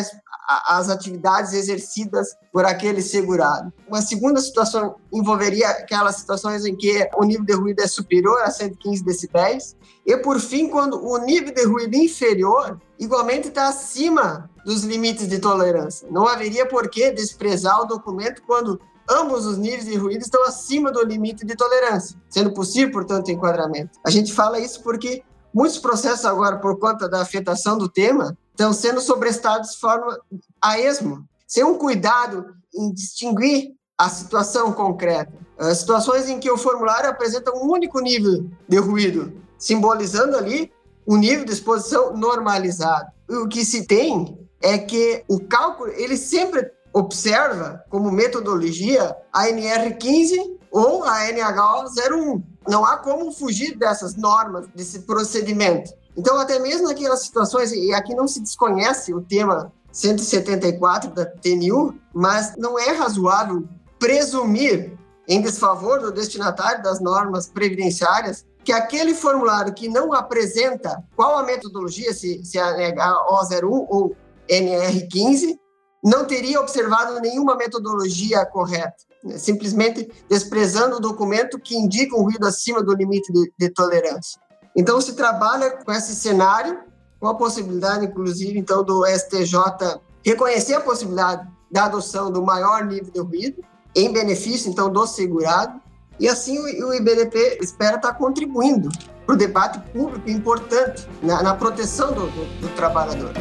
às 0.67 0.89
atividades 0.89 1.53
exercidas 1.53 2.35
por 2.51 2.65
aquele 2.65 3.01
segurado. 3.01 3.71
Uma 3.87 4.01
segunda 4.01 4.41
situação 4.41 4.95
envolveria 5.13 5.69
aquelas 5.69 6.15
situações 6.17 6.65
em 6.65 6.75
que 6.75 7.07
o 7.15 7.23
nível 7.23 7.45
de 7.45 7.53
ruído 7.53 7.81
é 7.81 7.87
superior 7.87 8.41
a 8.41 8.51
115 8.51 9.03
decibéis. 9.03 9.75
E, 10.09 10.17
por 10.17 10.39
fim, 10.39 10.67
quando 10.67 11.05
o 11.05 11.19
nível 11.19 11.53
de 11.53 11.63
ruído 11.65 11.95
inferior 11.95 12.81
igualmente 12.97 13.49
está 13.49 13.67
acima 13.67 14.49
dos 14.65 14.83
limites 14.83 15.27
de 15.27 15.37
tolerância. 15.37 16.07
Não 16.09 16.27
haveria 16.27 16.65
por 16.65 16.89
que 16.89 17.11
desprezar 17.11 17.79
o 17.79 17.85
documento 17.85 18.41
quando 18.41 18.81
ambos 19.07 19.45
os 19.45 19.59
níveis 19.59 19.85
de 19.85 19.95
ruído 19.95 20.23
estão 20.23 20.43
acima 20.45 20.91
do 20.91 21.05
limite 21.05 21.45
de 21.45 21.55
tolerância, 21.55 22.19
sendo 22.27 22.51
possível, 22.55 22.91
portanto, 22.91 23.29
enquadramento. 23.29 23.99
A 24.03 24.09
gente 24.09 24.33
fala 24.33 24.59
isso 24.59 24.81
porque 24.81 25.21
muitos 25.53 25.77
processos 25.77 26.25
agora, 26.25 26.57
por 26.57 26.79
conta 26.79 27.07
da 27.07 27.21
afetação 27.21 27.77
do 27.77 27.87
tema, 27.87 28.35
estão 28.49 28.73
sendo 28.73 29.01
sobrestados 29.01 29.73
de 29.73 29.77
forma 29.77 30.19
a 30.59 30.79
esmo, 30.79 31.23
sem 31.45 31.63
um 31.63 31.77
cuidado 31.77 32.47
em 32.73 32.91
distinguir 32.91 33.75
a 33.95 34.09
situação 34.09 34.73
concreta. 34.73 35.31
As 35.55 35.77
situações 35.77 36.27
em 36.27 36.39
que 36.39 36.49
o 36.49 36.57
formulário 36.57 37.11
apresenta 37.11 37.55
um 37.55 37.69
único 37.69 37.99
nível 37.99 38.49
de 38.67 38.77
ruído, 38.79 39.47
simbolizando 39.59 40.35
ali 40.35 40.71
o 41.05 41.17
nível 41.17 41.45
de 41.45 41.51
exposição 41.51 42.15
normalizado. 42.15 43.11
O 43.29 43.47
que 43.47 43.63
se 43.63 43.85
tem 43.85 44.39
é 44.61 44.77
que 44.77 45.23
o 45.27 45.39
cálculo, 45.39 45.91
ele 45.91 46.17
sempre 46.17 46.71
observa 46.93 47.83
como 47.89 48.11
metodologia 48.11 49.15
a 49.31 49.45
NR15 49.47 50.57
ou 50.71 51.03
a 51.03 51.27
NH01. 51.27 52.41
Não 52.67 52.85
há 52.85 52.97
como 52.97 53.31
fugir 53.31 53.77
dessas 53.77 54.15
normas, 54.15 54.67
desse 54.69 54.99
procedimento. 54.99 55.91
Então, 56.17 56.37
até 56.39 56.59
mesmo 56.59 56.87
naquelas 56.87 57.21
situações, 57.21 57.71
e 57.71 57.93
aqui 57.93 58.15
não 58.15 58.27
se 58.27 58.41
desconhece 58.41 59.13
o 59.13 59.21
tema 59.21 59.71
174 59.91 61.11
da 61.11 61.25
TNU, 61.25 61.95
mas 62.13 62.55
não 62.57 62.77
é 62.77 62.91
razoável 62.91 63.67
presumir 63.97 64.97
em 65.27 65.41
desfavor 65.41 65.99
do 65.99 66.11
destinatário 66.11 66.81
das 66.83 66.99
normas 66.99 67.47
previdenciárias 67.47 68.45
que 68.63 68.71
aquele 68.71 69.13
formulário 69.13 69.73
que 69.73 69.87
não 69.87 70.13
apresenta 70.13 71.03
qual 71.15 71.37
a 71.37 71.43
metodologia, 71.43 72.13
se, 72.13 72.43
se 72.43 72.57
é 72.57 72.93
NH01 72.93 73.63
ou 73.63 74.15
NR15, 74.49 75.57
não 76.03 76.25
teria 76.25 76.59
observado 76.59 77.19
nenhuma 77.19 77.55
metodologia 77.55 78.45
correta, 78.45 78.95
né? 79.23 79.37
simplesmente 79.37 80.09
desprezando 80.29 80.97
o 80.97 80.99
documento 80.99 81.59
que 81.59 81.75
indica 81.75 82.15
um 82.15 82.23
ruído 82.23 82.47
acima 82.47 82.81
do 82.81 82.93
limite 82.93 83.31
de, 83.31 83.51
de 83.57 83.69
tolerância. 83.69 84.39
Então, 84.75 85.01
se 85.01 85.13
trabalha 85.13 85.71
com 85.71 85.91
esse 85.91 86.15
cenário, 86.15 86.79
com 87.19 87.27
a 87.27 87.35
possibilidade, 87.35 88.05
inclusive, 88.05 88.57
então, 88.57 88.83
do 88.83 89.05
STJ 89.05 89.99
reconhecer 90.23 90.75
a 90.75 90.81
possibilidade 90.81 91.47
da 91.71 91.85
adoção 91.85 92.31
do 92.31 92.41
maior 92.41 92.85
nível 92.85 93.11
de 93.11 93.19
ruído, 93.19 93.63
em 93.95 94.11
benefício, 94.11 94.69
então, 94.69 94.89
do 94.89 95.05
segurado, 95.05 95.81
e 96.19 96.27
assim 96.27 96.59
o 96.59 96.93
IBDP 96.93 97.59
espera 97.61 97.95
estar 97.95 98.13
contribuindo 98.13 98.89
para 99.25 99.35
o 99.35 99.37
debate 99.37 99.79
público 99.91 100.29
importante 100.29 101.07
na, 101.21 101.41
na 101.41 101.55
proteção 101.55 102.11
do, 102.11 102.27
do, 102.27 102.61
do 102.61 102.69
trabalhador. 102.75 103.31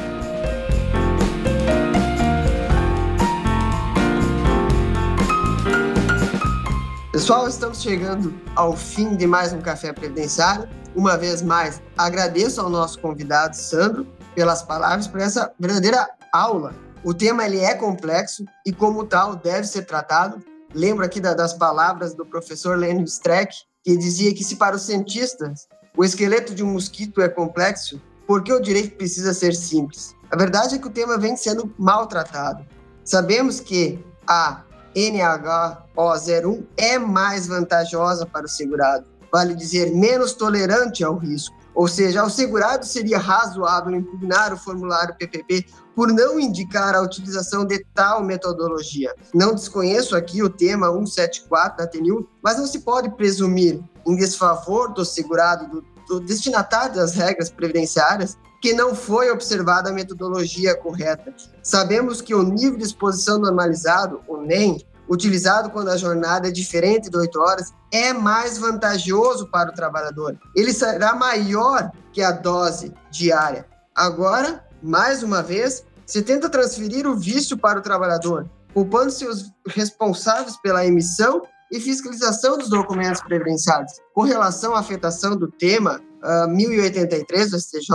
Pessoal, 7.11 7.49
estamos 7.49 7.83
chegando 7.83 8.33
ao 8.55 8.77
fim 8.77 9.17
de 9.17 9.27
mais 9.27 9.53
um 9.53 9.61
Café 9.61 9.93
Previdenciário. 9.93 10.69
Uma 10.95 11.17
vez 11.17 11.43
mais, 11.43 11.83
agradeço 11.97 12.61
ao 12.61 12.71
nosso 12.71 13.01
convidado, 13.01 13.57
Sandro, 13.57 14.07
pelas 14.37 14.63
palavras, 14.63 15.09
por 15.09 15.21
essa 15.21 15.53
verdadeira 15.59 16.09
aula. 16.33 16.73
O 17.03 17.13
tema 17.13 17.45
ele 17.45 17.59
é 17.59 17.75
complexo 17.75 18.45
e, 18.65 18.73
como 18.73 19.05
tal, 19.05 19.35
deve 19.35 19.67
ser 19.67 19.83
tratado. 19.83 20.41
Lembro 20.75 21.05
aqui 21.05 21.21
da, 21.21 21.35
das 21.35 21.55
palavras 21.55 22.15
do 22.15 22.27
professor 22.27 22.77
Lenin 22.77 23.05
Streck, 23.05 23.55
que 23.83 23.97
dizia 23.97 24.35
que 24.35 24.45
se 24.45 24.57
para 24.57 24.77
os 24.77 24.83
cientistas 24.83 25.67
o 25.97 26.05
esqueleto 26.05 26.55
de 26.55 26.63
um 26.63 26.73
mosquito 26.73 27.21
é 27.21 27.29
complexo, 27.29 28.01
por 28.27 28.45
que 28.45 28.53
o 28.53 28.61
direito 28.61 28.97
precisa 28.97 29.33
ser 29.33 29.55
simples? 29.55 30.15
A 30.31 30.37
verdade 30.37 30.75
é 30.75 30.79
que 30.79 30.87
o 30.87 30.91
tema 30.91 31.17
vem 31.17 31.37
sendo 31.37 31.75
maltratado. 31.79 32.65
Sabemos 33.03 33.59
que 33.59 33.99
a 34.27 34.63
NHO01 34.95 36.67
é 36.77 36.99
mais 36.99 37.47
vantajosa 37.47 38.27
para 38.27 38.45
o 38.45 38.49
segurado, 38.49 39.07
vale 39.33 39.55
dizer, 39.55 39.95
menos 39.95 40.35
tolerante 40.35 41.03
ao 41.03 41.17
risco. 41.17 41.57
Ou 41.79 41.87
seja, 41.87 42.23
ao 42.23 42.29
segurado 42.29 42.85
seria 42.85 43.19
razoável 43.19 43.95
impugnar 43.95 44.53
o 44.53 44.57
formulário 44.57 45.15
PPP 45.15 45.65
por 45.95 46.13
não 46.13 46.41
indicar 46.41 46.93
a 46.93 47.01
utilização 47.01 47.65
de 47.65 47.87
tal 47.95 48.21
metodologia. 48.25 49.15
Não 49.33 49.55
desconheço 49.55 50.17
aqui 50.17 50.43
o 50.43 50.51
tema 50.51 50.91
174 50.91 51.79
da 51.79 51.87
TNU, 51.87 52.29
mas 52.43 52.59
não 52.59 52.67
se 52.67 52.81
pode 52.81 53.11
presumir 53.11 53.81
em 54.05 54.17
desfavor 54.17 54.93
do 54.93 55.05
segurado, 55.05 55.69
do, 55.69 55.85
do 56.09 56.19
destinatário 56.19 56.97
das 56.97 57.15
regras 57.15 57.49
previdenciárias, 57.49 58.37
que 58.61 58.73
não 58.73 58.93
foi 58.93 59.31
observada 59.31 59.91
a 59.91 59.93
metodologia 59.93 60.75
correta. 60.75 61.33
Sabemos 61.63 62.21
que 62.21 62.35
o 62.35 62.43
nível 62.43 62.77
de 62.77 62.87
exposição 62.87 63.39
normalizado, 63.39 64.21
o 64.27 64.39
NEM, 64.39 64.85
utilizado 65.09 65.71
quando 65.71 65.89
a 65.89 65.97
jornada 65.97 66.49
é 66.49 66.51
diferente 66.51 67.11
de 67.11 67.17
8 67.17 67.41
horas, 67.41 67.73
é 67.93 68.13
mais 68.13 68.59
vantajoso 68.59 69.49
para 69.51 69.71
o 69.71 69.75
trabalhador. 69.75 70.39
Ele 70.55 70.73
será 70.73 71.15
maior 71.15 71.91
que 72.13 72.23
a 72.23 72.33
dose 72.33 72.93
diária. 73.11 73.67
Agora, 73.95 74.65
mais 74.83 75.23
uma 75.23 75.43
vez, 75.43 75.85
se 76.07 76.23
tenta 76.23 76.49
transferir 76.49 77.07
o 77.07 77.17
vício 77.17 77.57
para 77.57 77.79
o 77.79 77.83
trabalhador, 77.83 78.49
culpando-se 78.73 79.27
os 79.27 79.53
responsáveis 79.67 80.57
pela 80.57 80.87
emissão 80.87 81.43
e 81.71 81.81
fiscalização 81.81 82.57
dos 82.57 82.69
documentos 82.69 83.21
previdenciários. 83.23 83.93
Com 84.15 84.23
relação 84.23 84.75
à 84.75 84.81
afetação 84.81 85.37
do 85.37 85.51
tema 85.51 86.01
uh, 86.23 86.45
ah, 86.45 86.49
1083 86.49 87.51
do 87.51 87.61
STJ, 87.61 87.91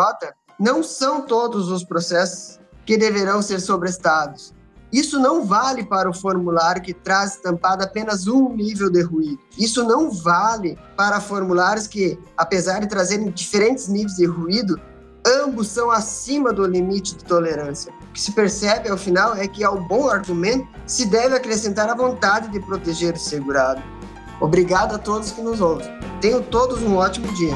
não 0.60 0.84
são 0.84 1.22
todos 1.26 1.70
os 1.70 1.84
processos 1.84 2.60
que 2.86 2.98
deverão 2.98 3.42
ser 3.42 3.60
sobrestados. 3.60 4.54
Isso 4.94 5.20
não 5.20 5.44
vale 5.44 5.84
para 5.84 6.08
o 6.08 6.14
formulário 6.14 6.80
que 6.80 6.94
traz 6.94 7.34
estampado 7.34 7.84
apenas 7.84 8.28
um 8.28 8.54
nível 8.54 8.92
de 8.92 9.02
ruído. 9.02 9.40
Isso 9.58 9.84
não 9.84 10.12
vale 10.12 10.78
para 10.96 11.20
formulários 11.20 11.88
que, 11.88 12.20
apesar 12.38 12.80
de 12.80 12.88
trazerem 12.88 13.32
diferentes 13.32 13.88
níveis 13.88 14.18
de 14.18 14.28
ruído, 14.28 14.80
ambos 15.26 15.70
são 15.70 15.90
acima 15.90 16.54
do 16.54 16.68
limite 16.68 17.16
de 17.16 17.26
tolerância. 17.26 17.92
O 18.10 18.14
que 18.14 18.22
se 18.22 18.34
percebe, 18.34 18.88
ao 18.88 18.98
final, 18.98 19.36
é 19.36 19.48
que 19.48 19.64
ao 19.64 19.82
bom 19.82 20.08
argumento 20.08 20.68
se 20.86 21.08
deve 21.08 21.36
acrescentar 21.36 21.90
a 21.90 21.96
vontade 21.96 22.50
de 22.50 22.60
proteger 22.60 23.16
o 23.16 23.20
segurado. 23.20 23.82
Obrigado 24.40 24.94
a 24.94 25.00
todos 25.00 25.32
que 25.32 25.42
nos 25.42 25.60
ouvem. 25.60 25.88
Tenham 26.22 26.44
todos 26.44 26.84
um 26.84 26.98
ótimo 26.98 27.34
dia. 27.34 27.56